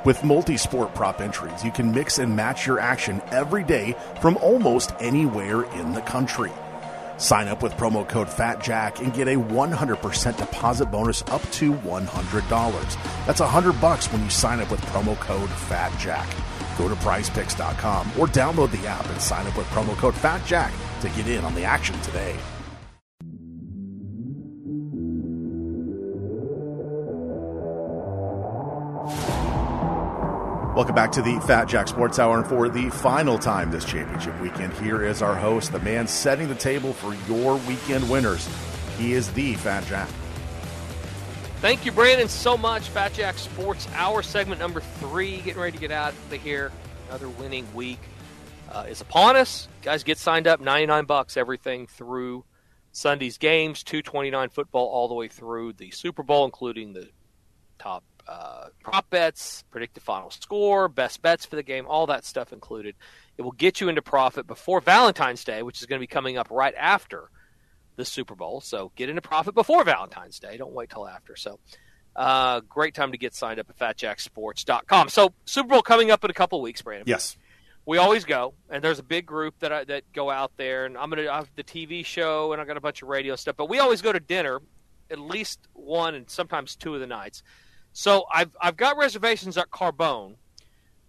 With 0.05 0.22
multi 0.24 0.59
sport 0.59 0.95
prop 0.95 1.22
entries, 1.22 1.64
you 1.64 1.70
can 1.70 1.91
mix 1.91 2.18
and 2.18 2.37
match 2.37 2.66
your 2.66 2.78
action 2.78 3.22
every 3.30 3.64
day 3.64 3.97
from 4.20 4.37
almost 4.37 4.93
anywhere 5.01 5.62
in 5.72 5.95
the 5.95 6.03
country. 6.03 6.53
Sign 7.16 7.49
up 7.49 7.62
with 7.62 7.72
promo 7.78 8.07
code 8.07 8.28
FATJACK 8.28 9.01
and 9.01 9.14
get 9.14 9.26
a 9.26 9.37
100% 9.37 10.37
deposit 10.37 10.91
bonus 10.91 11.22
up 11.28 11.41
to 11.53 11.72
$100. 11.72 13.26
That's 13.26 13.41
100 13.41 13.80
bucks 13.80 14.12
when 14.12 14.22
you 14.22 14.28
sign 14.28 14.61
up 14.61 14.70
with 14.70 14.82
promo 14.82 15.18
code 15.18 15.49
FATJACK. 15.49 16.76
Go 16.76 16.91
to 16.91 16.95
prizepicks.com 16.97 18.09
or 18.18 18.26
download 18.26 18.70
the 18.70 18.87
app 18.87 19.09
and 19.09 19.22
sign 19.22 19.47
up 19.47 19.57
with 19.57 19.66
promo 19.68 19.97
code 19.97 20.12
FATJACK 20.12 21.01
to 21.01 21.09
get 21.09 21.26
in 21.26 21.43
on 21.43 21.55
the 21.55 21.64
action 21.64 21.99
today. 22.03 22.37
Welcome 30.77 30.95
back 30.95 31.11
to 31.12 31.22
the 31.22 31.41
Fat 31.41 31.68
Jack 31.68 31.89
Sports 31.89 32.18
Hour. 32.18 32.37
And 32.37 32.47
for 32.47 32.68
the 32.68 32.91
final 32.91 33.39
time 33.39 33.70
this 33.70 33.87
championship 33.87 34.39
weekend, 34.43 34.74
here 34.74 35.03
is 35.03 35.22
our 35.22 35.35
host, 35.35 35.72
the 35.72 35.79
man 35.79 36.07
setting 36.07 36.49
the 36.49 36.55
table 36.55 36.93
for 36.93 37.14
your 37.33 37.57
weekend 37.66 38.11
winners. 38.11 38.47
He 38.99 39.14
is 39.14 39.33
the 39.33 39.55
Fat 39.55 39.87
Jack. 39.87 40.07
Thank 41.62 41.87
you, 41.87 41.93
Brandon, 41.93 42.29
so 42.29 42.59
much. 42.59 42.91
Fat 42.91 43.14
Jack 43.14 43.39
Sports 43.39 43.89
Hour 43.95 44.22
segment 44.22 44.61
number 44.61 44.81
three, 45.01 45.39
getting 45.39 45.62
ready 45.62 45.72
to 45.72 45.81
get 45.81 45.93
out 45.93 46.12
of 46.12 46.33
here. 46.43 46.70
Another 47.09 47.31
winning 47.31 47.66
week 47.72 48.01
uh, 48.70 48.85
is 48.87 49.01
upon 49.01 49.35
us. 49.35 49.68
Guys, 49.81 50.05
get 50.05 50.18
signed 50.18 50.47
up. 50.47 50.61
Ninety 50.61 50.85
nine 50.85 51.07
bucks, 51.07 51.39
everything 51.39 51.87
through 51.87 52.45
Sunday's 52.93 53.39
games. 53.39 53.83
Two 53.83 54.03
twenty 54.03 54.31
nine 54.31 54.51
football 54.51 54.89
all 54.89 55.09
the 55.09 55.14
way 55.14 55.29
through 55.29 55.72
the 55.72 55.91
Super 55.91 56.22
Bowl, 56.22 56.45
including 56.45 56.93
the 56.93 57.09
top 57.79 58.05
uh, 58.29 58.66
prop 58.83 59.09
bets, 59.11 59.64
predict 59.70 59.95
the 59.95 60.01
final 60.01 60.31
score, 60.31 60.89
best 60.89 61.22
bets 61.22 61.47
for 61.47 61.57
the 61.57 61.62
game, 61.62 61.87
all 61.87 62.07
that 62.07 62.24
stuff 62.24 62.53
included. 62.53 62.95
It 63.39 63.43
will 63.43 63.53
get 63.53 63.81
you 63.81 63.89
into 63.89 64.03
profit 64.03 64.47
before 64.47 64.81
Valentine's 64.81 65.45
Day, 65.45 65.62
which 65.62 65.81
is 65.81 65.87
going 65.87 65.99
to 65.99 66.03
be 66.03 66.07
coming 66.07 66.37
up 66.37 66.49
right 66.51 66.74
after 66.77 67.31
the 67.97 68.05
Super 68.05 68.35
Bowl. 68.35 68.61
So 68.61 68.93
get 68.97 69.09
into 69.09 69.22
profit 69.22 69.55
before 69.55 69.85
Valentine's 69.85 70.39
Day. 70.39 70.57
Don't 70.57 70.72
wait 70.72 70.91
till 70.91 71.07
after. 71.07 71.37
So 71.37 71.59
uh, 72.14 72.61
great 72.61 72.95
time 72.95 73.12
to 73.12 73.18
get 73.18 73.35
signed 73.35 73.61
up 73.61 73.68
at 73.70 73.79
fatjacksports.com. 73.79 75.09
So 75.09 75.35
Super 75.45 75.68
Bowl 75.68 75.83
coming 75.83 76.11
up 76.11 76.24
in 76.24 76.31
a 76.31 76.35
couple 76.35 76.61
weeks, 76.62 76.83
Brandon. 76.83 77.07
Yes. 77.07 77.37
We 77.85 77.99
always 77.99 78.24
go, 78.24 78.55
and 78.68 78.83
there's 78.83 78.99
a 78.99 79.05
big 79.05 79.27
group 79.27 79.55
that 79.61 79.72
I, 79.72 79.85
that 79.85 80.12
go 80.12 80.29
out 80.29 80.51
there, 80.57 80.87
and 80.87 80.99
I'm 80.99 81.09
gonna 81.09 81.29
I 81.29 81.37
have 81.37 81.49
the 81.55 81.62
TV 81.62 82.05
show, 82.05 82.53
and 82.53 82.61
I 82.61 82.64
got 82.64 82.77
a 82.77 82.81
bunch 82.81 83.01
of 83.01 83.07
radio 83.07 83.37
stuff. 83.37 83.55
But 83.57 83.68
we 83.68 83.79
always 83.79 84.03
go 84.03 84.12
to 84.12 84.18
dinner, 84.18 84.61
at 85.09 85.20
least 85.20 85.61
one 85.72 86.16
and 86.16 86.29
sometimes 86.29 86.74
two 86.74 86.95
of 86.95 87.01
the 87.01 87.07
nights. 87.07 87.45
So 87.97 88.26
I've 88.30 88.51
I've 88.61 88.76
got 88.76 88.99
reservations 88.99 89.57
at 89.57 89.70
Carbone, 89.70 90.34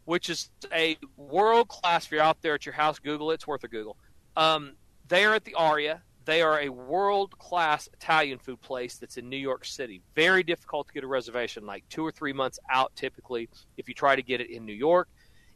which 0.06 0.30
is 0.30 0.50
a 0.72 0.98
world 1.18 1.68
class. 1.68 2.06
If 2.06 2.14
you're 2.14 2.22
out 2.22 2.42
there 2.42 2.54
at 2.54 2.66
your 2.66 2.76
house, 2.76 2.98
Google 2.98 3.32
it. 3.32 3.36
It's 3.36 3.46
worth 3.46 3.66
a 3.66 3.68
Google. 3.68 3.98
Um, 4.38 4.78
they 5.10 5.26
are 5.26 5.36
at 5.36 5.44
the 5.44 5.56
Aria. 5.56 6.02
They 6.24 6.42
are 6.42 6.62
a 6.62 6.70
world 6.70 7.38
class 7.38 7.90
Italian 7.92 8.40
food 8.40 8.62
place 8.62 8.96
that's 8.96 9.18
in 9.18 9.28
New 9.28 9.36
York 9.36 9.66
City. 9.66 10.02
Very 10.16 10.44
difficult 10.44 10.88
to 10.88 10.94
get 10.94 11.04
a 11.04 11.08
reservation, 11.08 11.66
like 11.66 11.84
two 11.90 12.06
or 12.06 12.12
three 12.12 12.32
months 12.32 12.58
out 12.72 12.96
typically. 12.96 13.50
If 13.76 13.90
you 13.90 13.94
try 13.94 14.16
to 14.16 14.24
get 14.24 14.40
it 14.40 14.50
in 14.50 14.66
New 14.66 14.72
York, 14.72 15.10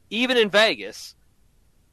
even 0.10 0.36
in 0.36 0.50
Vegas, 0.50 1.16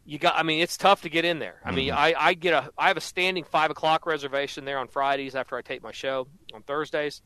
you 0.05 0.18
got. 0.18 0.34
I 0.34 0.43
mean, 0.43 0.62
it's 0.62 0.76
tough 0.76 1.03
to 1.03 1.09
get 1.09 1.24
in 1.24 1.39
there. 1.39 1.61
I 1.64 1.70
mean, 1.70 1.93
I, 1.93 2.12
I 2.18 2.34
get 2.34 2.55
a 2.55 2.72
I 2.76 2.89
have 2.89 2.97
a 2.97 3.01
standing 3.01 3.45
five 3.45 3.70
o'clock 3.70 4.05
reservation 4.05 4.64
there 4.64 4.78
on 4.78 4.89
Fridays 4.89 5.36
after 5.36 5.57
I 5.57 5.62
tape 5.62 5.84
my 5.84 5.93
show 5.93 6.26
on 6.53 6.62
Thursdays 6.64 7.22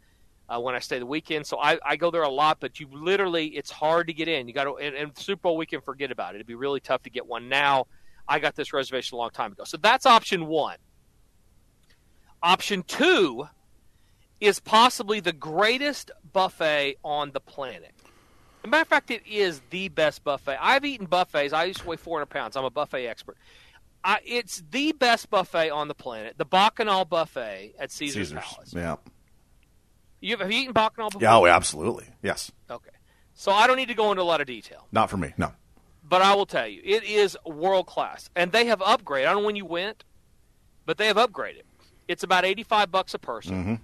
uh, 0.52 0.60
when 0.60 0.74
I 0.74 0.80
stay 0.80 0.98
the 0.98 1.06
weekend. 1.06 1.46
So 1.46 1.58
I, 1.58 1.78
I 1.84 1.96
go 1.96 2.10
there 2.10 2.22
a 2.22 2.28
lot, 2.28 2.58
but 2.60 2.78
you 2.78 2.88
literally, 2.92 3.46
it's 3.48 3.70
hard 3.70 4.08
to 4.08 4.12
get 4.12 4.28
in. 4.28 4.48
You 4.48 4.54
got 4.54 4.64
to, 4.64 4.76
and, 4.76 4.94
and 4.94 5.16
Super 5.16 5.42
Bowl 5.42 5.56
weekend, 5.56 5.84
forget 5.84 6.10
about 6.10 6.34
it. 6.34 6.36
It'd 6.36 6.46
be 6.46 6.54
really 6.54 6.80
tough 6.80 7.02
to 7.04 7.10
get 7.10 7.26
one 7.26 7.48
now. 7.48 7.86
I 8.28 8.38
got 8.38 8.54
this 8.54 8.72
reservation 8.72 9.16
a 9.16 9.18
long 9.18 9.30
time 9.30 9.52
ago. 9.52 9.64
So 9.64 9.76
that's 9.76 10.06
option 10.06 10.46
one. 10.46 10.76
Option 12.42 12.82
two 12.82 13.48
is 14.40 14.60
possibly 14.60 15.20
the 15.20 15.32
greatest 15.32 16.10
buffet 16.32 16.96
on 17.04 17.30
the 17.32 17.40
planet. 17.40 17.92
As 17.96 18.64
a 18.64 18.68
matter 18.68 18.82
of 18.82 18.88
fact, 18.88 19.10
it 19.10 19.22
is 19.26 19.60
the 19.70 19.88
best 19.88 20.22
buffet. 20.22 20.56
I've 20.60 20.84
eaten 20.84 21.06
buffets. 21.06 21.52
I 21.52 21.64
used 21.64 21.80
to 21.80 21.86
weigh 21.86 21.96
400 21.96 22.26
pounds. 22.26 22.56
I'm 22.56 22.64
a 22.64 22.70
buffet 22.70 23.06
expert. 23.06 23.36
I, 24.04 24.18
it's 24.24 24.62
the 24.70 24.92
best 24.92 25.30
buffet 25.30 25.70
on 25.70 25.86
the 25.86 25.94
planet, 25.94 26.34
the 26.36 26.44
Bacchanal 26.44 27.04
Buffet 27.04 27.74
at 27.78 27.92
Caesar's, 27.92 28.30
Caesars. 28.30 28.44
Palace. 28.44 28.74
Yeah. 28.74 28.96
You, 30.22 30.36
have 30.38 30.50
you 30.52 30.60
eaten 30.60 30.72
Bacchanal 30.72 31.10
before? 31.10 31.22
Yeah, 31.22 31.36
oh, 31.36 31.46
absolutely. 31.46 32.06
Yes. 32.22 32.50
Okay. 32.70 32.90
So 33.34 33.52
I 33.52 33.66
don't 33.66 33.76
need 33.76 33.88
to 33.88 33.94
go 33.94 34.10
into 34.12 34.22
a 34.22 34.24
lot 34.24 34.40
of 34.40 34.46
detail, 34.46 34.86
Not 34.92 35.10
for 35.10 35.16
me. 35.16 35.34
No. 35.36 35.52
but 36.08 36.22
I 36.22 36.34
will 36.34 36.46
tell 36.46 36.66
you, 36.66 36.80
it 36.84 37.02
is 37.04 37.36
world 37.44 37.86
class. 37.86 38.30
And 38.36 38.52
they 38.52 38.66
have 38.66 38.78
upgraded. 38.80 39.22
I 39.26 39.32
don't 39.32 39.42
know 39.42 39.46
when 39.46 39.56
you 39.56 39.64
went, 39.66 40.04
but 40.86 40.96
they 40.98 41.06
have 41.08 41.16
upgraded. 41.16 41.62
It's 42.08 42.22
about 42.22 42.44
85 42.44 42.90
bucks 42.90 43.14
a 43.14 43.18
person, 43.18 43.64
Mhm. 43.64 43.80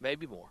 maybe 0.00 0.26
more. 0.26 0.50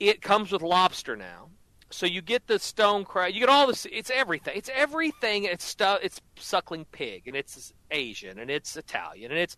It 0.00 0.22
comes 0.22 0.50
with 0.52 0.62
lobster 0.62 1.16
now. 1.16 1.50
So 1.90 2.06
you 2.06 2.22
get 2.22 2.46
the 2.46 2.58
stone 2.58 3.04
crab, 3.04 3.32
you 3.34 3.40
get 3.40 3.48
all 3.48 3.66
this. 3.66 3.86
It's 3.86 4.10
everything. 4.10 4.54
It's 4.56 4.70
everything. 4.74 5.44
It's 5.44 5.64
stuff. 5.64 6.00
It's 6.02 6.20
suckling 6.36 6.86
pig, 6.86 7.26
and 7.28 7.36
it's 7.36 7.72
Asian, 7.90 8.38
and 8.38 8.50
it's 8.50 8.76
Italian, 8.76 9.30
and 9.30 9.38
it's 9.38 9.56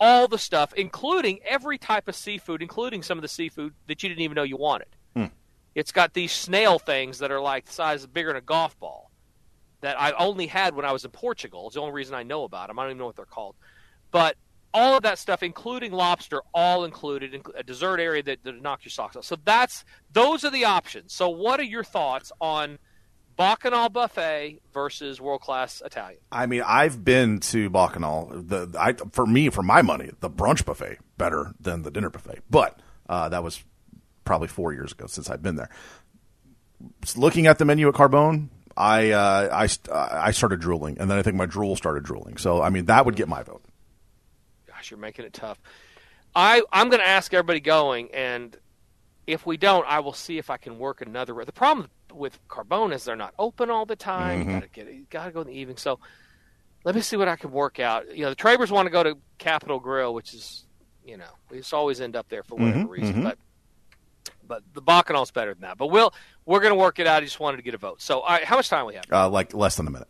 all 0.00 0.28
the 0.28 0.38
stuff, 0.38 0.72
including 0.74 1.40
every 1.46 1.78
type 1.78 2.08
of 2.08 2.14
seafood, 2.14 2.62
including 2.62 3.02
some 3.02 3.18
of 3.18 3.22
the 3.22 3.28
seafood 3.28 3.74
that 3.86 4.02
you 4.02 4.08
didn't 4.08 4.22
even 4.22 4.34
know 4.34 4.42
you 4.42 4.56
wanted. 4.56 4.88
Hmm. 5.14 5.26
It's 5.74 5.92
got 5.92 6.14
these 6.14 6.32
snail 6.32 6.78
things 6.78 7.18
that 7.18 7.30
are 7.30 7.40
like 7.40 7.66
the 7.66 7.72
size 7.72 8.06
bigger 8.06 8.28
than 8.28 8.36
a 8.36 8.40
golf 8.40 8.78
ball 8.78 9.10
that 9.80 10.00
I 10.00 10.12
only 10.12 10.46
had 10.46 10.74
when 10.74 10.84
I 10.84 10.92
was 10.92 11.04
in 11.04 11.10
Portugal. 11.10 11.66
It's 11.66 11.74
the 11.74 11.80
only 11.80 11.92
reason 11.92 12.14
I 12.14 12.22
know 12.22 12.44
about 12.44 12.68
them. 12.68 12.78
I 12.78 12.82
don't 12.82 12.90
even 12.90 12.98
know 12.98 13.06
what 13.06 13.16
they're 13.16 13.24
called. 13.24 13.54
But 14.10 14.36
all 14.74 14.96
of 14.96 15.02
that 15.02 15.18
stuff, 15.18 15.42
including 15.42 15.92
lobster, 15.92 16.42
all 16.52 16.84
included 16.84 17.34
in 17.34 17.42
a 17.56 17.62
dessert 17.62 18.00
area 18.00 18.22
that, 18.24 18.42
that 18.44 18.60
knocks 18.60 18.84
your 18.84 18.90
socks 18.90 19.16
off. 19.16 19.24
So 19.24 19.36
that's 19.44 19.84
those 20.12 20.44
are 20.44 20.50
the 20.50 20.64
options. 20.64 21.12
So 21.12 21.28
what 21.28 21.60
are 21.60 21.64
your 21.64 21.84
thoughts 21.84 22.32
on 22.40 22.78
Bacchanal 23.38 23.88
buffet 23.88 24.58
versus 24.74 25.20
world 25.20 25.40
class 25.40 25.80
Italian? 25.86 26.18
I 26.32 26.46
mean, 26.46 26.62
I've 26.66 27.04
been 27.04 27.38
to 27.40 27.70
Bacchanal. 27.70 28.32
The 28.34 28.74
I 28.78 28.94
for 29.12 29.24
me, 29.26 29.48
for 29.48 29.62
my 29.62 29.80
money, 29.80 30.10
the 30.18 30.28
brunch 30.28 30.64
buffet 30.64 30.98
better 31.16 31.52
than 31.60 31.84
the 31.84 31.90
dinner 31.92 32.10
buffet. 32.10 32.40
But 32.50 32.80
uh, 33.08 33.28
that 33.28 33.44
was 33.44 33.62
probably 34.24 34.48
four 34.48 34.72
years 34.72 34.90
ago 34.90 35.06
since 35.06 35.30
I've 35.30 35.40
been 35.40 35.54
there. 35.54 35.70
Just 37.00 37.16
looking 37.16 37.46
at 37.46 37.58
the 37.58 37.64
menu 37.64 37.88
at 37.88 37.94
Carbone, 37.94 38.48
I 38.76 39.12
uh, 39.12 39.48
I 39.52 39.68
I 39.92 40.32
started 40.32 40.60
drooling, 40.60 40.98
and 40.98 41.08
then 41.08 41.16
I 41.16 41.22
think 41.22 41.36
my 41.36 41.46
drool 41.46 41.76
started 41.76 42.02
drooling. 42.02 42.38
So 42.38 42.60
I 42.60 42.70
mean, 42.70 42.86
that 42.86 43.06
would 43.06 43.14
get 43.14 43.28
my 43.28 43.44
vote. 43.44 43.62
Gosh, 44.66 44.90
you're 44.90 44.98
making 44.98 45.24
it 45.24 45.32
tough. 45.32 45.60
I 46.34 46.62
I'm 46.72 46.88
going 46.88 47.00
to 47.00 47.08
ask 47.08 47.32
everybody 47.32 47.60
going, 47.60 48.10
and 48.12 48.56
if 49.28 49.46
we 49.46 49.56
don't, 49.56 49.86
I 49.86 50.00
will 50.00 50.12
see 50.12 50.38
if 50.38 50.50
I 50.50 50.56
can 50.56 50.80
work 50.80 51.02
another. 51.02 51.44
The 51.44 51.52
problem 51.52 51.88
with 52.12 52.38
Carbone 52.48 52.92
is 52.94 53.04
they're 53.04 53.16
not 53.16 53.34
open 53.38 53.70
all 53.70 53.86
the 53.86 53.96
time. 53.96 54.40
Mhm. 54.40 54.46
You 54.46 54.52
got 54.52 54.62
to 54.62 54.68
get 54.68 54.86
you 54.94 55.06
got 55.10 55.24
to 55.26 55.30
go 55.32 55.40
in 55.42 55.46
the 55.48 55.52
evening. 55.54 55.76
So 55.76 55.98
let 56.84 56.94
me 56.94 57.00
see 57.00 57.16
what 57.16 57.28
I 57.28 57.36
can 57.36 57.50
work 57.50 57.78
out. 57.80 58.14
You 58.14 58.22
know, 58.24 58.30
the 58.30 58.34
Travers 58.36 58.70
want 58.70 58.86
to 58.86 58.90
go 58.90 59.02
to 59.02 59.16
Capital 59.38 59.78
Grille, 59.80 60.14
which 60.14 60.34
is 60.34 60.64
you 61.04 61.16
know 61.16 61.30
we 61.50 61.58
just 61.58 61.72
always 61.74 62.00
end 62.00 62.16
up 62.16 62.28
there 62.28 62.42
for 62.42 62.56
whatever 62.56 62.84
Mhm, 62.86 62.88
reason, 62.88 63.16
mhm. 63.16 63.22
but. 63.24 63.38
But 64.46 64.62
the 64.72 64.80
Bacchanal's 64.80 65.30
better 65.30 65.52
than 65.52 65.60
that. 65.60 65.76
But 65.76 65.88
we'll 65.88 66.12
we're 66.46 66.60
going 66.60 66.72
to 66.72 66.78
work 66.78 66.98
it 66.98 67.06
out. 67.06 67.22
I 67.22 67.24
just 67.26 67.38
wanted 67.38 67.58
to 67.58 67.62
get 67.62 67.74
a 67.74 67.78
vote. 67.78 68.00
So, 68.00 68.20
all 68.20 68.30
right, 68.30 68.44
how 68.44 68.56
much 68.56 68.70
time 68.70 68.86
we 68.86 68.94
have? 68.94 69.04
Uh, 69.12 69.28
like 69.28 69.52
less 69.52 69.76
than 69.76 69.86
a 69.86 69.90
minute. 69.90 70.08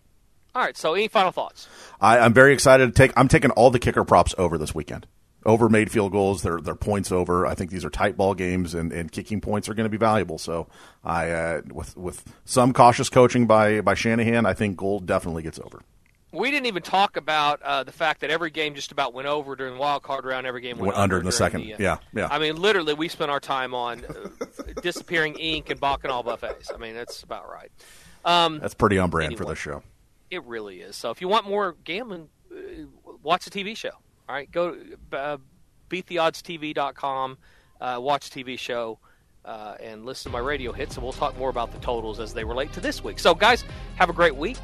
All 0.54 0.62
right. 0.62 0.76
So, 0.76 0.94
any 0.94 1.08
final 1.08 1.32
thoughts? 1.32 1.68
I, 2.00 2.20
I'm 2.20 2.32
very 2.32 2.52
excited 2.52 2.86
to 2.86 2.92
take. 2.92 3.12
I'm 3.16 3.26
taking 3.26 3.50
all 3.50 3.70
the 3.72 3.80
kicker 3.80 4.04
props 4.04 4.36
over 4.38 4.56
this 4.56 4.72
weekend. 4.76 5.08
Over 5.46 5.68
made 5.68 5.90
field 5.90 6.12
goals. 6.12 6.42
They're 6.42 6.60
they're 6.60 6.74
points 6.74 7.12
over. 7.12 7.46
I 7.46 7.54
think 7.54 7.70
these 7.70 7.84
are 7.84 7.90
tight 7.90 8.16
ball 8.16 8.34
games, 8.34 8.74
and, 8.74 8.92
and 8.92 9.10
kicking 9.10 9.40
points 9.40 9.68
are 9.68 9.74
going 9.74 9.84
to 9.84 9.90
be 9.90 9.96
valuable. 9.96 10.36
So 10.38 10.66
I 11.04 11.30
uh, 11.30 11.62
with 11.72 11.96
with 11.96 12.24
some 12.44 12.72
cautious 12.72 13.08
coaching 13.08 13.46
by 13.46 13.80
by 13.80 13.94
Shanahan, 13.94 14.46
I 14.46 14.52
think 14.54 14.76
Gould 14.76 15.06
definitely 15.06 15.42
gets 15.44 15.58
over. 15.60 15.80
We 16.32 16.50
didn't 16.50 16.66
even 16.66 16.82
talk 16.82 17.16
about 17.16 17.62
uh, 17.62 17.84
the 17.84 17.92
fact 17.92 18.20
that 18.20 18.30
every 18.30 18.50
game 18.50 18.74
just 18.74 18.92
about 18.92 19.14
went 19.14 19.28
over 19.28 19.56
during 19.56 19.74
the 19.74 19.80
wild 19.80 20.02
card 20.02 20.26
round. 20.26 20.46
Every 20.46 20.60
game 20.60 20.76
went, 20.76 20.88
Went 20.88 20.98
under 20.98 21.18
in 21.18 21.24
the 21.24 21.32
second. 21.32 21.62
uh, 21.62 21.76
Yeah, 21.78 21.98
yeah. 22.14 22.28
I 22.30 22.38
mean, 22.38 22.56
literally, 22.56 22.92
we 22.92 23.08
spent 23.08 23.30
our 23.30 23.40
time 23.40 23.72
on 23.74 24.04
uh, 24.04 24.28
disappearing 24.82 25.36
ink 25.36 25.70
and 25.70 25.80
bacchanal 25.80 26.22
buffets. 26.22 26.70
I 26.74 26.76
mean, 26.78 26.94
that's 26.94 27.22
about 27.22 27.48
right. 27.48 27.70
Um, 28.24 28.58
That's 28.58 28.74
pretty 28.74 28.98
on 28.98 29.08
brand 29.08 29.36
for 29.36 29.44
Anyway. 29.44 29.52
this 29.52 29.58
show. 29.60 29.82
It 30.30 30.44
really 30.44 30.80
is. 30.80 30.96
So 30.96 31.10
if 31.10 31.20
you 31.22 31.28
want 31.28 31.48
more 31.48 31.76
gambling, 31.84 32.28
uh, 32.52 32.56
watch 33.22 33.46
the 33.46 33.50
TV 33.50 33.74
show. 33.74 33.92
All 34.28 34.34
right, 34.34 34.50
go 34.52 34.74
to 34.74 35.16
uh, 35.16 35.38
beattheoddstv.com, 35.88 37.38
uh, 37.80 37.98
watch 38.00 38.30
TV 38.30 38.58
show, 38.58 38.98
uh, 39.44 39.76
and 39.80 40.04
listen 40.04 40.30
to 40.30 40.36
my 40.36 40.44
radio 40.44 40.70
hits, 40.72 40.96
and 40.96 41.02
we'll 41.02 41.14
talk 41.14 41.36
more 41.38 41.48
about 41.48 41.72
the 41.72 41.78
totals 41.78 42.20
as 42.20 42.34
they 42.34 42.44
relate 42.44 42.70
to 42.74 42.80
this 42.80 43.02
week. 43.02 43.18
So, 43.18 43.34
guys, 43.34 43.64
have 43.96 44.10
a 44.10 44.12
great 44.12 44.36
week. 44.36 44.58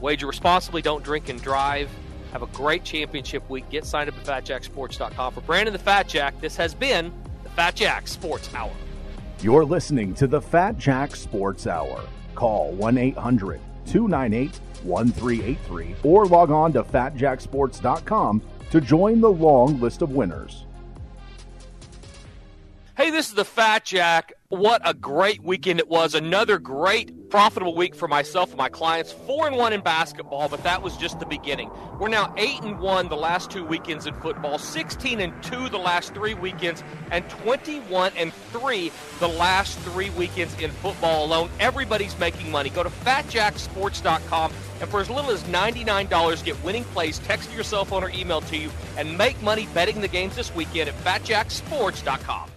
Wager 0.00 0.28
responsibly. 0.28 0.82
Don't 0.82 1.02
drink 1.02 1.28
and 1.28 1.42
drive. 1.42 1.90
Have 2.32 2.42
a 2.42 2.46
great 2.48 2.84
championship 2.84 3.48
week. 3.50 3.68
Get 3.70 3.84
signed 3.84 4.08
up 4.08 4.16
at 4.18 4.44
FatJackSports.com. 4.44 5.32
For 5.32 5.40
Brandon 5.40 5.72
the 5.72 5.78
Fat 5.80 6.06
Jack, 6.06 6.40
this 6.40 6.56
has 6.56 6.74
been 6.74 7.12
the 7.42 7.50
Fat 7.50 7.74
Jack 7.74 8.06
Sports 8.06 8.54
Hour. 8.54 8.72
You're 9.40 9.64
listening 9.64 10.14
to 10.14 10.28
the 10.28 10.40
Fat 10.40 10.78
Jack 10.78 11.16
Sports 11.16 11.66
Hour. 11.66 12.02
Call 12.36 12.70
1 12.72 12.98
800 12.98 13.60
298 13.86 14.60
1383 14.84 15.96
or 16.04 16.26
log 16.26 16.50
on 16.50 16.72
to 16.72 16.82
fatjacksports.com 16.84 18.42
to 18.70 18.80
join 18.80 19.20
the 19.20 19.30
long 19.30 19.80
list 19.80 20.02
of 20.02 20.10
winners. 20.10 20.65
Hey, 22.96 23.10
this 23.10 23.28
is 23.28 23.34
the 23.34 23.44
Fat 23.44 23.84
Jack. 23.84 24.32
What 24.48 24.80
a 24.82 24.94
great 24.94 25.42
weekend 25.42 25.80
it 25.80 25.88
was. 25.88 26.14
Another 26.14 26.58
great 26.58 27.28
profitable 27.28 27.74
week 27.74 27.94
for 27.94 28.08
myself 28.08 28.48
and 28.48 28.56
my 28.56 28.70
clients. 28.70 29.12
Four 29.12 29.46
and 29.46 29.54
one 29.54 29.74
in 29.74 29.82
basketball, 29.82 30.48
but 30.48 30.62
that 30.62 30.80
was 30.80 30.96
just 30.96 31.20
the 31.20 31.26
beginning. 31.26 31.70
We're 32.00 32.08
now 32.08 32.32
eight 32.38 32.62
and 32.62 32.78
one 32.78 33.10
the 33.10 33.16
last 33.16 33.50
two 33.50 33.66
weekends 33.66 34.06
in 34.06 34.14
football, 34.14 34.56
sixteen 34.56 35.20
and 35.20 35.42
two 35.42 35.68
the 35.68 35.76
last 35.76 36.14
three 36.14 36.32
weekends, 36.32 36.82
and 37.10 37.28
twenty-one 37.28 38.12
and 38.16 38.32
three 38.32 38.90
the 39.18 39.28
last 39.28 39.78
three 39.80 40.08
weekends 40.08 40.58
in 40.58 40.70
football 40.70 41.26
alone. 41.26 41.50
Everybody's 41.60 42.18
making 42.18 42.50
money. 42.50 42.70
Go 42.70 42.82
to 42.82 42.88
fatjacksports.com 42.88 44.52
and 44.80 44.88
for 44.88 45.00
as 45.00 45.10
little 45.10 45.30
as 45.30 45.42
$99 45.44 46.44
get 46.44 46.64
winning 46.64 46.84
plays 46.84 47.18
text 47.18 47.50
to 47.50 47.54
your 47.54 47.64
cell 47.64 47.84
phone 47.84 48.02
or 48.02 48.08
email 48.08 48.40
to 48.40 48.56
you 48.56 48.70
and 48.96 49.18
make 49.18 49.40
money 49.42 49.68
betting 49.74 50.00
the 50.00 50.08
games 50.08 50.34
this 50.34 50.54
weekend 50.54 50.88
at 50.88 50.94
fatjacksports.com. 51.04 52.50